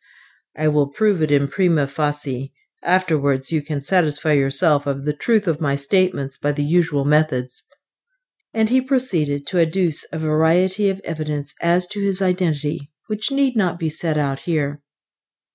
I 0.55 0.69
will 0.69 0.89
prove 0.89 1.23
it 1.23 1.31
in 1.31 1.49
prima 1.49 1.87
facie. 1.87 2.53
Afterwards, 2.83 3.51
you 3.51 3.63
can 3.63 3.81
satisfy 3.81 4.33
yourself 4.33 4.87
of 4.87 5.07
the 5.07 5.15
truth 5.15 5.49
of 5.49 5.63
my 5.63 5.75
statements 5.75 6.37
by 6.37 6.53
the 6.53 6.65
usual 6.65 7.07
methods. 7.07 7.67
And 8.53 8.69
he 8.69 8.83
proceeded 8.83 9.47
to 9.47 9.57
adduce 9.57 10.05
a 10.13 10.19
variety 10.19 10.91
of 10.91 11.01
evidence 11.03 11.55
as 11.63 11.87
to 11.89 12.03
his 12.03 12.21
identity, 12.21 12.91
which 13.07 13.33
need 13.33 13.57
not 13.57 13.79
be 13.79 13.89
set 13.89 14.19
out 14.19 14.41
here. 14.41 14.83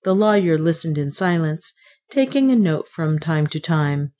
The 0.06 0.16
lawyer 0.16 0.58
listened 0.58 0.98
in 0.98 1.12
silence, 1.12 1.72
taking 2.10 2.50
a 2.50 2.56
note 2.56 2.88
from 2.88 3.20
time 3.20 3.46
to 3.46 3.60
time. 3.60 4.14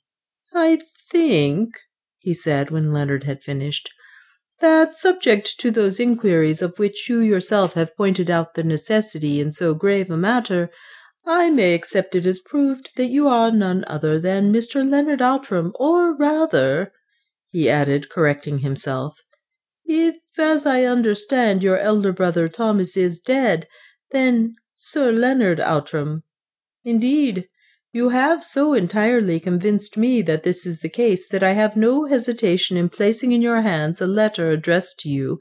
I 0.54 0.80
think, 1.10 1.74
he 2.18 2.34
said 2.34 2.70
when 2.70 2.92
Leonard 2.92 3.24
had 3.24 3.42
finished, 3.42 3.90
that, 4.60 4.94
subject 4.94 5.58
to 5.60 5.70
those 5.70 5.98
inquiries 5.98 6.60
of 6.60 6.78
which 6.78 7.08
you 7.08 7.20
yourself 7.20 7.74
have 7.74 7.96
pointed 7.96 8.28
out 8.28 8.54
the 8.54 8.62
necessity 8.62 9.40
in 9.40 9.52
so 9.52 9.74
grave 9.74 10.10
a 10.10 10.16
matter, 10.16 10.70
I 11.26 11.50
may 11.50 11.74
accept 11.74 12.14
it 12.14 12.26
as 12.26 12.40
proved 12.40 12.92
that 12.96 13.06
you 13.06 13.28
are 13.28 13.50
none 13.50 13.84
other 13.86 14.18
than 14.18 14.52
Mr. 14.52 14.88
Leonard 14.88 15.22
Outram, 15.22 15.72
or 15.76 16.14
rather, 16.14 16.92
he 17.50 17.70
added, 17.70 18.10
correcting 18.10 18.58
himself, 18.58 19.22
if, 19.92 20.16
as 20.38 20.66
I 20.66 20.84
understand, 20.84 21.64
your 21.64 21.76
elder 21.78 22.12
brother 22.12 22.48
Thomas 22.48 22.96
is 22.96 23.18
dead, 23.18 23.66
then 24.12 24.54
Sir 24.76 25.10
Leonard 25.10 25.58
Outram. 25.58 26.22
Indeed, 26.84 27.48
you 27.92 28.10
have 28.10 28.44
so 28.44 28.72
entirely 28.72 29.40
convinced 29.40 29.96
me 29.96 30.22
that 30.22 30.44
this 30.44 30.64
is 30.64 30.78
the 30.78 30.88
case 30.88 31.28
that 31.28 31.42
I 31.42 31.52
have 31.52 31.76
no 31.76 32.04
hesitation 32.04 32.76
in 32.76 32.88
placing 32.88 33.32
in 33.32 33.42
your 33.42 33.62
hands 33.62 34.00
a 34.00 34.06
letter 34.06 34.50
addressed 34.50 35.00
to 35.00 35.08
you 35.08 35.40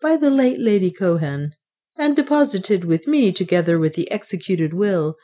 by 0.00 0.16
the 0.16 0.30
late 0.30 0.60
Lady 0.60 0.90
Cohen, 0.90 1.54
and 1.96 2.14
deposited 2.14 2.84
with 2.84 3.06
me 3.06 3.32
together 3.32 3.78
with 3.78 3.94
the 3.94 4.10
executed 4.10 4.72
will, 4.72 5.16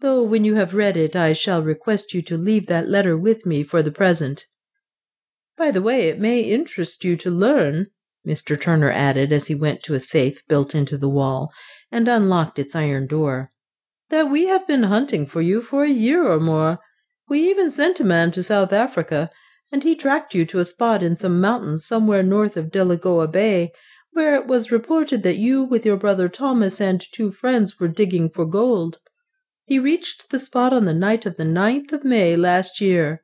though 0.00 0.22
when 0.22 0.44
you 0.44 0.56
have 0.56 0.74
read 0.74 0.96
it 0.96 1.14
I 1.14 1.32
shall 1.32 1.62
request 1.62 2.12
you 2.12 2.20
to 2.22 2.36
leave 2.36 2.66
that 2.66 2.88
letter 2.88 3.16
with 3.16 3.46
me 3.46 3.62
for 3.62 3.80
the 3.80 3.92
present. 3.92 4.46
By 5.56 5.70
the 5.70 5.82
way, 5.82 6.08
it 6.08 6.18
may 6.18 6.40
interest 6.40 7.04
you 7.04 7.16
to 7.16 7.30
learn, 7.30 7.86
Mr. 8.26 8.60
Turner 8.60 8.90
added 8.90 9.32
as 9.32 9.46
he 9.46 9.54
went 9.54 9.82
to 9.84 9.94
a 9.94 10.00
safe 10.00 10.46
built 10.48 10.74
into 10.74 10.98
the 10.98 11.08
wall 11.08 11.52
and 11.90 12.08
unlocked 12.08 12.58
its 12.58 12.76
iron 12.76 13.06
door 13.06 13.52
that 14.10 14.30
we 14.30 14.46
have 14.46 14.66
been 14.66 14.84
hunting 14.84 15.26
for 15.26 15.40
you 15.40 15.60
for 15.60 15.84
a 15.84 15.90
year 15.90 16.26
or 16.26 16.40
more. 16.40 16.78
We 17.28 17.40
even 17.48 17.70
sent 17.70 18.00
a 18.00 18.04
man 18.04 18.30
to 18.32 18.42
South 18.42 18.72
Africa, 18.72 19.30
and 19.70 19.82
he 19.82 19.94
tracked 19.94 20.34
you 20.34 20.44
to 20.46 20.60
a 20.60 20.64
spot 20.64 21.02
in 21.02 21.14
some 21.16 21.40
mountains 21.40 21.84
somewhere 21.84 22.22
north 22.22 22.56
of 22.56 22.70
Delagoa 22.70 23.28
Bay, 23.28 23.72
where 24.12 24.34
it 24.34 24.46
was 24.46 24.72
reported 24.72 25.22
that 25.22 25.36
you, 25.36 25.62
with 25.62 25.84
your 25.84 25.96
brother 25.96 26.28
Thomas 26.28 26.80
and 26.80 27.00
two 27.00 27.30
friends, 27.30 27.78
were 27.78 27.88
digging 27.88 28.30
for 28.30 28.46
gold. 28.46 28.98
He 29.64 29.78
reached 29.78 30.30
the 30.30 30.38
spot 30.38 30.72
on 30.72 30.86
the 30.86 30.94
night 30.94 31.26
of 31.26 31.36
the 31.36 31.44
ninth 31.44 31.92
of 31.92 32.04
May 32.04 32.36
last 32.36 32.80
year. 32.80 33.22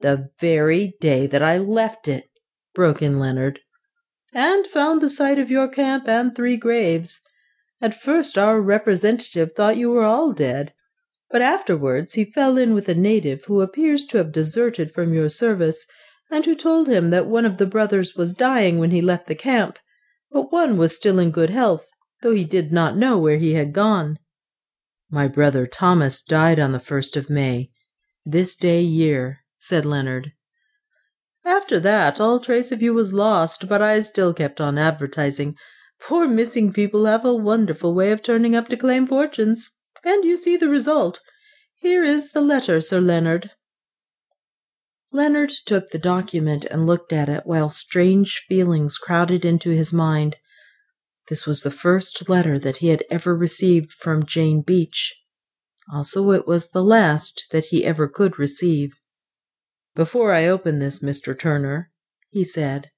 The 0.00 0.28
very 0.40 0.94
day 1.00 1.28
that 1.28 1.42
I 1.42 1.58
left 1.58 2.08
it, 2.08 2.24
broke 2.74 3.00
in 3.00 3.20
Leonard. 3.20 3.60
And 4.34 4.66
found 4.66 5.00
the 5.00 5.08
site 5.08 5.38
of 5.38 5.50
your 5.50 5.68
camp 5.68 6.08
and 6.08 6.34
three 6.34 6.56
graves. 6.56 7.20
At 7.82 8.00
first 8.00 8.38
our 8.38 8.60
representative 8.60 9.52
thought 9.52 9.76
you 9.76 9.90
were 9.90 10.04
all 10.04 10.32
dead, 10.32 10.72
but 11.30 11.42
afterwards 11.42 12.14
he 12.14 12.24
fell 12.24 12.56
in 12.56 12.74
with 12.74 12.88
a 12.88 12.94
native 12.94 13.44
who 13.46 13.60
appears 13.60 14.06
to 14.06 14.18
have 14.18 14.30
deserted 14.30 14.92
from 14.92 15.12
your 15.12 15.28
service, 15.28 15.88
and 16.30 16.44
who 16.44 16.54
told 16.54 16.86
him 16.88 17.10
that 17.10 17.26
one 17.26 17.44
of 17.44 17.58
the 17.58 17.66
brothers 17.66 18.14
was 18.14 18.34
dying 18.34 18.78
when 18.78 18.92
he 18.92 19.02
left 19.02 19.26
the 19.26 19.34
camp, 19.34 19.80
but 20.30 20.52
one 20.52 20.76
was 20.76 20.94
still 20.94 21.18
in 21.18 21.32
good 21.32 21.50
health, 21.50 21.88
though 22.22 22.34
he 22.34 22.44
did 22.44 22.72
not 22.72 22.96
know 22.96 23.18
where 23.18 23.38
he 23.38 23.54
had 23.54 23.72
gone. 23.72 24.16
My 25.10 25.26
brother 25.26 25.66
Thomas 25.66 26.22
died 26.22 26.60
on 26.60 26.70
the 26.70 26.80
first 26.80 27.16
of 27.16 27.28
May, 27.28 27.70
this 28.24 28.54
day 28.54 28.80
year, 28.80 29.40
said 29.58 29.84
Leonard. 29.84 30.32
After 31.44 31.80
that, 31.80 32.20
all 32.20 32.38
trace 32.38 32.70
of 32.70 32.80
you 32.80 32.94
was 32.94 33.12
lost, 33.12 33.68
but 33.68 33.82
I 33.82 34.00
still 34.00 34.32
kept 34.32 34.60
on 34.60 34.78
advertising, 34.78 35.56
Poor 36.08 36.26
missing 36.26 36.72
people 36.72 37.04
have 37.04 37.24
a 37.24 37.34
wonderful 37.34 37.94
way 37.94 38.10
of 38.10 38.22
turning 38.22 38.56
up 38.56 38.68
to 38.68 38.76
claim 38.76 39.06
fortunes, 39.06 39.70
and 40.04 40.24
you 40.24 40.36
see 40.36 40.56
the 40.56 40.68
result. 40.68 41.20
Here 41.74 42.02
is 42.02 42.32
the 42.32 42.40
letter, 42.40 42.80
Sir 42.80 43.00
Leonard. 43.00 43.50
Leonard 45.12 45.50
took 45.64 45.90
the 45.90 45.98
document 45.98 46.64
and 46.64 46.86
looked 46.86 47.12
at 47.12 47.28
it 47.28 47.42
while 47.44 47.68
strange 47.68 48.44
feelings 48.48 48.98
crowded 48.98 49.44
into 49.44 49.70
his 49.70 49.92
mind. 49.92 50.36
This 51.28 51.46
was 51.46 51.62
the 51.62 51.70
first 51.70 52.28
letter 52.28 52.58
that 52.58 52.78
he 52.78 52.88
had 52.88 53.04
ever 53.10 53.36
received 53.36 53.92
from 53.92 54.24
Jane 54.24 54.62
Beach. 54.62 55.14
Also, 55.92 56.30
it 56.30 56.46
was 56.46 56.70
the 56.70 56.82
last 56.82 57.46
that 57.52 57.66
he 57.66 57.84
ever 57.84 58.08
could 58.08 58.38
receive. 58.38 58.94
Before 59.94 60.32
I 60.32 60.46
open 60.46 60.78
this, 60.78 61.02
Mr. 61.02 61.38
Turner, 61.38 61.90
he 62.30 62.44
said, 62.44 62.91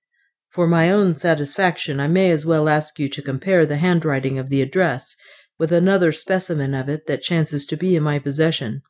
for 0.55 0.69
my 0.69 0.89
own 0.89 1.17
satisfaction, 1.17 1.99
I 1.99 2.07
may 2.07 2.31
as 2.31 2.47
well 2.47 2.69
ask 2.69 3.01
you 3.01 3.09
to 3.09 3.23
compare 3.23 3.67
the 3.67 3.79
handwriting 3.79 4.39
of 4.39 4.51
the 4.51 4.63
address 4.63 5.17
with 5.59 5.73
another 5.73 6.13
specimen 6.13 6.75
of 6.75 6.89
it 6.89 7.09
that 7.09 7.23
chances 7.23 7.67
to 7.67 7.77
be 7.77 7.97
in 7.97 8.05
my 8.05 8.21
possession. 8.21 8.83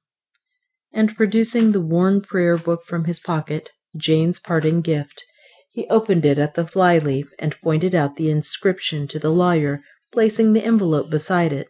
And 0.92 1.16
producing 1.16 1.72
the 1.72 1.80
worn 1.80 2.20
prayer 2.20 2.58
book 2.58 2.84
from 2.84 3.06
his 3.06 3.18
pocket, 3.18 3.70
Jane's 3.96 4.38
parting 4.38 4.82
gift, 4.82 5.24
he 5.70 5.86
opened 5.88 6.26
it 6.26 6.36
at 6.36 6.54
the 6.54 6.66
fly 6.66 6.98
leaf 6.98 7.30
and 7.38 7.58
pointed 7.62 7.94
out 7.94 8.16
the 8.16 8.30
inscription 8.30 9.08
to 9.08 9.18
the 9.18 9.32
lawyer, 9.32 9.80
placing 10.12 10.52
the 10.52 10.64
envelope 10.64 11.10
beside 11.10 11.52
it. 11.52 11.68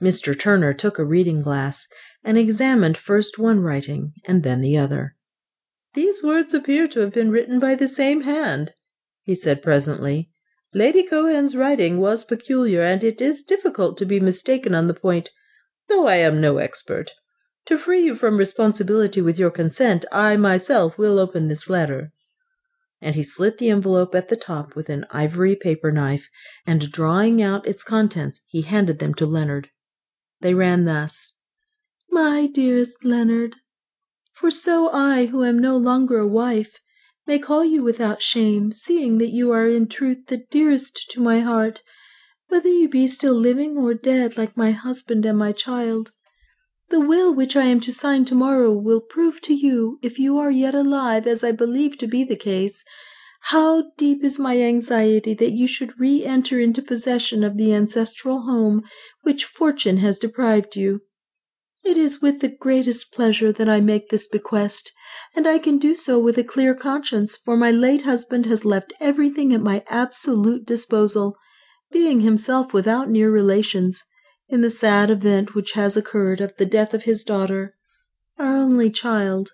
Mr. 0.00 0.38
Turner 0.38 0.74
took 0.74 0.98
a 0.98 1.04
reading 1.06 1.40
glass 1.40 1.88
and 2.22 2.36
examined 2.36 2.98
first 2.98 3.38
one 3.38 3.60
writing 3.60 4.12
and 4.28 4.42
then 4.42 4.60
the 4.60 4.76
other. 4.76 5.16
These 5.94 6.22
words 6.22 6.52
appear 6.52 6.86
to 6.88 7.00
have 7.00 7.14
been 7.14 7.30
written 7.30 7.58
by 7.58 7.74
the 7.74 7.88
same 7.88 8.24
hand, 8.24 8.72
he 9.26 9.34
said 9.34 9.60
presently. 9.60 10.30
Lady 10.72 11.02
Cohen's 11.02 11.56
writing 11.56 11.98
was 11.98 12.24
peculiar, 12.24 12.82
and 12.82 13.02
it 13.02 13.20
is 13.20 13.42
difficult 13.42 13.98
to 13.98 14.06
be 14.06 14.20
mistaken 14.20 14.72
on 14.72 14.86
the 14.86 14.94
point, 14.94 15.30
though 15.88 16.06
I 16.06 16.16
am 16.16 16.40
no 16.40 16.58
expert. 16.58 17.10
To 17.64 17.76
free 17.76 18.04
you 18.04 18.14
from 18.14 18.36
responsibility 18.36 19.20
with 19.20 19.36
your 19.36 19.50
consent, 19.50 20.04
I 20.12 20.36
myself 20.36 20.96
will 20.96 21.18
open 21.18 21.48
this 21.48 21.68
letter. 21.68 22.12
And 23.00 23.16
he 23.16 23.24
slit 23.24 23.58
the 23.58 23.68
envelope 23.68 24.14
at 24.14 24.28
the 24.28 24.36
top 24.36 24.76
with 24.76 24.88
an 24.88 25.04
ivory 25.10 25.56
paper 25.56 25.90
knife, 25.90 26.28
and 26.64 26.92
drawing 26.92 27.42
out 27.42 27.66
its 27.66 27.82
contents, 27.82 28.44
he 28.48 28.62
handed 28.62 29.00
them 29.00 29.12
to 29.14 29.26
Leonard. 29.26 29.70
They 30.40 30.54
ran 30.54 30.84
thus 30.84 31.38
My 32.08 32.46
dearest 32.46 33.04
Leonard, 33.04 33.56
for 34.32 34.52
so 34.52 34.88
I, 34.92 35.26
who 35.26 35.42
am 35.42 35.58
no 35.58 35.76
longer 35.76 36.20
a 36.20 36.28
wife, 36.28 36.78
may 37.26 37.38
call 37.38 37.64
you 37.64 37.82
without 37.82 38.22
shame, 38.22 38.72
seeing 38.72 39.18
that 39.18 39.32
you 39.32 39.50
are 39.50 39.66
in 39.66 39.88
truth 39.88 40.26
the 40.26 40.44
dearest 40.50 41.10
to 41.10 41.20
my 41.20 41.40
heart, 41.40 41.82
whether 42.48 42.68
you 42.68 42.88
be 42.88 43.06
still 43.06 43.34
living 43.34 43.76
or 43.76 43.94
dead 43.94 44.36
like 44.36 44.56
my 44.56 44.70
husband 44.70 45.26
and 45.26 45.38
my 45.38 45.52
child. 45.52 46.12
The 46.88 47.00
will 47.00 47.34
which 47.34 47.56
I 47.56 47.64
am 47.64 47.80
to 47.80 47.92
sign 47.92 48.24
tomorrow 48.24 48.72
will 48.72 49.00
prove 49.00 49.40
to 49.42 49.54
you, 49.54 49.98
if 50.02 50.18
you 50.18 50.38
are 50.38 50.52
yet 50.52 50.74
alive, 50.74 51.26
as 51.26 51.42
I 51.42 51.50
believe 51.50 51.98
to 51.98 52.06
be 52.06 52.22
the 52.22 52.36
case, 52.36 52.84
how 53.50 53.90
deep 53.96 54.22
is 54.22 54.38
my 54.38 54.60
anxiety 54.60 55.34
that 55.34 55.52
you 55.52 55.66
should 55.66 55.98
re 55.98 56.24
enter 56.24 56.60
into 56.60 56.82
possession 56.82 57.42
of 57.42 57.56
the 57.56 57.72
ancestral 57.74 58.42
home 58.42 58.82
which 59.22 59.44
fortune 59.44 59.98
has 59.98 60.18
deprived 60.18 60.76
you. 60.76 61.00
It 61.86 61.96
is 61.96 62.20
with 62.20 62.40
the 62.40 62.48
greatest 62.48 63.12
pleasure 63.12 63.52
that 63.52 63.68
I 63.68 63.80
make 63.80 64.08
this 64.08 64.26
bequest, 64.26 64.92
and 65.36 65.46
I 65.46 65.60
can 65.60 65.78
do 65.78 65.94
so 65.94 66.18
with 66.18 66.36
a 66.36 66.42
clear 66.42 66.74
conscience, 66.74 67.36
for 67.36 67.56
my 67.56 67.70
late 67.70 68.02
husband 68.02 68.44
has 68.46 68.64
left 68.64 68.92
everything 68.98 69.54
at 69.54 69.60
my 69.60 69.84
absolute 69.88 70.66
disposal, 70.66 71.38
being 71.92 72.22
himself 72.22 72.74
without 72.74 73.08
near 73.08 73.30
relations, 73.30 74.02
in 74.48 74.62
the 74.62 74.70
sad 74.70 75.10
event 75.10 75.54
which 75.54 75.74
has 75.74 75.96
occurred 75.96 76.40
of 76.40 76.56
the 76.56 76.66
death 76.66 76.92
of 76.92 77.04
his 77.04 77.22
daughter, 77.22 77.76
our 78.36 78.56
only 78.56 78.90
child. 78.90 79.52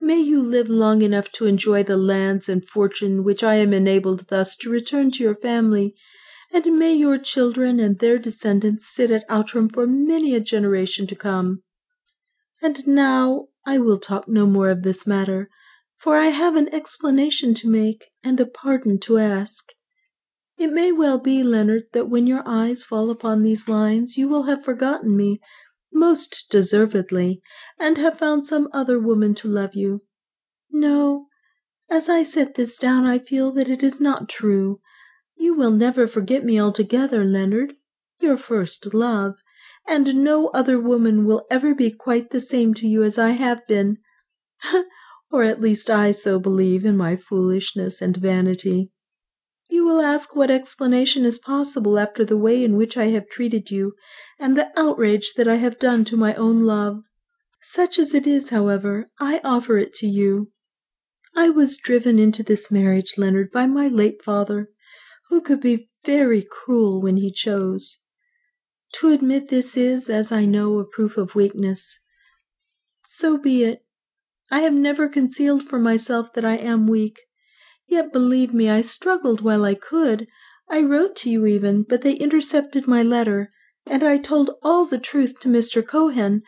May 0.00 0.20
you 0.20 0.40
live 0.40 0.68
long 0.68 1.02
enough 1.02 1.32
to 1.32 1.46
enjoy 1.46 1.82
the 1.82 1.96
lands 1.96 2.48
and 2.48 2.64
fortune 2.64 3.24
which 3.24 3.42
I 3.42 3.56
am 3.56 3.74
enabled 3.74 4.28
thus 4.28 4.54
to 4.58 4.70
return 4.70 5.10
to 5.10 5.24
your 5.24 5.34
family 5.34 5.96
and 6.52 6.78
may 6.78 6.94
your 6.94 7.18
children 7.18 7.78
and 7.78 7.98
their 7.98 8.18
descendants 8.18 8.88
sit 8.88 9.10
at 9.10 9.24
Outram 9.28 9.68
for 9.68 9.86
many 9.86 10.34
a 10.34 10.40
generation 10.40 11.06
to 11.06 11.14
come. 11.14 11.62
And 12.62 12.86
now 12.86 13.46
I 13.64 13.78
will 13.78 13.98
talk 13.98 14.28
no 14.28 14.46
more 14.46 14.70
of 14.70 14.82
this 14.82 15.06
matter, 15.06 15.48
for 15.96 16.16
I 16.16 16.26
have 16.26 16.56
an 16.56 16.72
explanation 16.74 17.54
to 17.54 17.70
make 17.70 18.10
and 18.24 18.40
a 18.40 18.46
pardon 18.46 18.98
to 19.00 19.18
ask. 19.18 19.72
It 20.58 20.72
may 20.72 20.92
well 20.92 21.18
be, 21.18 21.42
Leonard, 21.42 21.84
that 21.92 22.08
when 22.08 22.26
your 22.26 22.42
eyes 22.44 22.82
fall 22.82 23.10
upon 23.10 23.42
these 23.42 23.68
lines 23.68 24.16
you 24.16 24.28
will 24.28 24.44
have 24.44 24.64
forgotten 24.64 25.16
me, 25.16 25.40
most 25.92 26.50
deservedly, 26.50 27.40
and 27.78 27.96
have 27.96 28.18
found 28.18 28.44
some 28.44 28.68
other 28.72 28.98
woman 28.98 29.34
to 29.36 29.48
love 29.48 29.74
you. 29.74 30.02
No, 30.70 31.26
as 31.90 32.08
I 32.08 32.22
set 32.22 32.54
this 32.54 32.78
down, 32.78 33.06
I 33.06 33.18
feel 33.18 33.52
that 33.52 33.68
it 33.68 33.82
is 33.82 34.00
not 34.00 34.28
true, 34.28 34.80
you 35.40 35.54
will 35.54 35.70
never 35.70 36.06
forget 36.06 36.44
me 36.44 36.60
altogether, 36.60 37.24
Leonard, 37.24 37.72
your 38.20 38.36
first 38.36 38.92
love, 38.92 39.36
and 39.88 40.16
no 40.16 40.48
other 40.48 40.78
woman 40.78 41.24
will 41.24 41.46
ever 41.50 41.74
be 41.74 41.90
quite 41.90 42.30
the 42.30 42.40
same 42.40 42.74
to 42.74 42.86
you 42.86 43.02
as 43.02 43.18
I 43.18 43.30
have 43.30 43.66
been. 43.66 43.96
or 45.32 45.42
at 45.42 45.60
least 45.60 45.88
I 45.88 46.10
so 46.10 46.38
believe 46.38 46.84
in 46.84 46.96
my 46.96 47.16
foolishness 47.16 48.02
and 48.02 48.16
vanity. 48.16 48.90
You 49.70 49.84
will 49.84 50.02
ask 50.02 50.36
what 50.36 50.50
explanation 50.50 51.24
is 51.24 51.38
possible 51.38 51.98
after 51.98 52.22
the 52.22 52.36
way 52.36 52.62
in 52.62 52.76
which 52.76 52.98
I 52.98 53.06
have 53.06 53.30
treated 53.30 53.70
you, 53.70 53.94
and 54.38 54.56
the 54.56 54.70
outrage 54.76 55.32
that 55.36 55.48
I 55.48 55.56
have 55.56 55.78
done 55.78 56.04
to 56.06 56.18
my 56.18 56.34
own 56.34 56.66
love. 56.66 56.98
Such 57.62 57.98
as 57.98 58.14
it 58.14 58.26
is, 58.26 58.50
however, 58.50 59.08
I 59.18 59.40
offer 59.42 59.78
it 59.78 59.94
to 59.94 60.06
you. 60.06 60.50
I 61.34 61.48
was 61.48 61.78
driven 61.78 62.18
into 62.18 62.42
this 62.42 62.70
marriage, 62.70 63.14
Leonard, 63.16 63.50
by 63.52 63.66
my 63.66 63.88
late 63.88 64.22
father, 64.22 64.68
who 65.30 65.40
could 65.40 65.60
be 65.60 65.88
very 66.04 66.42
cruel 66.42 67.00
when 67.00 67.16
he 67.16 67.30
chose. 67.30 68.04
To 68.94 69.12
admit 69.12 69.48
this 69.48 69.76
is, 69.76 70.10
as 70.10 70.32
I 70.32 70.44
know, 70.44 70.78
a 70.78 70.84
proof 70.84 71.16
of 71.16 71.36
weakness. 71.36 72.00
So 73.00 73.38
be 73.38 73.62
it. 73.62 73.84
I 74.50 74.60
have 74.60 74.74
never 74.74 75.08
concealed 75.08 75.62
from 75.62 75.84
myself 75.84 76.32
that 76.32 76.44
I 76.44 76.56
am 76.56 76.88
weak. 76.88 77.20
Yet 77.86 78.12
believe 78.12 78.52
me, 78.52 78.68
I 78.68 78.80
struggled 78.80 79.40
while 79.40 79.64
I 79.64 79.74
could. 79.74 80.26
I 80.68 80.82
wrote 80.82 81.14
to 81.16 81.30
you 81.30 81.46
even, 81.46 81.84
but 81.84 82.02
they 82.02 82.14
intercepted 82.14 82.88
my 82.88 83.02
letter, 83.02 83.52
and 83.86 84.02
I 84.02 84.18
told 84.18 84.50
all 84.62 84.84
the 84.84 84.98
truth 84.98 85.40
to 85.40 85.48
Mr. 85.48 85.86
Cohen, 85.86 86.42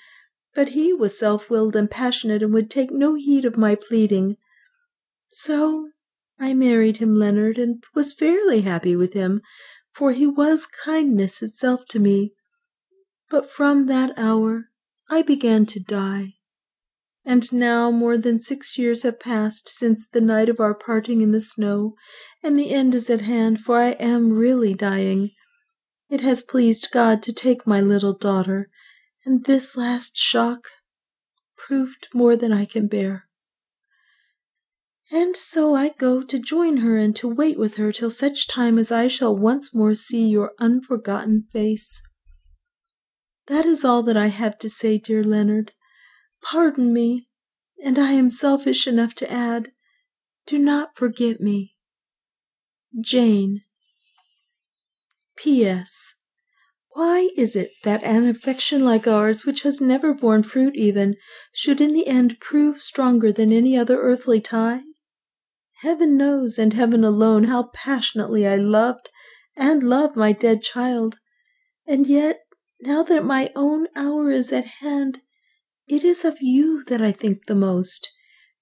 but 0.55 0.71
he 0.71 0.93
was 0.93 1.17
self 1.17 1.49
willed 1.49 1.77
and 1.77 1.91
passionate 1.91 2.43
and 2.43 2.53
would 2.53 2.71
take 2.71 2.91
no 2.91 3.15
heed 3.15 3.45
of 3.45 3.57
my 3.57 3.77
pleading. 3.77 4.37
So 5.29 5.92
I 6.43 6.55
married 6.55 6.97
him, 6.97 7.13
Leonard, 7.13 7.57
and 7.57 7.85
was 7.95 8.13
fairly 8.13 8.63
happy 8.63 8.97
with 8.97 9.13
him, 9.13 9.43
for 9.93 10.11
he 10.11 10.27
was 10.27 10.67
kindness 10.67 11.41
itself 11.41 11.87
to 11.91 12.01
me. 12.01 12.33
But 13.31 13.49
from 13.49 13.87
that 13.87 14.13
hour 14.19 14.65
I 15.09 15.23
began 15.23 15.67
to 15.67 15.79
die. 15.79 16.33
And 17.25 17.53
now 17.53 17.93
more 17.93 18.19
than 18.19 18.41
six 18.41 18.77
years 18.77 19.05
have 19.05 19.21
passed 19.21 19.69
since 19.69 20.09
the 20.09 20.21
night 20.21 20.49
of 20.49 20.59
our 20.59 20.75
parting 20.75 21.21
in 21.21 21.31
the 21.31 21.39
snow, 21.39 21.95
and 22.43 22.59
the 22.59 22.75
end 22.75 22.93
is 22.97 23.09
at 23.09 23.21
hand, 23.21 23.61
for 23.61 23.79
I 23.79 23.91
am 23.91 24.33
really 24.33 24.75
dying. 24.75 25.31
It 26.11 26.23
has 26.23 26.43
pleased 26.43 26.89
God 26.91 27.23
to 27.23 27.33
take 27.33 27.69
my 27.69 27.81
little 27.81 28.15
daughter, 28.15 28.69
and 29.25 29.45
this 29.45 29.77
last 29.77 30.17
shock 30.17 30.67
proved 31.57 32.09
more 32.13 32.37
than 32.37 32.53
I 32.53 32.65
can 32.65 32.89
bear. 32.89 33.29
And 35.15 35.37
so 35.37 35.75
I 35.75 35.91
go 35.91 36.23
to 36.23 36.39
join 36.39 36.79
her 36.79 36.97
and 36.97 37.15
to 37.17 37.29
wait 37.29 37.59
with 37.59 37.77
her 37.77 37.93
till 37.93 38.11
such 38.11 38.49
time 38.49 38.79
as 38.79 38.91
I 38.91 39.09
shall 39.09 39.37
once 39.37 39.75
more 39.75 39.95
see 39.95 40.27
your 40.27 40.53
unforgotten 40.59 41.45
face. 41.53 42.01
That 43.49 43.67
is 43.67 43.85
all 43.85 44.03
that 44.05 44.17
I 44.17 44.29
have 44.29 44.59
to 44.61 44.71
say, 44.71 44.97
dear 44.97 45.23
Leonard. 45.23 45.73
Pardon 46.43 46.95
me, 46.95 47.29
and 47.85 47.99
I 47.99 48.13
am 48.13 48.31
selfish 48.31 48.87
enough 48.87 49.15
to 49.17 49.31
add, 49.31 49.73
do 50.47 50.59
not 50.59 50.97
forget 50.97 51.41
me. 51.41 51.75
Jane. 52.99 53.63
P.S. 55.37 56.15
Why 56.91 57.29
is 57.37 57.55
it 57.55 57.71
that 57.85 58.03
an 58.03 58.27
affection 58.27 58.85
like 58.85 59.07
ours, 59.07 59.45
which 59.45 59.63
has 59.63 59.81
never 59.81 60.15
borne 60.15 60.43
fruit 60.43 60.75
even, 60.75 61.17
should 61.53 61.81
in 61.81 61.93
the 61.93 62.07
end 62.07 62.39
prove 62.41 62.81
stronger 62.81 63.31
than 63.31 63.53
any 63.53 63.77
other 63.77 64.01
earthly 64.01 64.41
tie? 64.41 64.81
Heaven 65.83 66.17
knows, 66.17 66.61
and 66.61 66.75
heaven 66.75 67.03
alone, 67.03 67.45
how 67.45 67.65
passionately 67.75 68.47
I 68.47 68.55
loved 68.55 69.11
and 69.57 69.83
love 69.83 70.15
my 70.15 70.31
dead 70.31 70.63
child, 70.63 71.17
and 71.85 72.07
yet, 72.07 72.43
now 72.81 73.03
that 73.03 73.25
my 73.25 73.51
own 73.57 73.89
hour 73.97 74.31
is 74.31 74.53
at 74.53 74.79
hand, 74.81 75.19
it 75.89 76.05
is 76.05 76.25
of 76.25 76.41
you 76.41 76.85
that 76.85 77.03
I 77.03 77.11
think 77.11 77.47
the 77.47 77.57
most, 77.57 78.09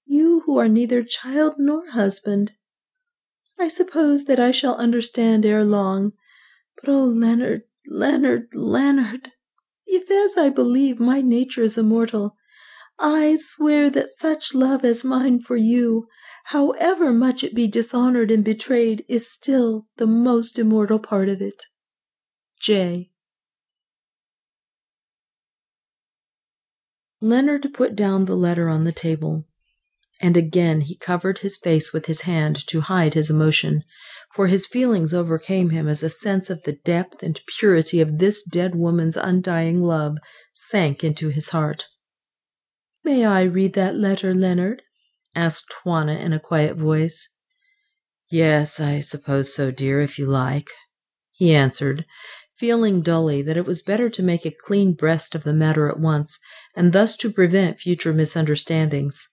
you 0.07 0.45
who 0.47 0.59
are 0.59 0.67
neither 0.67 1.03
child 1.03 1.57
nor 1.59 1.91
husband. 1.91 2.53
I 3.59 3.69
suppose 3.69 4.25
that 4.25 4.41
I 4.41 4.51
shall 4.51 4.77
understand 4.77 5.45
ere 5.45 5.63
long, 5.63 6.13
but 6.77 6.91
oh, 6.91 7.05
Leonard, 7.05 7.65
Leonard, 7.87 8.49
Leonard, 8.55 9.33
if 9.87 10.11
as 10.11 10.39
I 10.43 10.49
believe 10.49 10.99
my 10.99 11.21
nature 11.21 11.65
is 11.65 11.77
immortal, 11.77 12.37
I 12.99 13.37
swear 13.39 13.91
that 13.91 14.09
such 14.09 14.55
love 14.55 14.87
as 14.87 15.05
mine 15.05 15.41
for 15.41 15.57
you, 15.57 16.09
however 16.45 17.13
much 17.13 17.45
it 17.45 17.55
be 17.55 17.67
dishonored 17.67 18.31
and 18.31 18.45
betrayed, 18.45 19.05
is 19.09 19.31
still 19.31 19.87
the 19.97 20.07
most 20.07 20.59
immortal 20.59 20.99
part 20.99 21.29
of 21.29 21.41
it. 21.41 21.65
J. 22.61 23.11
Leonard 27.21 27.69
put 27.75 27.95
down 27.95 28.25
the 28.25 28.37
letter 28.37 28.69
on 28.69 28.85
the 28.85 28.93
table, 28.93 29.47
and 30.21 30.37
again 30.37 30.83
he 30.83 30.97
covered 30.97 31.39
his 31.39 31.57
face 31.57 31.93
with 31.93 32.07
his 32.07 32.23
hand 32.23 32.67
to 32.67 32.81
hide 32.81 33.15
his 33.15 33.31
emotion, 33.31 33.83
for 34.35 34.47
his 34.47 34.67
feelings 34.67 35.13
overcame 35.13 35.71
him 35.71 35.87
as 35.87 36.03
a 36.03 36.09
sense 36.09 36.49
of 36.49 36.63
the 36.63 36.73
depth 36.73 37.23
and 37.23 37.41
purity 37.59 38.01
of 38.01 38.19
this 38.19 38.43
dead 38.43 38.75
woman's 38.75 39.17
undying 39.17 39.83
love 39.83 40.17
sank 40.55 41.05
into 41.05 41.29
his 41.29 41.51
heart. 41.51 41.89
May 43.05 43.25
I 43.25 43.43
read 43.43 43.75
that 43.75 43.97
letter, 43.97 44.35
Leonard? 44.35 44.83
Asked 45.35 45.73
Juana 45.85 46.15
in 46.15 46.33
a 46.33 46.41
quiet 46.41 46.77
voice. 46.77 47.37
Yes, 48.29 48.81
I 48.81 49.01
suppose 49.01 49.55
so, 49.55 49.71
dear, 49.71 50.01
if 50.01 50.19
you 50.19 50.27
like, 50.27 50.71
he 51.33 51.55
answered, 51.55 52.05
feeling 52.57 53.01
dully 53.01 53.43
that 53.43 53.57
it 53.57 53.65
was 53.65 53.83
better 53.83 54.11
to 54.11 54.23
make 54.23 54.45
a 54.45 54.51
clean 54.51 54.93
breast 54.93 55.35
of 55.35 55.43
the 55.43 55.55
matter 55.55 55.89
at 55.89 55.99
once, 55.99 56.39
and 56.77 56.93
thus 56.93 57.17
to 57.17 57.33
prevent 57.33 57.81
future 57.81 58.13
misunderstandings. 58.13 59.27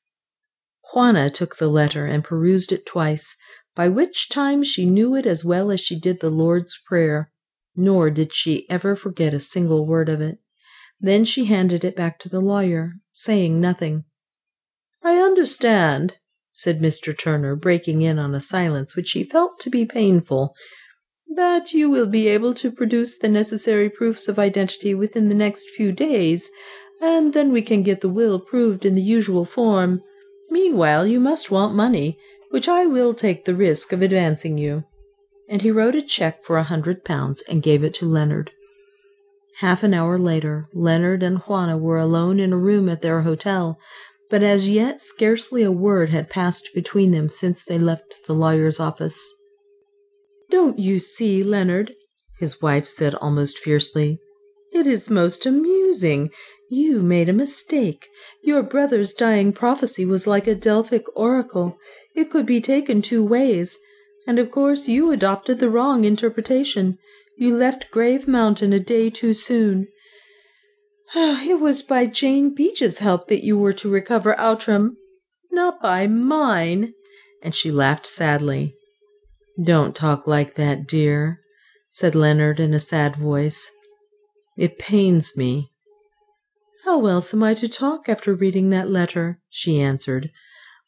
Juana 0.93 1.30
took 1.30 1.58
the 1.58 1.68
letter 1.68 2.06
and 2.06 2.24
perused 2.24 2.72
it 2.72 2.86
twice, 2.86 3.36
by 3.76 3.88
which 3.89 4.30
time 4.30 4.64
she 4.64 4.86
knew 4.86 5.16
it 5.16 5.26
as 5.26 5.45
well 5.45 5.70
as 5.70 5.80
she 5.80 6.00
did 6.00 6.20
the 6.20 6.30
Lord's 6.30 6.80
Prayer, 6.88 7.30
nor 7.76 8.10
did 8.10 8.34
she 8.34 8.68
ever 8.70 8.95
forget 8.95 9.34
a 9.34 9.39
single 9.39 9.86
word 9.86 10.10
of 10.10 10.22
it. 10.22 10.39
Then 11.00 11.26
she 11.26 11.45
handed 11.45 11.84
it 11.84 11.95
back 11.95 12.18
to 12.20 12.30
the 12.30 12.39
lawyer, 12.39 12.93
saying 13.12 13.62
nothing. 13.62 14.06
I 15.08 15.20
understand, 15.20 16.18
said 16.51 16.82
Mr. 16.82 17.18
Turner, 17.18 17.55
breaking 17.55 18.01
in 18.01 18.20
on 18.20 18.36
a 18.36 18.41
silence 18.41 18.93
which 18.93 19.12
he 19.12 19.24
felt 19.24 19.58
to 19.62 19.70
be 19.70 19.86
painful, 19.86 20.53
that 21.34 21.72
you 21.72 21.89
will 21.89 22.08
be 22.08 22.28
able 22.28 22.53
to 22.55 22.70
produce 22.70 23.18
the 23.18 23.30
necessary 23.30 23.89
proofs 23.89 24.28
of 24.28 24.38
identity 24.38 24.93
within 24.93 25.30
the 25.30 25.34
next 25.34 25.70
few 25.70 25.93
days, 25.93 26.51
and 27.01 27.32
then 27.34 27.53
we 27.53 27.62
can 27.62 27.84
get 27.84 28.01
the 28.01 28.10
will 28.10 28.38
proved 28.38 28.84
in 28.84 28.95
the 28.95 29.01
usual 29.01 29.45
form. 29.45 30.01
Meanwhile, 30.49 31.08
you 31.08 31.22
must 31.22 31.49
want 31.49 31.74
money, 31.74 32.20
which 32.49 32.68
I 32.68 32.86
will 32.86 33.14
take 33.14 33.45
the 33.45 33.55
risk 33.55 33.93
of 33.93 34.01
advancing 34.01 34.58
you. 34.58 34.84
And 35.47 35.62
he 35.62 35.72
wrote 35.72 35.95
a 35.95 36.01
check 36.01 36.43
for 36.43 36.58
a 36.58 36.64
hundred 36.64 37.05
pounds 37.05 37.41
and 37.49 37.64
gave 37.64 37.82
it 37.82 37.93
to 37.93 38.05
Leonard. 38.05 38.51
Half 39.60 39.84
an 39.84 39.93
hour 39.93 40.18
later, 40.18 40.68
Leonard 40.74 41.24
and 41.24 41.38
Juana 41.38 41.78
were 41.78 41.97
alone 41.97 42.41
in 42.41 42.51
a 42.51 42.58
room 42.58 42.89
at 42.89 43.01
their 43.01 43.22
hotel, 43.22 43.80
but 44.30 44.43
as 44.43 44.69
yet 44.69 45.01
scarcely 45.01 45.63
a 45.63 45.71
word 45.71 46.09
had 46.09 46.30
passed 46.30 46.69
between 46.73 47.11
them 47.11 47.30
since 47.30 47.63
they 47.63 47.80
left 47.80 48.25
the 48.28 48.34
lawyer's 48.34 48.80
office. 48.80 49.34
Don't 50.49 50.80
you 50.80 50.99
see, 50.99 51.43
Leonard? 51.43 51.93
his 52.39 52.61
wife 52.61 52.88
said 52.88 53.15
almost 53.15 53.57
fiercely. 53.57 54.19
It 54.71 54.86
is 54.86 55.09
most 55.09 55.45
amusing. 55.45 56.30
You 56.69 57.01
made 57.01 57.30
a 57.30 57.34
mistake. 57.34 58.07
Your 58.43 58.61
brother's 58.61 59.13
dying 59.13 59.53
prophecy 59.53 60.05
was 60.05 60.28
like 60.28 60.45
a 60.45 60.55
Delphic 60.55 61.05
oracle. 61.15 61.78
It 62.15 62.30
could 62.30 62.45
be 62.45 62.61
taken 62.61 63.01
two 63.01 63.25
ways. 63.25 63.80
And 64.28 64.38
of 64.39 64.51
course 64.51 64.88
you 64.88 65.11
adopted 65.11 65.59
the 65.59 65.69
wrong 65.69 66.03
interpretation. 66.03 66.97
You 67.38 67.55
left 67.55 67.91
Grave 67.91 68.28
Mountain 68.28 68.73
a 68.73 68.80
day 68.80 69.09
too 69.09 69.34
soon. 69.34 69.88
It 71.16 71.60
was 71.60 71.84
by 71.84 72.05
Jane 72.05 72.53
Beach's 72.53 72.99
help 72.99 73.28
that 73.28 73.43
you 73.43 73.58
were 73.58 73.74
to 73.74 73.89
recover 73.89 74.38
Outram, 74.39 74.97
not 75.51 75.82
by 75.82 76.08
mine. 76.08 76.93
And 77.41 77.55
she 77.55 77.72
laughed 77.72 78.05
sadly. 78.05 78.76
Don't 79.62 79.95
talk 79.95 80.28
like 80.28 80.55
that, 80.55 80.88
dear, 80.88 81.39
said 81.89 82.14
Leonard 82.14 82.60
in 82.60 82.74
a 82.74 82.80
sad 82.80 83.16
voice. 83.16 83.72
It 84.58 84.80
pains 84.80 85.38
me. 85.38 85.72
How 86.84 87.05
else 87.05 87.34
am 87.34 87.43
I 87.43 87.53
to 87.55 87.70
talk 87.70 88.10
after 88.10 88.34
reading 88.34 88.70
that 88.70 88.89
letter? 88.89 89.39
she 89.49 89.80
answered. 89.80 90.32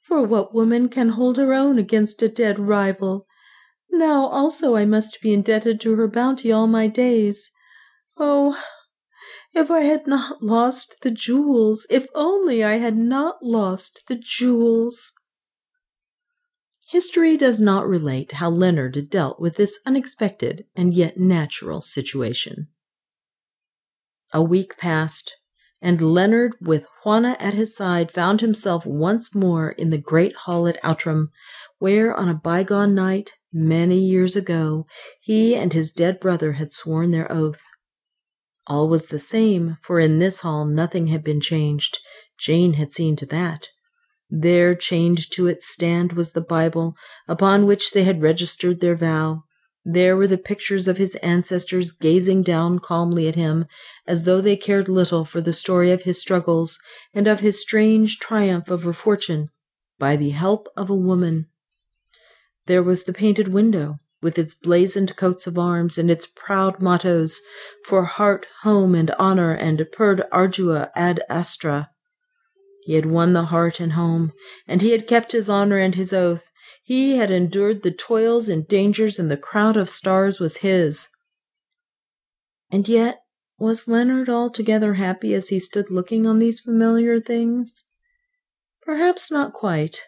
For 0.02 0.24
what 0.24 0.54
woman 0.54 0.90
can 0.90 1.10
hold 1.10 1.38
her 1.38 1.54
own 1.54 1.78
against 1.78 2.22
a 2.22 2.30
dead 2.30 2.60
rival? 2.60 3.28
Now 3.92 4.26
also 4.28 4.76
I 4.76 4.86
must 4.86 5.22
be 5.22 5.34
indebted 5.34 5.80
to 5.82 5.96
her 5.96 6.08
bounty 6.08 6.52
all 6.52 6.68
my 6.68 6.88
days. 6.88 7.52
Oh, 8.18 8.62
if 9.54 9.72
I 9.72 9.82
had 9.82 10.08
not 10.08 10.42
lost 10.42 10.98
the 11.02 11.12
jewels, 11.12 11.88
if 11.90 12.08
only 12.14 12.64
I 12.64 12.76
had 12.76 12.98
not 12.98 13.38
lost 13.42 14.04
the 14.08 14.16
jewels. 14.16 15.14
History 16.90 17.38
does 17.38 17.62
not 17.62 17.88
relate 17.88 18.34
how 18.34 18.50
Leonard 18.50 19.10
dealt 19.10 19.40
with 19.40 19.58
this 19.58 19.80
unexpected 19.86 20.66
and 20.76 20.94
yet 20.94 21.18
natural 21.18 21.82
situation. 21.82 22.68
A 24.34 24.42
week 24.42 24.78
passed, 24.78 25.36
and 25.82 26.02
Leonard, 26.02 26.54
with 26.62 26.88
Juana 27.04 27.38
at 27.40 27.54
his 27.54 27.76
side, 27.76 28.12
found 28.12 28.42
himself 28.42 28.86
once 28.86 29.34
more 29.34 29.72
in 29.72 29.92
the 29.92 29.98
great 29.98 30.36
hall 30.36 30.68
at 30.68 30.84
Outram, 30.84 31.30
where 31.78 32.14
on 32.14 32.28
a 32.28 32.34
bygone 32.34 32.96
night, 32.96 33.32
many 33.54 34.00
years 34.00 34.36
ago, 34.36 34.86
he 35.22 35.56
and 35.56 35.74
his 35.74 35.92
dead 35.92 36.20
brother 36.20 36.54
had 36.54 36.72
sworn 36.72 37.12
their 37.12 37.32
oath. 37.32 37.62
All 38.68 38.88
was 38.88 39.08
the 39.08 39.20
same, 39.20 39.78
for 39.82 40.00
in 40.00 40.20
this 40.20 40.42
hall 40.42 40.66
nothing 40.66 41.08
had 41.08 41.24
been 41.24 41.42
changed. 41.42 42.00
Jane 42.38 42.74
had 42.74 42.92
seen 42.94 43.16
to 43.18 43.26
that. 43.28 43.70
There, 44.30 44.76
chained 44.76 45.30
to 45.32 45.48
its 45.48 45.68
stand, 45.68 46.14
was 46.14 46.34
the 46.34 46.42
Bible 46.42 46.96
upon 47.28 47.66
which 47.66 47.92
they 47.92 48.04
had 48.04 48.22
registered 48.22 48.80
their 48.80 48.96
vow. 48.96 49.44
There 49.84 50.16
were 50.16 50.28
the 50.28 50.38
pictures 50.38 50.88
of 50.88 50.98
his 50.98 51.16
ancestors 51.16 51.92
gazing 51.92 52.44
down 52.44 52.80
calmly 52.80 53.28
at 53.28 53.36
him, 53.36 53.66
as 54.06 54.26
though 54.26 54.42
they 54.42 54.56
cared 54.56 54.88
little 54.88 55.26
for 55.26 55.42
the 55.42 55.54
story 55.54 55.92
of 55.92 56.04
his 56.04 56.22
struggles 56.22 56.80
and 57.14 57.28
of 57.28 57.40
his 57.40 57.60
strange 57.60 58.20
triumph 58.20 58.70
over 58.70 58.94
fortune 58.94 59.50
by 59.98 60.16
the 60.16 60.30
help 60.30 60.68
of 60.78 60.90
a 60.90 60.96
woman. 60.96 61.48
There 62.68 62.84
was 62.84 63.06
the 63.06 63.14
painted 63.14 63.48
window, 63.48 63.98
with 64.22 64.38
its 64.38 64.54
blazoned 64.56 65.16
coats 65.16 65.48
of 65.48 65.58
arms 65.58 65.98
and 65.98 66.12
its 66.12 66.26
proud 66.26 66.82
mottos 66.82 67.42
for 67.86 68.06
heart, 68.06 68.46
home, 68.64 68.96
and 68.96 69.12
honor, 69.20 69.54
and 69.54 69.86
per 69.92 70.18
ardua 70.32 70.90
ad 70.96 71.22
astra. 71.30 71.90
He 72.84 72.96
had 72.96 73.06
won 73.06 73.34
the 73.34 73.46
heart 73.46 73.80
and 73.80 73.94
home, 73.94 74.34
and 74.68 74.82
he 74.82 74.92
had 74.92 75.08
kept 75.08 75.32
his 75.32 75.50
honor 75.50 75.78
and 75.78 75.96
his 75.96 76.12
oath. 76.12 76.50
He 76.84 77.18
had 77.18 77.32
endured 77.32 77.84
the 77.84 77.92
toils 77.92 78.50
and 78.50 78.68
dangers, 78.68 79.20
and 79.20 79.30
the 79.30 79.38
crown 79.38 79.78
of 79.78 79.90
stars 79.90 80.40
was 80.40 80.58
his. 80.58 81.08
And 82.72 82.88
yet, 82.88 83.22
was 83.58 83.88
Leonard 83.88 84.30
altogether 84.30 84.96
happy 84.96 85.34
as 85.34 85.50
he 85.50 85.60
stood 85.60 85.92
looking 85.92 86.26
on 86.26 86.40
these 86.40 86.62
familiar 86.62 87.20
things? 87.20 87.86
Perhaps 88.82 89.32
not 89.32 89.54
quite, 89.54 90.00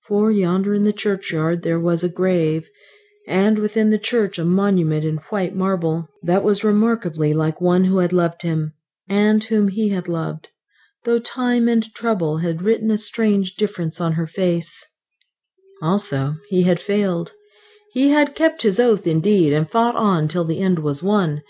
for 0.00 0.30
yonder 0.30 0.74
in 0.74 0.84
the 0.84 0.92
churchyard 0.92 1.62
there 1.62 1.80
was 1.80 2.04
a 2.04 2.08
grave, 2.08 2.68
and 3.26 3.58
within 3.58 3.90
the 3.90 3.98
church 3.98 4.38
a 4.38 4.44
monument 4.44 5.04
in 5.04 5.16
white 5.30 5.54
marble 5.54 6.08
that 6.22 6.42
was 6.42 6.64
remarkably 6.64 7.32
like 7.32 7.60
one 7.60 7.84
who 7.84 7.98
had 7.98 8.12
loved 8.12 8.42
him, 8.42 8.72
and 9.08 9.44
whom 9.44 9.68
he 9.68 9.90
had 9.90 10.08
loved, 10.08 10.48
though 11.04 11.18
time 11.18 11.68
and 11.68 11.94
trouble 11.94 12.38
had 12.38 12.62
written 12.62 12.90
a 12.90 12.98
strange 12.98 13.56
difference 13.56 14.00
on 14.00 14.12
her 14.12 14.26
face. 14.26 14.86
Also, 15.82 16.36
he 16.48 16.62
had 16.62 16.80
failed. 16.80 17.32
He 17.92 18.10
had 18.10 18.34
kept 18.34 18.62
his 18.62 18.80
oath 18.80 19.06
indeed, 19.06 19.52
and 19.52 19.70
fought 19.70 19.96
on 19.96 20.28
till 20.28 20.44
the 20.44 20.60
end 20.60 20.78
was 20.78 21.02
won, 21.02 21.42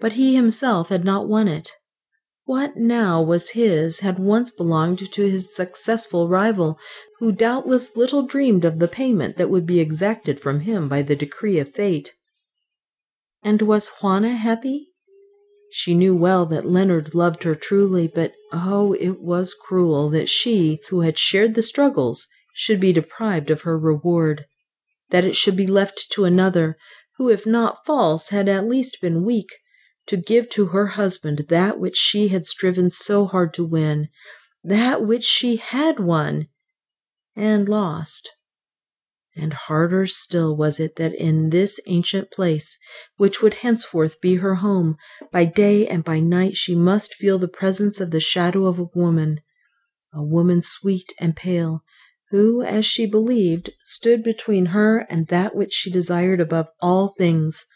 but 0.00 0.12
he 0.12 0.34
himself 0.34 0.88
had 0.88 1.04
not 1.04 1.28
won 1.28 1.48
it. 1.48 1.70
What 2.46 2.76
now 2.76 3.22
was 3.22 3.50
his 3.50 4.00
had 4.00 4.18
once 4.18 4.50
belonged 4.50 5.10
to 5.10 5.22
his 5.22 5.54
successful 5.54 6.28
rival, 6.28 6.78
who 7.18 7.32
doubtless 7.32 7.96
little 7.96 8.26
dreamed 8.26 8.66
of 8.66 8.80
the 8.80 8.88
payment 8.88 9.38
that 9.38 9.48
would 9.48 9.66
be 9.66 9.80
exacted 9.80 10.40
from 10.40 10.60
him 10.60 10.86
by 10.88 11.00
the 11.00 11.16
decree 11.16 11.58
of 11.58 11.70
fate. 11.70 12.14
And 13.42 13.62
was 13.62 13.90
Juana 14.02 14.34
happy? 14.34 14.88
She 15.70 15.94
knew 15.94 16.14
well 16.14 16.44
that 16.46 16.66
Leonard 16.66 17.14
loved 17.14 17.44
her 17.44 17.54
truly, 17.54 18.08
but 18.08 18.34
oh, 18.52 18.92
it 19.00 19.20
was 19.20 19.54
cruel 19.54 20.10
that 20.10 20.28
she, 20.28 20.80
who 20.90 21.00
had 21.00 21.18
shared 21.18 21.54
the 21.54 21.62
struggles, 21.62 22.28
should 22.52 22.78
be 22.78 22.92
deprived 22.92 23.50
of 23.50 23.62
her 23.62 23.78
reward, 23.78 24.44
that 25.10 25.24
it 25.24 25.34
should 25.34 25.56
be 25.56 25.66
left 25.66 26.12
to 26.12 26.24
another, 26.24 26.76
who, 27.16 27.30
if 27.30 27.46
not 27.46 27.84
false, 27.86 28.28
had 28.28 28.48
at 28.48 28.68
least 28.68 29.00
been 29.00 29.24
weak, 29.24 29.50
to 30.06 30.16
give 30.16 30.50
to 30.50 30.66
her 30.66 30.88
husband 30.88 31.46
that 31.48 31.78
which 31.78 31.96
she 31.96 32.28
had 32.28 32.44
striven 32.44 32.90
so 32.90 33.26
hard 33.26 33.54
to 33.54 33.64
win, 33.64 34.08
that 34.62 35.04
which 35.04 35.24
she 35.24 35.56
had 35.56 35.98
won 35.98 36.48
and 37.36 37.68
lost. 37.68 38.36
And 39.36 39.52
harder 39.52 40.06
still 40.06 40.56
was 40.56 40.78
it 40.78 40.96
that 40.96 41.14
in 41.14 41.50
this 41.50 41.80
ancient 41.88 42.30
place, 42.30 42.78
which 43.16 43.42
would 43.42 43.54
henceforth 43.54 44.20
be 44.20 44.36
her 44.36 44.56
home, 44.56 44.96
by 45.32 45.44
day 45.44 45.88
and 45.88 46.04
by 46.04 46.20
night 46.20 46.56
she 46.56 46.76
must 46.76 47.14
feel 47.14 47.38
the 47.38 47.48
presence 47.48 48.00
of 48.00 48.12
the 48.12 48.20
shadow 48.20 48.66
of 48.66 48.78
a 48.78 48.88
woman, 48.94 49.40
a 50.12 50.22
woman 50.22 50.62
sweet 50.62 51.12
and 51.18 51.34
pale, 51.34 51.82
who, 52.30 52.62
as 52.62 52.86
she 52.86 53.06
believed, 53.06 53.70
stood 53.82 54.22
between 54.22 54.66
her 54.66 55.00
and 55.10 55.26
that 55.26 55.56
which 55.56 55.72
she 55.72 55.90
desired 55.90 56.40
above 56.40 56.68
all 56.80 57.08
things 57.08 57.66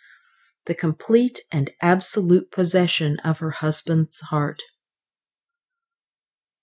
the 0.69 0.75
complete 0.75 1.41
and 1.51 1.71
absolute 1.81 2.53
possession 2.53 3.19
of 3.25 3.39
her 3.39 3.51
husband's 3.51 4.21
heart. 4.21 4.63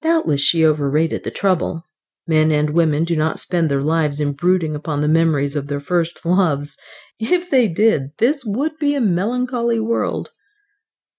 Doubtless 0.02 0.42
she 0.42 0.64
overrated 0.64 1.24
the 1.24 1.32
trouble. 1.32 1.86
Men 2.28 2.52
and 2.52 2.70
women 2.70 3.04
do 3.04 3.16
not 3.16 3.40
spend 3.40 3.68
their 3.68 3.82
lives 3.82 4.22
in 4.22 4.34
brooding 4.34 4.76
upon 4.76 5.02
the 5.02 5.08
memories 5.08 5.56
of 5.56 5.68
their 5.68 5.80
first 5.80 6.24
loves. 6.24 6.78
If 7.20 7.50
they 7.50 7.68
did, 7.68 8.12
this 8.20 8.46
would 8.46 8.78
be 8.78 8.94
a 8.94 9.02
melancholy 9.02 9.80
world. 9.80 10.30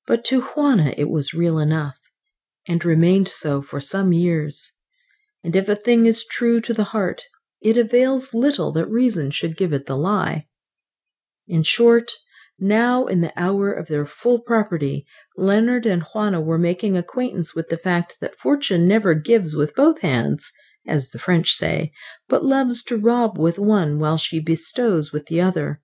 But 0.07 0.25
to 0.27 0.41
Juana 0.41 0.95
it 0.97 1.11
was 1.11 1.35
real 1.35 1.59
enough, 1.59 1.99
and 2.69 2.85
remained 2.85 3.27
so 3.27 3.63
for 3.63 3.81
some 3.81 4.13
years. 4.13 4.81
And 5.43 5.57
if 5.57 5.69
a 5.69 5.75
thing 5.75 6.07
is 6.07 6.25
true 6.25 6.61
to 6.61 6.73
the 6.73 6.85
heart, 6.85 7.23
it 7.61 7.77
avails 7.77 8.33
little 8.33 8.71
that 8.73 8.87
reason 8.87 9.33
should 9.33 9.57
give 9.57 9.73
it 9.73 9.87
the 9.87 9.97
lie. 9.97 10.47
In 11.49 11.65
short, 11.65 12.13
now, 12.59 13.05
in 13.05 13.21
the 13.21 13.33
hour 13.37 13.71
of 13.71 13.89
their 13.89 14.07
full 14.07 14.39
property, 14.39 15.05
Leonard 15.37 15.85
and 15.85 16.03
Juana 16.03 16.41
were 16.41 16.59
making 16.59 16.97
acquaintance 16.97 17.55
with 17.55 17.69
the 17.69 17.77
fact 17.77 18.19
that 18.21 18.39
fortune 18.39 18.89
never 18.89 19.13
gives 19.13 19.55
with 19.55 19.75
both 19.75 20.01
hands, 20.01 20.53
as 20.87 21.11
the 21.11 21.19
French 21.19 21.53
say, 21.53 21.93
but 22.29 22.45
loves 22.45 22.83
to 22.85 22.97
rob 22.97 23.39
with 23.39 23.59
one 23.59 23.99
while 23.99 24.17
she 24.17 24.41
bestows 24.41 25.13
with 25.13 25.27
the 25.27 25.41
other. 25.41 25.83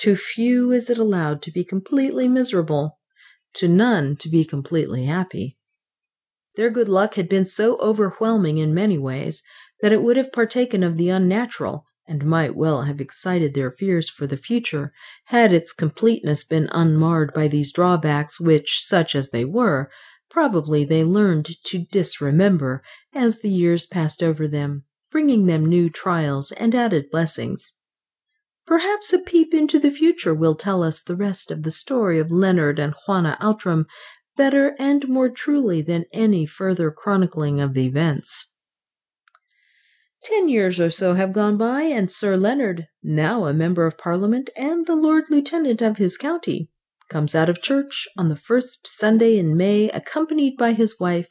To 0.00 0.16
few 0.16 0.70
is 0.70 0.90
it 0.90 0.98
allowed 0.98 1.40
to 1.42 1.50
be 1.50 1.64
completely 1.64 2.28
miserable, 2.28 2.98
to 3.54 3.66
none 3.66 4.16
to 4.16 4.28
be 4.28 4.44
completely 4.44 5.06
happy. 5.06 5.56
Their 6.56 6.68
good 6.68 6.90
luck 6.90 7.14
had 7.14 7.28
been 7.28 7.46
so 7.46 7.78
overwhelming 7.78 8.58
in 8.58 8.74
many 8.74 8.98
ways 8.98 9.42
that 9.80 9.92
it 9.92 10.02
would 10.02 10.18
have 10.18 10.32
partaken 10.32 10.82
of 10.82 10.98
the 10.98 11.08
unnatural 11.08 11.85
and 12.08 12.24
might 12.24 12.54
well 12.54 12.82
have 12.82 13.00
excited 13.00 13.54
their 13.54 13.70
fears 13.70 14.08
for 14.08 14.26
the 14.26 14.36
future 14.36 14.92
had 15.26 15.52
its 15.52 15.72
completeness 15.72 16.44
been 16.44 16.68
unmarred 16.72 17.32
by 17.32 17.48
these 17.48 17.72
drawbacks, 17.72 18.40
which, 18.40 18.80
such 18.84 19.14
as 19.14 19.30
they 19.30 19.44
were, 19.44 19.90
probably 20.30 20.84
they 20.84 21.04
learned 21.04 21.46
to 21.64 21.86
disremember 21.90 22.82
as 23.14 23.40
the 23.40 23.50
years 23.50 23.86
passed 23.86 24.22
over 24.22 24.46
them, 24.46 24.84
bringing 25.10 25.46
them 25.46 25.64
new 25.64 25.88
trials 25.88 26.52
and 26.52 26.74
added 26.74 27.10
blessings. 27.10 27.78
Perhaps 28.66 29.12
a 29.12 29.20
peep 29.20 29.54
into 29.54 29.78
the 29.78 29.90
future 29.90 30.34
will 30.34 30.56
tell 30.56 30.82
us 30.82 31.02
the 31.02 31.16
rest 31.16 31.50
of 31.50 31.62
the 31.62 31.70
story 31.70 32.18
of 32.18 32.32
Leonard 32.32 32.78
and 32.78 32.94
Juana 33.06 33.36
Outram 33.40 33.86
better 34.36 34.74
and 34.78 35.08
more 35.08 35.28
truly 35.28 35.80
than 35.80 36.04
any 36.12 36.46
further 36.46 36.90
chronicling 36.90 37.60
of 37.60 37.74
the 37.74 37.86
events. 37.86 38.55
Ten 40.28 40.48
years 40.48 40.80
or 40.80 40.90
so 40.90 41.14
have 41.14 41.32
gone 41.32 41.56
by, 41.56 41.82
and 41.82 42.10
Sir 42.10 42.36
Leonard, 42.36 42.88
now 43.00 43.46
a 43.46 43.54
member 43.54 43.86
of 43.86 43.96
Parliament 43.96 44.50
and 44.56 44.84
the 44.84 44.96
Lord 44.96 45.26
Lieutenant 45.30 45.80
of 45.80 45.98
his 45.98 46.16
county, 46.16 46.68
comes 47.08 47.36
out 47.36 47.48
of 47.48 47.62
church 47.62 48.08
on 48.18 48.28
the 48.28 48.34
first 48.34 48.88
Sunday 48.88 49.38
in 49.38 49.56
May, 49.56 49.88
accompanied 49.90 50.56
by 50.56 50.72
his 50.72 50.98
wife, 50.98 51.28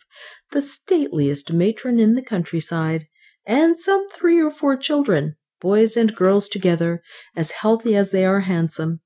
the 0.52 0.62
stateliest 0.62 1.52
matron 1.52 2.00
in 2.00 2.16
the 2.16 2.24
countryside, 2.24 3.08
and 3.46 3.78
some 3.78 4.08
three 4.08 4.42
or 4.42 4.50
four 4.50 4.78
children, 4.78 5.36
boys 5.60 5.98
and 5.98 6.16
girls 6.16 6.48
together, 6.48 7.04
as 7.36 7.52
healthy 7.52 7.98
as 7.98 8.12
they 8.12 8.24
are 8.24 8.42
handsome. 8.42 9.02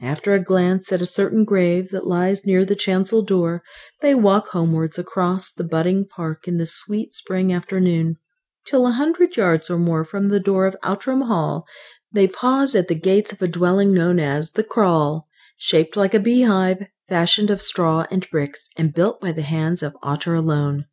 After 0.00 0.34
a 0.34 0.38
glance 0.38 0.92
at 0.92 1.02
a 1.02 1.06
certain 1.06 1.44
grave 1.44 1.88
that 1.88 2.06
lies 2.06 2.46
near 2.46 2.64
the 2.64 2.76
chancel 2.76 3.22
door, 3.22 3.64
they 4.02 4.14
walk 4.14 4.50
homewards 4.50 5.00
across 5.00 5.50
the 5.50 5.64
budding 5.64 6.06
park 6.06 6.46
in 6.46 6.58
the 6.58 6.66
sweet 6.66 7.12
spring 7.12 7.52
afternoon 7.52 8.18
till 8.66 8.86
a 8.86 8.92
hundred 8.92 9.36
yards 9.36 9.70
or 9.70 9.78
more 9.78 10.04
from 10.04 10.28
the 10.28 10.40
door 10.40 10.66
of 10.66 10.76
Outram 10.82 11.22
Hall, 11.22 11.66
they 12.12 12.26
pause 12.26 12.74
at 12.74 12.88
the 12.88 12.94
gates 12.94 13.32
of 13.32 13.40
a 13.40 13.48
dwelling 13.48 13.92
known 13.92 14.18
as 14.18 14.52
the 14.52 14.64
Kraal, 14.64 15.26
shaped 15.56 15.96
like 15.96 16.14
a 16.14 16.20
beehive, 16.20 16.88
fashioned 17.08 17.50
of 17.50 17.62
straw 17.62 18.04
and 18.10 18.28
bricks, 18.30 18.68
and 18.76 18.94
built 18.94 19.20
by 19.20 19.32
the 19.32 19.42
hands 19.42 19.82
of 19.82 19.96
Otter 20.02 20.34
alone. 20.34 20.86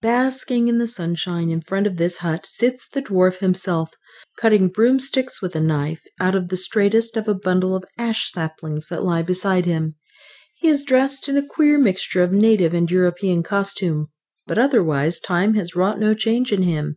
Basking 0.00 0.68
in 0.68 0.78
the 0.78 0.86
sunshine 0.86 1.48
in 1.48 1.60
front 1.60 1.86
of 1.86 1.96
this 1.96 2.18
hut 2.18 2.46
sits 2.46 2.88
the 2.88 3.02
dwarf 3.02 3.38
himself, 3.38 3.90
cutting 4.36 4.68
broomsticks 4.68 5.40
with 5.40 5.54
a 5.56 5.60
knife 5.60 6.02
out 6.20 6.34
of 6.34 6.48
the 6.48 6.56
straightest 6.56 7.16
of 7.16 7.28
a 7.28 7.34
bundle 7.34 7.74
of 7.74 7.84
ash 7.96 8.30
saplings 8.30 8.88
that 8.88 9.04
lie 9.04 9.22
beside 9.22 9.64
him. 9.64 9.94
He 10.54 10.68
is 10.68 10.84
dressed 10.84 11.28
in 11.28 11.36
a 11.36 11.46
queer 11.46 11.78
mixture 11.78 12.22
of 12.22 12.32
native 12.32 12.74
and 12.74 12.90
European 12.90 13.42
costume, 13.42 14.08
but 14.46 14.58
otherwise 14.58 15.20
time 15.20 15.54
has 15.54 15.76
wrought 15.76 15.98
no 15.98 16.14
change 16.14 16.52
in 16.52 16.62
him. 16.62 16.96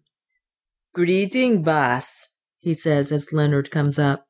Greeting, 0.94 1.64
Baas, 1.64 2.36
he 2.60 2.74
says 2.74 3.12
as 3.12 3.32
Leonard 3.32 3.72
comes 3.72 4.00
up. 4.00 4.28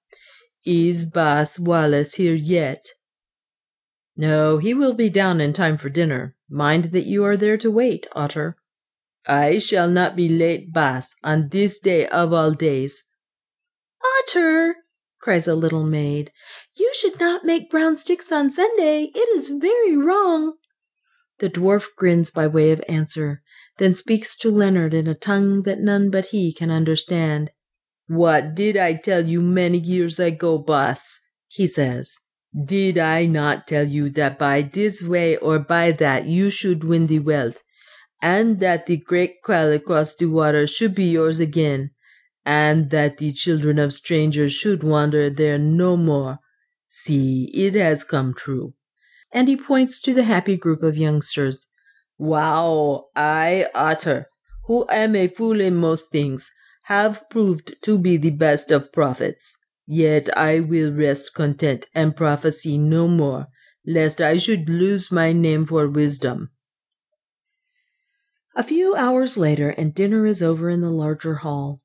Is 0.66 1.06
Baas 1.06 1.60
Wallace 1.60 2.16
here 2.16 2.36
yet? 2.36 2.86
No, 4.16 4.58
he 4.58 4.74
will 4.74 4.94
be 4.94 5.10
down 5.10 5.40
in 5.40 5.54
time 5.54 5.78
for 5.78 5.90
dinner. 5.90 6.36
Mind 6.50 6.86
that 6.86 7.06
you 7.06 7.24
are 7.24 7.38
there 7.38 7.58
to 7.58 7.72
wait, 7.72 8.08
Otter. 8.14 8.58
I 9.28 9.58
shall 9.58 9.90
not 9.90 10.16
be 10.16 10.28
late, 10.30 10.74
Baas, 10.74 11.16
on 11.24 11.50
this 11.50 11.80
day 11.80 12.08
of 12.08 12.34
all 12.34 12.52
days. 12.52 13.04
Otter, 14.20 14.78
cries 15.20 15.48
a 15.48 15.56
little 15.56 15.84
maid, 15.84 16.32
you 16.76 16.92
should 16.94 17.20
not 17.20 17.44
make 17.44 17.70
brown 17.70 17.96
sticks 17.98 18.32
on 18.32 18.52
Sunday. 18.52 19.12
It 19.14 19.30
is 19.36 19.50
very 19.50 19.98
wrong. 19.98 20.54
The 21.40 21.50
dwarf 21.50 21.86
grins 21.96 22.32
by 22.32 22.48
way 22.48 22.72
of 22.72 22.84
answer. 22.90 23.42
then 23.78 23.94
speaks 23.94 24.36
to 24.36 24.50
Leonard 24.50 24.94
in 24.94 25.08
a 25.08 25.14
tongue 25.14 25.62
that 25.64 25.80
none 25.80 26.10
but 26.10 26.26
he 26.28 26.52
can 26.52 26.72
understand. 26.72 27.52
What 28.08 28.56
did 28.56 28.76
I 28.76 28.96
tell 28.96 29.26
you 29.26 29.42
many 29.42 29.78
years 29.78 30.20
ago, 30.20 30.58
Baas? 30.58 31.20
he 31.48 31.68
says. 31.68 32.20
Did 32.56 32.98
I 32.98 33.26
not 33.26 33.68
tell 33.68 33.86
you 33.88 34.10
that 34.12 34.40
by 34.40 34.64
this 34.64 35.04
way 35.04 35.38
or 35.38 35.60
by 35.60 35.92
that 35.92 36.26
you 36.26 36.50
should 36.50 36.84
win 36.84 37.08
the 37.08 37.20
wealth, 37.20 37.62
and 38.22 38.60
that 38.62 38.88
the 38.88 38.98
great 38.98 39.42
kraal 39.44 39.72
across 39.72 40.16
the 40.16 40.26
water 40.26 40.66
should 40.66 40.96
be 40.96 41.06
yours 41.06 41.40
again, 41.40 41.92
and 42.46 42.90
that 42.90 43.18
the 43.18 43.32
children 43.32 43.78
of 43.78 43.94
strangers 43.94 44.54
should 44.54 44.82
wander 44.82 45.30
there 45.30 45.60
no 45.60 45.98
more? 45.98 46.40
See, 46.88 47.52
it 47.54 47.76
has 47.76 48.04
come 48.04 48.34
true. 48.34 48.74
And 49.38 49.48
he 49.48 49.56
points 49.56 50.02
to 50.02 50.16
the 50.16 50.24
happy 50.24 50.58
group 50.58 50.82
of 50.82 50.98
youngsters. 50.98 51.70
Wow, 52.18 53.10
I, 53.16 53.68
Otter, 53.76 54.30
who 54.66 54.88
am 54.90 55.16
a 55.16 55.28
fool 55.28 55.62
in 55.62 55.76
most 55.76 56.10
things, 56.12 56.50
have 56.86 57.30
proved 57.30 57.76
to 57.84 58.00
be 58.00 58.18
the 58.18 58.32
best 58.32 58.72
of 58.72 58.92
prophets. 58.92 59.56
Yet 59.86 60.36
I 60.36 60.60
will 60.60 60.92
rest 60.92 61.36
content 61.36 61.86
and 61.94 62.16
prophesy 62.16 62.80
no 62.80 63.08
more, 63.08 63.46
lest 63.86 64.22
I 64.22 64.38
should 64.38 64.70
lose 64.70 65.12
my 65.12 65.34
name 65.34 65.68
for 65.68 65.88
wisdom. 65.88 66.50
A 68.56 68.64
few 68.64 68.96
hours 68.96 69.38
later, 69.38 69.70
and 69.70 69.94
dinner 69.94 70.26
is 70.26 70.42
over 70.42 70.68
in 70.68 70.82
the 70.82 70.90
larger 70.90 71.36
hall. 71.46 71.82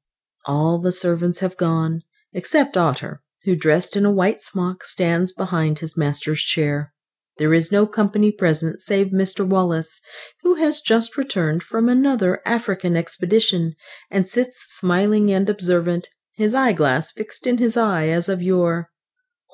All 0.47 0.79
the 0.79 0.91
servants 0.91 1.41
have 1.41 1.59
gone, 1.59 2.01
except 2.33 2.79
Otter, 2.79 3.21
who, 3.45 3.55
dressed 3.55 3.95
in 3.95 4.07
a 4.07 4.11
white 4.11 4.41
smock, 4.41 4.85
stands 4.85 5.35
behind 5.35 5.81
his 5.81 5.99
master's 5.99 6.41
chair. 6.41 6.95
There 7.39 7.55
is 7.55 7.73
no 7.73 7.87
company 7.87 8.31
present 8.31 8.81
save 8.81 9.09
Mr. 9.09 9.47
Wallace, 9.47 10.01
who 10.43 10.57
has 10.57 10.81
just 10.81 11.17
returned 11.17 11.63
from 11.63 11.89
another 11.89 12.41
African 12.45 12.97
expedition, 12.97 13.75
and 14.11 14.27
sits 14.27 14.67
smiling 14.69 15.31
and 15.31 15.49
observant, 15.49 16.09
his 16.35 16.55
eyeglass 16.55 17.13
fixed 17.13 17.47
in 17.47 17.59
his 17.59 17.77
eye 17.77 18.09
as 18.09 18.29
of 18.29 18.43
yore. 18.43 18.91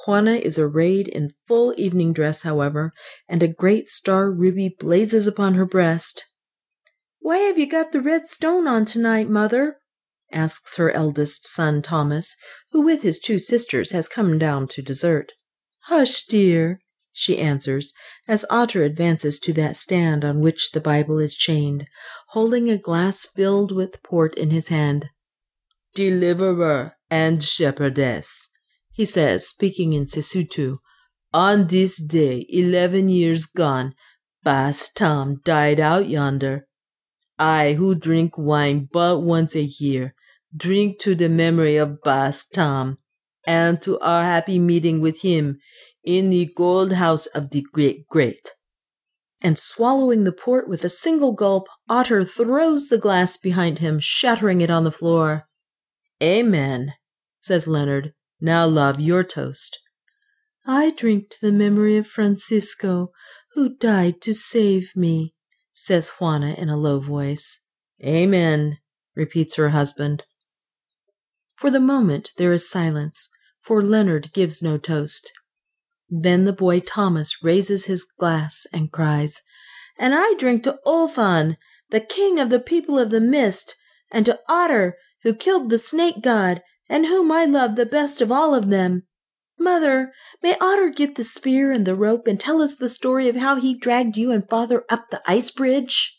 Juana 0.06 0.34
is 0.34 0.58
arrayed 0.58 1.08
in 1.08 1.32
full 1.46 1.74
evening 1.76 2.12
dress, 2.12 2.42
however, 2.42 2.92
and 3.28 3.42
a 3.42 3.48
great 3.48 3.88
star 3.88 4.30
ruby 4.30 4.74
blazes 4.78 5.26
upon 5.26 5.54
her 5.54 5.66
breast. 5.66 6.24
Why 7.20 7.38
have 7.38 7.58
you 7.58 7.66
got 7.66 7.92
the 7.92 8.00
red 8.00 8.28
stone 8.28 8.66
on 8.66 8.84
tonight, 8.84 9.28
mother? 9.28 9.78
asks 10.32 10.76
her 10.76 10.90
eldest 10.90 11.46
son 11.46 11.82
Thomas, 11.82 12.36
who 12.70 12.82
with 12.82 13.02
his 13.02 13.18
two 13.18 13.38
sisters 13.38 13.92
has 13.92 14.08
come 14.08 14.38
down 14.38 14.68
to 14.68 14.82
dessert. 14.82 15.32
Hush, 15.84 16.24
dear, 16.26 16.80
she 17.18 17.38
answers, 17.38 17.92
as 18.26 18.46
Otter 18.48 18.82
advances 18.82 19.38
to 19.40 19.52
that 19.54 19.76
stand 19.76 20.24
on 20.24 20.40
which 20.40 20.70
the 20.70 20.80
Bible 20.80 21.18
is 21.18 21.34
chained, 21.36 21.86
holding 22.28 22.70
a 22.70 22.78
glass 22.78 23.26
filled 23.26 23.72
with 23.72 24.02
port 24.02 24.34
in 24.34 24.50
his 24.50 24.68
hand 24.68 25.10
deliverer 25.98 26.92
and 27.10 27.42
shepherdess, 27.42 28.50
he 28.92 29.04
says, 29.04 29.48
speaking 29.48 29.94
in 29.94 30.04
Sesotho. 30.04 30.78
On 31.34 31.66
this 31.66 31.96
day, 31.96 32.46
eleven 32.48 33.08
years 33.08 33.46
gone, 33.46 33.94
Baas 34.44 34.92
Tom 34.92 35.40
died 35.44 35.80
out 35.80 36.08
yonder. 36.08 36.68
I, 37.36 37.72
who 37.72 37.96
drink 37.96 38.38
wine 38.38 38.88
but 38.92 39.22
once 39.22 39.56
a 39.56 39.64
year, 39.64 40.14
drink 40.56 41.00
to 41.00 41.16
the 41.16 41.28
memory 41.28 41.76
of 41.76 42.00
Baas 42.02 42.46
Tom, 42.46 42.98
and 43.44 43.82
to 43.82 43.98
our 43.98 44.22
happy 44.22 44.60
meeting 44.60 45.00
with 45.00 45.22
him 45.22 45.58
in 46.08 46.30
the 46.30 46.50
gold 46.56 46.92
house 46.92 47.26
of 47.26 47.50
the 47.50 47.62
great 47.70 48.08
great. 48.08 48.48
And 49.42 49.58
swallowing 49.58 50.24
the 50.24 50.32
port 50.32 50.66
with 50.66 50.82
a 50.82 50.88
single 50.88 51.32
gulp, 51.32 51.68
Otter 51.86 52.24
throws 52.24 52.88
the 52.88 52.96
glass 52.96 53.36
behind 53.36 53.80
him, 53.80 54.00
shattering 54.00 54.62
it 54.62 54.70
on 54.70 54.84
the 54.84 54.90
floor. 54.90 55.46
Amen, 56.22 56.94
says 57.40 57.68
Leonard. 57.68 58.14
Now, 58.40 58.66
love, 58.66 58.98
your 58.98 59.22
toast. 59.22 59.78
I 60.66 60.92
drink 60.92 61.28
to 61.28 61.36
the 61.42 61.52
memory 61.52 61.98
of 61.98 62.06
Francisco, 62.06 63.10
who 63.52 63.76
died 63.76 64.22
to 64.22 64.32
save 64.32 64.92
me, 64.96 65.34
says 65.74 66.12
Juana 66.18 66.54
in 66.56 66.70
a 66.70 66.78
low 66.78 67.00
voice. 67.00 67.68
Amen, 68.02 68.78
repeats 69.14 69.56
her 69.56 69.68
husband. 69.68 70.24
For 71.54 71.70
the 71.70 71.80
moment 71.80 72.30
there 72.38 72.52
is 72.54 72.68
silence, 72.68 73.28
for 73.60 73.82
Leonard 73.82 74.32
gives 74.32 74.62
no 74.62 74.78
toast. 74.78 75.32
Then 76.10 76.44
the 76.44 76.52
boy 76.52 76.80
Thomas 76.80 77.42
raises 77.42 77.86
his 77.86 78.04
glass 78.04 78.66
and 78.72 78.90
cries, 78.90 79.42
And 79.98 80.14
I 80.14 80.34
drink 80.38 80.62
to 80.62 80.78
Olfan, 80.86 81.56
the 81.90 82.00
king 82.00 82.38
of 82.38 82.50
the 82.50 82.60
people 82.60 82.98
of 82.98 83.10
the 83.10 83.20
mist, 83.20 83.74
and 84.10 84.24
to 84.26 84.40
Otter, 84.48 84.96
who 85.22 85.34
killed 85.34 85.70
the 85.70 85.78
snake 85.78 86.22
god, 86.22 86.62
and 86.88 87.06
whom 87.06 87.30
I 87.30 87.44
love 87.44 87.76
the 87.76 87.86
best 87.86 88.20
of 88.20 88.32
all 88.32 88.54
of 88.54 88.70
them. 88.70 89.02
Mother, 89.58 90.12
may 90.42 90.56
Otter 90.60 90.88
get 90.88 91.16
the 91.16 91.24
spear 91.24 91.72
and 91.72 91.84
the 91.84 91.96
rope 91.96 92.26
and 92.26 92.38
tell 92.38 92.62
us 92.62 92.76
the 92.76 92.88
story 92.88 93.28
of 93.28 93.36
how 93.36 93.56
he 93.56 93.76
dragged 93.76 94.16
you 94.16 94.30
and 94.30 94.48
father 94.48 94.84
up 94.88 95.10
the 95.10 95.20
ice 95.26 95.50
bridge? 95.50 96.17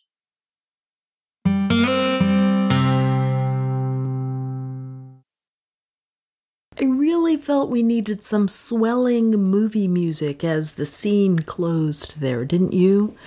I 6.82 6.86
really 6.86 7.36
felt 7.36 7.70
we 7.70 7.84
needed 7.84 8.24
some 8.24 8.48
swelling 8.48 9.32
movie 9.32 9.90
music 9.90 10.46
as 10.46 10.76
the 10.76 10.86
scene 10.86 11.40
closed 11.40 12.22
there, 12.22 12.46
didn't 12.46 12.72
you? 12.72 13.18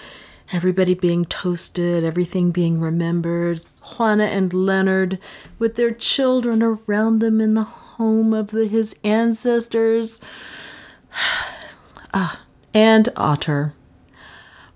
Everybody 0.52 0.94
being 0.94 1.26
toasted, 1.26 2.02
everything 2.02 2.50
being 2.50 2.80
remembered, 2.80 3.60
Juana 3.82 4.24
and 4.24 4.54
Leonard 4.54 5.18
with 5.58 5.76
their 5.76 5.90
children 5.90 6.62
around 6.62 7.18
them 7.18 7.42
in 7.42 7.52
the 7.52 7.64
home 7.64 8.32
of 8.32 8.52
the, 8.52 8.66
his 8.66 8.98
ancestors. 9.04 10.22
ah, 12.14 12.40
and 12.72 13.10
Otter. 13.16 13.74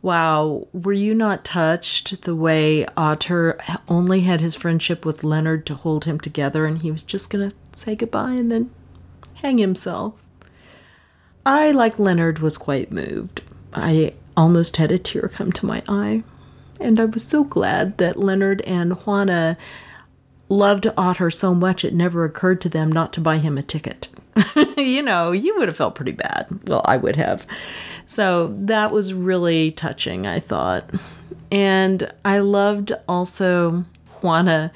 Wow, 0.06 0.68
were 0.72 0.92
you 0.92 1.16
not 1.16 1.44
touched 1.44 2.22
the 2.22 2.36
way 2.36 2.86
Otter 2.96 3.58
only 3.88 4.20
had 4.20 4.40
his 4.40 4.54
friendship 4.54 5.04
with 5.04 5.24
Leonard 5.24 5.66
to 5.66 5.74
hold 5.74 6.04
him 6.04 6.20
together 6.20 6.64
and 6.64 6.80
he 6.80 6.92
was 6.92 7.02
just 7.02 7.28
going 7.28 7.50
to 7.50 7.56
say 7.72 7.96
goodbye 7.96 8.34
and 8.34 8.52
then 8.52 8.70
hang 9.42 9.58
himself? 9.58 10.14
I, 11.44 11.72
like 11.72 11.98
Leonard, 11.98 12.38
was 12.38 12.56
quite 12.56 12.92
moved. 12.92 13.42
I 13.74 14.14
almost 14.36 14.76
had 14.76 14.92
a 14.92 14.98
tear 14.98 15.26
come 15.26 15.50
to 15.50 15.66
my 15.66 15.82
eye. 15.88 16.22
And 16.80 17.00
I 17.00 17.06
was 17.06 17.24
so 17.24 17.42
glad 17.42 17.98
that 17.98 18.16
Leonard 18.16 18.60
and 18.60 18.92
Juana 18.92 19.58
loved 20.48 20.86
Otter 20.96 21.32
so 21.32 21.52
much 21.52 21.84
it 21.84 21.94
never 21.94 22.24
occurred 22.24 22.60
to 22.60 22.68
them 22.68 22.92
not 22.92 23.12
to 23.14 23.20
buy 23.20 23.38
him 23.38 23.58
a 23.58 23.62
ticket. 23.64 24.06
you 24.76 25.02
know, 25.02 25.32
you 25.32 25.56
would 25.56 25.66
have 25.66 25.76
felt 25.76 25.96
pretty 25.96 26.12
bad. 26.12 26.46
Well, 26.68 26.82
I 26.84 26.96
would 26.96 27.16
have. 27.16 27.44
So 28.06 28.54
that 28.60 28.92
was 28.92 29.12
really 29.12 29.72
touching, 29.72 30.26
I 30.26 30.38
thought. 30.38 30.90
And 31.50 32.12
I 32.24 32.38
loved 32.38 32.92
also 33.08 33.84
Juana. 34.20 34.72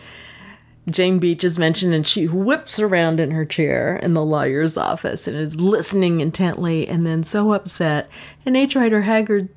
Jane 0.89 1.19
Beach 1.19 1.45
is 1.45 1.59
mentioned, 1.59 1.95
and 1.95 2.07
she 2.07 2.27
whips 2.27 2.81
around 2.81 3.21
in 3.21 3.31
her 3.31 3.45
chair 3.45 3.97
in 3.97 4.15
the 4.15 4.25
lawyer's 4.25 4.77
office 4.77 5.29
and 5.29 5.37
is 5.37 5.61
listening 5.61 6.21
intently 6.21 6.89
and 6.89 7.07
then 7.07 7.23
so 7.23 7.53
upset. 7.53 8.09
And 8.45 8.57
H. 8.57 8.75
Rider 8.75 9.03
Haggard 9.03 9.49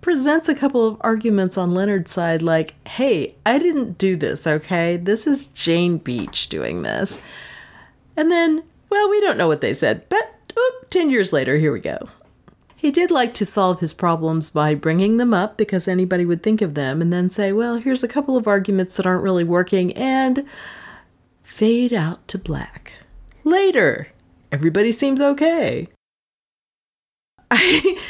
presents 0.00 0.48
a 0.48 0.54
couple 0.54 0.86
of 0.86 0.96
arguments 1.02 1.56
on 1.56 1.74
Leonard's 1.74 2.10
side, 2.10 2.42
like, 2.42 2.74
hey, 2.88 3.36
I 3.46 3.58
didn't 3.58 3.98
do 3.98 4.16
this, 4.16 4.46
okay? 4.46 4.96
This 4.96 5.28
is 5.28 5.46
Jane 5.48 5.98
Beach 5.98 6.48
doing 6.48 6.82
this. 6.82 7.22
And 8.16 8.32
then, 8.32 8.64
well, 8.90 9.08
we 9.08 9.20
don't 9.20 9.38
know 9.38 9.46
what 9.46 9.60
they 9.60 9.72
said, 9.72 10.08
but 10.08 10.34
oop, 10.58 10.90
10 10.90 11.08
years 11.10 11.32
later, 11.32 11.56
here 11.56 11.72
we 11.72 11.80
go. 11.80 12.08
He 12.82 12.90
did 12.90 13.12
like 13.12 13.32
to 13.34 13.46
solve 13.46 13.78
his 13.78 13.92
problems 13.92 14.50
by 14.50 14.74
bringing 14.74 15.16
them 15.16 15.32
up 15.32 15.56
because 15.56 15.86
anybody 15.86 16.26
would 16.26 16.42
think 16.42 16.60
of 16.60 16.74
them 16.74 17.00
and 17.00 17.12
then 17.12 17.30
say, 17.30 17.52
well, 17.52 17.76
here's 17.76 18.02
a 18.02 18.08
couple 18.08 18.36
of 18.36 18.48
arguments 18.48 18.96
that 18.96 19.06
aren't 19.06 19.22
really 19.22 19.44
working 19.44 19.92
and 19.92 20.44
fade 21.42 21.92
out 21.92 22.26
to 22.26 22.38
black. 22.38 22.94
Later, 23.44 24.08
everybody 24.50 24.90
seems 24.90 25.20
okay. 25.20 25.86
I 27.52 28.00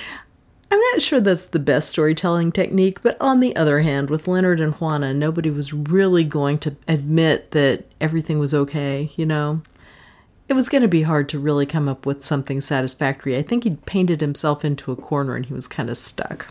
I'm 0.70 0.80
not 0.92 1.02
sure 1.02 1.20
that's 1.20 1.48
the 1.48 1.58
best 1.58 1.90
storytelling 1.90 2.50
technique, 2.50 3.02
but 3.02 3.18
on 3.20 3.40
the 3.40 3.54
other 3.54 3.80
hand, 3.80 4.08
with 4.08 4.26
Leonard 4.26 4.58
and 4.58 4.72
Juana, 4.72 5.12
nobody 5.12 5.50
was 5.50 5.74
really 5.74 6.24
going 6.24 6.56
to 6.60 6.76
admit 6.88 7.50
that 7.50 7.84
everything 8.00 8.38
was 8.38 8.54
okay, 8.54 9.12
you 9.16 9.26
know? 9.26 9.60
It 10.53 10.55
was 10.55 10.68
going 10.68 10.82
to 10.82 10.88
be 10.88 11.00
hard 11.00 11.30
to 11.30 11.38
really 11.38 11.64
come 11.64 11.88
up 11.88 12.05
with 12.05 12.22
something 12.22 12.61
satisfactory. 12.61 13.38
I 13.38 13.42
think 13.42 13.64
he'd 13.64 13.86
painted 13.86 14.20
himself 14.20 14.66
into 14.66 14.92
a 14.92 14.96
corner 14.96 15.34
and 15.34 15.46
he 15.46 15.55
was 15.55 15.66
kind 15.66 15.88
of 15.88 15.96
stuck. 15.96 16.48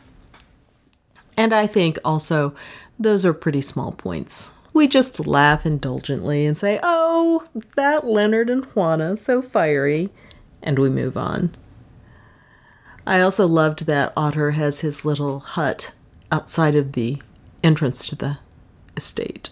And 1.38 1.54
I 1.54 1.68
think 1.68 2.00
also 2.04 2.56
those 2.98 3.28
are 3.28 3.32
pretty 3.32 3.62
small 3.62 3.92
points. 3.92 4.56
We 4.74 4.88
just 4.88 5.28
laugh 5.28 5.68
indulgently 5.68 6.48
and 6.48 6.58
say, 6.58 6.80
oh, 6.82 7.46
that 7.76 8.04
Leonard 8.04 8.50
and 8.50 8.66
Juana, 8.66 9.18
so 9.18 9.40
fiery, 9.40 10.10
and 10.64 10.80
we 10.80 10.90
move 10.90 11.16
on. 11.16 11.56
I 13.06 13.22
also 13.22 13.46
loved 13.46 13.86
that 13.86 14.14
Otter 14.18 14.52
has 14.54 14.80
his 14.80 15.06
little 15.06 15.42
hut 15.42 15.92
outside 16.32 16.74
of 16.74 16.94
the 16.94 17.22
entrance 17.64 18.08
to 18.08 18.16
the 18.16 18.40
estate. 18.98 19.52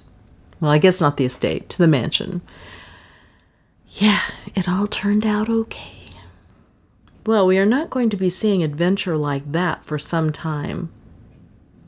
Well, 0.60 0.72
I 0.72 0.80
guess 0.80 1.00
not 1.00 1.18
the 1.18 1.26
estate, 1.26 1.70
to 1.70 1.78
the 1.78 1.88
mansion. 1.88 2.42
Yeah, 4.00 4.22
it 4.56 4.70
all 4.70 4.88
turned 4.88 5.26
out 5.26 5.50
okay. 5.50 6.06
Well, 7.26 7.46
we 7.46 7.60
are 7.60 7.66
not 7.66 7.90
going 7.90 8.10
to 8.12 8.18
be 8.18 8.30
seeing 8.30 8.64
adventure 8.64 9.18
like 9.18 9.52
that 9.52 9.84
for 9.84 10.00
some 10.00 10.32
time. 10.32 10.90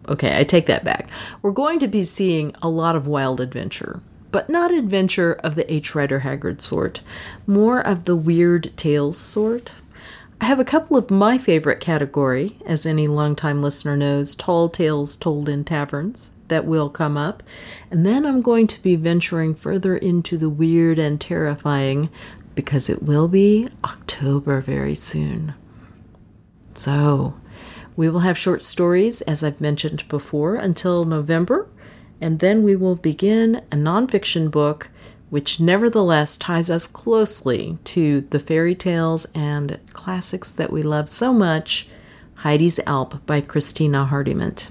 Okay, 0.10 0.38
I 0.38 0.44
take 0.44 0.66
that 0.66 0.84
back. 0.84 1.10
We're 1.42 1.52
going 1.52 1.80
to 1.80 1.88
be 1.88 2.04
seeing 2.04 2.54
a 2.62 2.68
lot 2.68 2.98
of 2.98 3.08
wild 3.08 3.40
adventure, 3.40 4.02
but 4.30 4.50
not 4.50 4.74
adventure 4.74 5.34
of 5.36 5.56
the 5.56 5.72
H. 5.74 5.96
Rider 5.96 6.20
Haggard 6.20 6.62
sort, 6.62 7.00
more 7.48 7.80
of 7.80 8.04
the 8.04 8.18
weird 8.18 8.76
tales 8.76 9.18
sort. 9.18 9.72
I 10.42 10.46
have 10.46 10.60
a 10.60 10.66
couple 10.66 10.98
of 10.98 11.10
my 11.10 11.38
favorite 11.38 11.80
category, 11.80 12.58
as 12.66 12.86
any 12.86 13.08
longtime 13.08 13.62
listener 13.62 13.96
knows, 13.96 14.36
tall 14.36 14.68
tales 14.68 15.16
told 15.16 15.48
in 15.48 15.64
taverns 15.64 16.30
that 16.52 16.66
will 16.66 16.90
come 16.90 17.18
up. 17.18 17.42
And 17.90 18.06
then 18.06 18.26
I'm 18.26 18.42
going 18.42 18.68
to 18.68 18.84
be 18.84 18.96
venturing 18.96 19.56
further 19.56 19.98
into 19.98 20.38
the 20.38 20.50
weird 20.50 21.00
and 21.00 21.20
terrifying 21.20 22.10
because 22.54 22.90
it 22.90 23.02
will 23.02 23.28
be 23.28 23.70
October 23.84 24.62
very 24.62 24.94
soon. 24.94 25.56
So, 26.76 27.36
we 27.96 28.10
will 28.10 28.20
have 28.20 28.38
short 28.38 28.64
stories, 28.64 29.22
as 29.22 29.44
I've 29.44 29.62
mentioned 29.62 30.08
before, 30.10 30.56
until 30.56 31.06
November, 31.06 31.70
and 32.20 32.40
then 32.40 32.64
we 32.64 32.76
will 32.76 32.96
begin 32.96 33.64
a 33.72 33.76
nonfiction 33.76 34.52
book 34.52 34.90
which 35.30 35.62
nevertheless 35.62 36.38
ties 36.38 36.70
us 36.70 36.88
closely 36.88 37.78
to 37.86 38.20
the 38.20 38.40
fairy 38.40 38.76
tales 38.76 39.26
and 39.34 39.80
classics 39.94 40.52
that 40.52 40.74
we 40.74 40.84
love 40.84 41.08
so 41.08 41.34
much 41.34 41.88
Heidi's 42.36 42.80
Alp 42.86 43.26
by 43.26 43.40
Christina 43.40 44.10
Hardyment. 44.12 44.70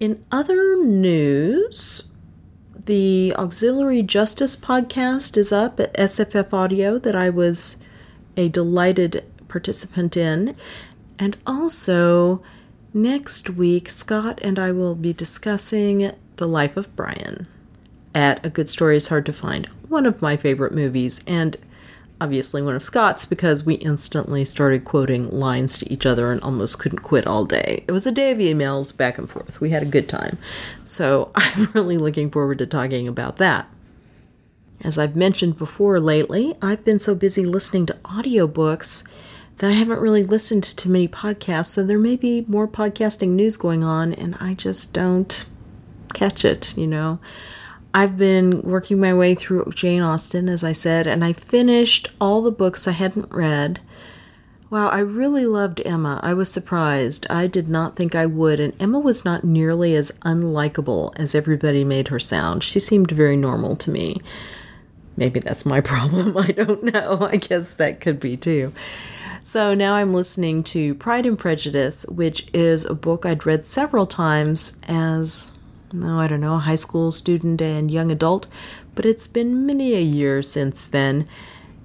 In 0.00 0.24
other 0.32 0.76
news, 0.82 2.12
the 2.86 3.32
Ancillary 3.38 4.02
Justice 4.02 4.56
podcast 4.56 5.36
is 5.36 5.52
up 5.52 5.78
at 5.78 5.94
SFF 5.94 6.52
Audio 6.52 6.98
that 6.98 7.14
I 7.14 7.30
was 7.30 7.84
a 8.36 8.48
delighted 8.48 9.24
participant 9.46 10.16
in. 10.16 10.56
And 11.16 11.36
also, 11.46 12.42
next 12.92 13.50
week, 13.50 13.88
Scott 13.88 14.40
and 14.42 14.58
I 14.58 14.72
will 14.72 14.96
be 14.96 15.12
discussing 15.12 16.10
The 16.36 16.48
Life 16.48 16.76
of 16.76 16.94
Brian 16.96 17.46
at 18.16 18.44
A 18.44 18.50
Good 18.50 18.68
Story 18.68 18.96
is 18.96 19.08
Hard 19.08 19.26
to 19.26 19.32
Find, 19.32 19.66
one 19.88 20.06
of 20.06 20.20
my 20.20 20.36
favorite 20.36 20.72
movies, 20.72 21.22
and 21.24 21.56
obviously 22.24 22.62
one 22.62 22.74
of 22.74 22.82
Scott's 22.82 23.26
because 23.26 23.66
we 23.66 23.74
instantly 23.74 24.46
started 24.46 24.86
quoting 24.86 25.30
lines 25.30 25.78
to 25.78 25.92
each 25.92 26.06
other 26.06 26.32
and 26.32 26.40
almost 26.40 26.78
couldn't 26.78 27.00
quit 27.00 27.26
all 27.26 27.44
day. 27.44 27.84
It 27.86 27.92
was 27.92 28.06
a 28.06 28.12
day 28.12 28.30
of 28.30 28.38
emails 28.38 28.96
back 28.96 29.18
and 29.18 29.28
forth. 29.28 29.60
We 29.60 29.70
had 29.70 29.82
a 29.82 29.86
good 29.86 30.08
time. 30.08 30.38
So 30.84 31.30
I'm 31.34 31.70
really 31.74 31.98
looking 31.98 32.30
forward 32.30 32.58
to 32.58 32.66
talking 32.66 33.06
about 33.06 33.36
that. 33.36 33.68
As 34.80 34.98
I've 34.98 35.14
mentioned 35.14 35.58
before 35.58 36.00
lately, 36.00 36.54
I've 36.62 36.82
been 36.82 36.98
so 36.98 37.14
busy 37.14 37.44
listening 37.44 37.84
to 37.86 37.98
audiobooks 38.04 39.06
that 39.58 39.68
I 39.68 39.74
haven't 39.74 40.00
really 40.00 40.24
listened 40.24 40.64
to 40.64 40.90
many 40.90 41.06
podcasts, 41.06 41.66
so 41.66 41.84
there 41.84 41.98
may 41.98 42.16
be 42.16 42.46
more 42.48 42.66
podcasting 42.66 43.30
news 43.30 43.58
going 43.58 43.84
on, 43.84 44.14
and 44.14 44.34
I 44.40 44.54
just 44.54 44.94
don't 44.94 45.46
catch 46.14 46.44
it, 46.44 46.76
you 46.76 46.86
know. 46.86 47.20
I've 47.96 48.18
been 48.18 48.60
working 48.62 48.98
my 48.98 49.14
way 49.14 49.36
through 49.36 49.70
Jane 49.72 50.02
Austen, 50.02 50.48
as 50.48 50.64
I 50.64 50.72
said, 50.72 51.06
and 51.06 51.24
I 51.24 51.32
finished 51.32 52.08
all 52.20 52.42
the 52.42 52.50
books 52.50 52.88
I 52.88 52.92
hadn't 52.92 53.32
read. 53.32 53.78
Wow, 54.68 54.88
I 54.88 54.98
really 54.98 55.46
loved 55.46 55.80
Emma. 55.84 56.18
I 56.20 56.34
was 56.34 56.50
surprised. 56.50 57.24
I 57.30 57.46
did 57.46 57.68
not 57.68 57.94
think 57.94 58.16
I 58.16 58.26
would, 58.26 58.58
and 58.58 58.72
Emma 58.80 58.98
was 58.98 59.24
not 59.24 59.44
nearly 59.44 59.94
as 59.94 60.10
unlikable 60.22 61.12
as 61.14 61.36
everybody 61.36 61.84
made 61.84 62.08
her 62.08 62.18
sound. 62.18 62.64
She 62.64 62.80
seemed 62.80 63.12
very 63.12 63.36
normal 63.36 63.76
to 63.76 63.92
me. 63.92 64.20
Maybe 65.16 65.38
that's 65.38 65.64
my 65.64 65.80
problem. 65.92 66.36
I 66.36 66.48
don't 66.48 66.82
know. 66.82 67.28
I 67.30 67.36
guess 67.36 67.74
that 67.74 68.00
could 68.00 68.18
be 68.18 68.36
too. 68.36 68.72
So 69.44 69.72
now 69.72 69.94
I'm 69.94 70.12
listening 70.12 70.64
to 70.64 70.96
Pride 70.96 71.26
and 71.26 71.38
Prejudice, 71.38 72.06
which 72.08 72.48
is 72.52 72.84
a 72.84 72.94
book 72.94 73.24
I'd 73.24 73.46
read 73.46 73.64
several 73.64 74.06
times 74.06 74.76
as 74.88 75.56
no, 75.94 76.20
I 76.20 76.26
don't 76.26 76.40
know, 76.40 76.58
high 76.58 76.74
school 76.74 77.12
student 77.12 77.62
and 77.62 77.90
young 77.90 78.10
adult, 78.10 78.46
but 78.94 79.06
it's 79.06 79.26
been 79.26 79.64
many 79.64 79.94
a 79.94 80.00
year 80.00 80.42
since 80.42 80.86
then. 80.86 81.26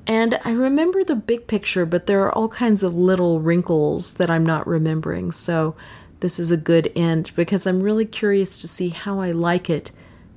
And 0.07 0.39
I 0.43 0.51
remember 0.51 1.03
the 1.03 1.15
big 1.15 1.45
picture, 1.45 1.85
but 1.85 2.07
there 2.07 2.21
are 2.23 2.31
all 2.33 2.49
kinds 2.49 2.81
of 2.81 2.95
little 2.95 3.39
wrinkles 3.39 4.15
that 4.15 4.29
I'm 4.29 4.45
not 4.45 4.65
remembering. 4.65 5.31
So 5.31 5.75
this 6.19 6.39
is 6.39 6.49
a 6.49 6.57
good 6.57 6.91
end 6.95 7.31
because 7.35 7.67
I'm 7.67 7.83
really 7.83 8.05
curious 8.05 8.59
to 8.61 8.67
see 8.67 8.89
how 8.89 9.19
I 9.19 9.31
like 9.31 9.69
it 9.69 9.91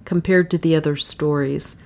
compared 0.05 0.51
to 0.51 0.59
the 0.59 0.77
other 0.77 0.95
stories. 0.97 1.77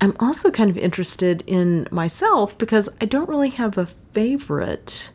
I'm 0.00 0.16
also 0.18 0.50
kind 0.50 0.70
of 0.70 0.78
interested 0.78 1.44
in 1.46 1.86
myself 1.90 2.56
because 2.56 2.88
I 3.00 3.04
don't 3.04 3.28
really 3.28 3.50
have 3.50 3.76
a 3.76 3.86
favorite. 3.86 5.10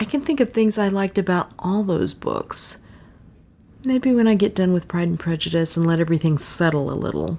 I 0.00 0.04
can 0.04 0.20
think 0.20 0.40
of 0.40 0.50
things 0.50 0.78
I 0.78 0.88
liked 0.88 1.16
about 1.16 1.54
all 1.60 1.84
those 1.84 2.12
books. 2.12 2.85
Maybe 3.86 4.12
when 4.12 4.26
I 4.26 4.34
get 4.34 4.56
done 4.56 4.72
with 4.72 4.88
Pride 4.88 5.06
and 5.06 5.16
Prejudice 5.18 5.76
and 5.76 5.86
let 5.86 6.00
everything 6.00 6.38
settle 6.38 6.90
a 6.90 6.98
little, 6.98 7.38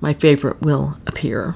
my 0.00 0.12
favorite 0.12 0.60
will 0.60 0.98
appear. 1.06 1.54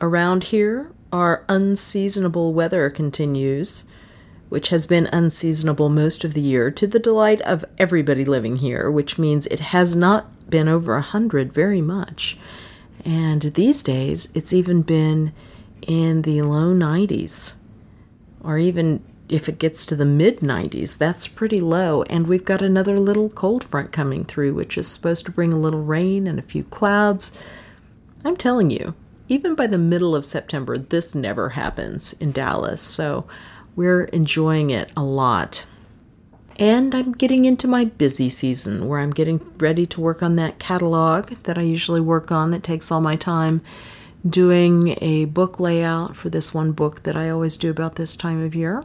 Around 0.00 0.44
here, 0.44 0.92
our 1.10 1.44
unseasonable 1.48 2.54
weather 2.54 2.88
continues, 2.88 3.90
which 4.48 4.68
has 4.68 4.86
been 4.86 5.08
unseasonable 5.12 5.88
most 5.88 6.22
of 6.22 6.34
the 6.34 6.40
year 6.40 6.70
to 6.70 6.86
the 6.86 7.00
delight 7.00 7.40
of 7.40 7.64
everybody 7.78 8.24
living 8.24 8.58
here, 8.58 8.88
which 8.92 9.18
means 9.18 9.48
it 9.48 9.58
has 9.58 9.96
not 9.96 10.48
been 10.48 10.68
over 10.68 10.94
a 10.94 11.02
hundred 11.02 11.52
very 11.52 11.82
much. 11.82 12.38
And 13.04 13.42
these 13.42 13.82
days, 13.82 14.30
it's 14.36 14.52
even 14.52 14.82
been 14.82 15.32
in 15.82 16.22
the 16.22 16.42
low 16.42 16.72
90s, 16.72 17.56
or 18.40 18.56
even 18.56 19.02
if 19.28 19.48
it 19.48 19.58
gets 19.58 19.84
to 19.86 19.96
the 19.96 20.04
mid 20.04 20.40
90s, 20.40 20.96
that's 20.96 21.26
pretty 21.26 21.60
low. 21.60 22.02
And 22.04 22.26
we've 22.26 22.44
got 22.44 22.62
another 22.62 22.98
little 22.98 23.28
cold 23.28 23.64
front 23.64 23.92
coming 23.92 24.24
through, 24.24 24.54
which 24.54 24.78
is 24.78 24.88
supposed 24.88 25.24
to 25.26 25.32
bring 25.32 25.52
a 25.52 25.58
little 25.58 25.82
rain 25.82 26.26
and 26.26 26.38
a 26.38 26.42
few 26.42 26.64
clouds. 26.64 27.36
I'm 28.24 28.36
telling 28.36 28.70
you, 28.70 28.94
even 29.28 29.54
by 29.54 29.66
the 29.66 29.78
middle 29.78 30.14
of 30.14 30.24
September, 30.24 30.78
this 30.78 31.14
never 31.14 31.50
happens 31.50 32.12
in 32.14 32.32
Dallas. 32.32 32.82
So 32.82 33.26
we're 33.74 34.04
enjoying 34.04 34.70
it 34.70 34.90
a 34.96 35.02
lot. 35.02 35.66
And 36.58 36.94
I'm 36.94 37.12
getting 37.12 37.44
into 37.44 37.68
my 37.68 37.84
busy 37.84 38.30
season 38.30 38.88
where 38.88 39.00
I'm 39.00 39.10
getting 39.10 39.40
ready 39.58 39.84
to 39.86 40.00
work 40.00 40.22
on 40.22 40.36
that 40.36 40.58
catalog 40.58 41.30
that 41.42 41.58
I 41.58 41.62
usually 41.62 42.00
work 42.00 42.32
on 42.32 42.50
that 42.52 42.62
takes 42.62 42.90
all 42.90 43.02
my 43.02 43.16
time 43.16 43.60
doing 44.26 44.96
a 45.02 45.26
book 45.26 45.60
layout 45.60 46.16
for 46.16 46.30
this 46.30 46.54
one 46.54 46.72
book 46.72 47.02
that 47.02 47.16
I 47.16 47.28
always 47.28 47.58
do 47.58 47.70
about 47.70 47.96
this 47.96 48.16
time 48.16 48.42
of 48.42 48.54
year. 48.54 48.84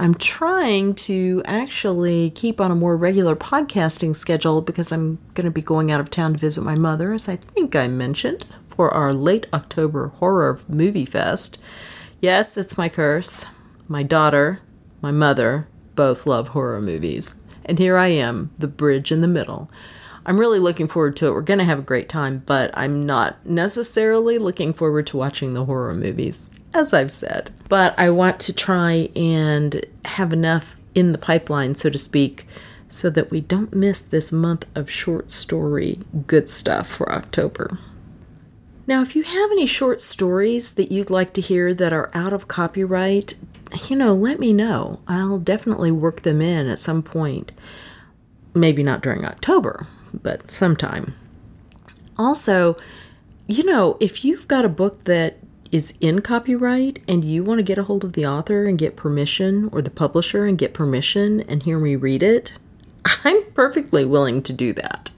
I'm 0.00 0.14
trying 0.14 0.94
to 0.94 1.42
actually 1.44 2.30
keep 2.30 2.58
on 2.58 2.70
a 2.70 2.74
more 2.74 2.96
regular 2.96 3.36
podcasting 3.36 4.16
schedule 4.16 4.62
because 4.62 4.90
I'm 4.92 5.18
going 5.34 5.44
to 5.44 5.50
be 5.50 5.60
going 5.60 5.92
out 5.92 6.00
of 6.00 6.08
town 6.08 6.32
to 6.32 6.38
visit 6.38 6.64
my 6.64 6.74
mother, 6.74 7.12
as 7.12 7.28
I 7.28 7.36
think 7.36 7.76
I 7.76 7.86
mentioned, 7.86 8.46
for 8.66 8.90
our 8.94 9.12
late 9.12 9.46
October 9.52 10.08
horror 10.08 10.58
movie 10.68 11.04
fest. 11.04 11.60
Yes, 12.18 12.56
it's 12.56 12.78
my 12.78 12.88
curse. 12.88 13.44
My 13.88 14.02
daughter, 14.02 14.60
my 15.02 15.10
mother, 15.10 15.68
both 15.96 16.26
love 16.26 16.48
horror 16.48 16.80
movies. 16.80 17.36
And 17.66 17.78
here 17.78 17.98
I 17.98 18.06
am, 18.06 18.52
the 18.58 18.68
bridge 18.68 19.12
in 19.12 19.20
the 19.20 19.28
middle. 19.28 19.70
I'm 20.26 20.38
really 20.38 20.58
looking 20.58 20.88
forward 20.88 21.16
to 21.16 21.26
it. 21.26 21.32
We're 21.32 21.40
going 21.40 21.58
to 21.58 21.64
have 21.64 21.78
a 21.78 21.82
great 21.82 22.08
time, 22.08 22.42
but 22.46 22.70
I'm 22.74 23.04
not 23.04 23.44
necessarily 23.46 24.38
looking 24.38 24.72
forward 24.72 25.06
to 25.08 25.16
watching 25.16 25.54
the 25.54 25.64
horror 25.64 25.94
movies 25.94 26.50
as 26.74 26.92
I've 26.92 27.10
said. 27.10 27.50
But 27.68 27.98
I 27.98 28.10
want 28.10 28.40
to 28.40 28.54
try 28.54 29.08
and 29.14 29.84
have 30.04 30.32
enough 30.32 30.76
in 30.94 31.12
the 31.12 31.18
pipeline, 31.18 31.74
so 31.74 31.90
to 31.90 31.98
speak, 31.98 32.46
so 32.88 33.10
that 33.10 33.30
we 33.30 33.40
don't 33.40 33.74
miss 33.74 34.02
this 34.02 34.32
month 34.32 34.66
of 34.74 34.90
short 34.90 35.30
story 35.30 36.00
good 36.26 36.48
stuff 36.48 36.88
for 36.88 37.12
October. 37.12 37.78
Now, 38.86 39.02
if 39.02 39.14
you 39.14 39.22
have 39.22 39.50
any 39.52 39.66
short 39.66 40.00
stories 40.00 40.74
that 40.74 40.90
you'd 40.90 41.10
like 41.10 41.32
to 41.34 41.40
hear 41.40 41.72
that 41.74 41.92
are 41.92 42.10
out 42.12 42.32
of 42.32 42.48
copyright, 42.48 43.36
you 43.88 43.94
know, 43.94 44.14
let 44.14 44.40
me 44.40 44.52
know. 44.52 45.00
I'll 45.06 45.38
definitely 45.38 45.92
work 45.92 46.22
them 46.22 46.40
in 46.40 46.68
at 46.68 46.80
some 46.80 47.02
point. 47.02 47.52
Maybe 48.52 48.82
not 48.82 49.00
during 49.00 49.24
October, 49.24 49.86
but 50.12 50.50
sometime. 50.50 51.14
Also, 52.18 52.76
you 53.46 53.64
know, 53.64 53.96
if 54.00 54.24
you've 54.24 54.48
got 54.48 54.64
a 54.64 54.68
book 54.68 55.04
that 55.04 55.38
is 55.72 55.96
in 56.00 56.20
copyright 56.20 57.00
and 57.06 57.24
you 57.24 57.44
want 57.44 57.58
to 57.58 57.62
get 57.62 57.78
a 57.78 57.84
hold 57.84 58.04
of 58.04 58.14
the 58.14 58.26
author 58.26 58.64
and 58.64 58.78
get 58.78 58.96
permission 58.96 59.68
or 59.72 59.80
the 59.80 59.90
publisher 59.90 60.44
and 60.44 60.58
get 60.58 60.74
permission 60.74 61.40
and 61.42 61.62
hear 61.62 61.78
me 61.78 61.96
read 61.96 62.22
it, 62.22 62.54
I'm 63.24 63.44
perfectly 63.52 64.04
willing 64.04 64.42
to 64.42 64.52
do 64.52 64.72
that. 64.74 65.10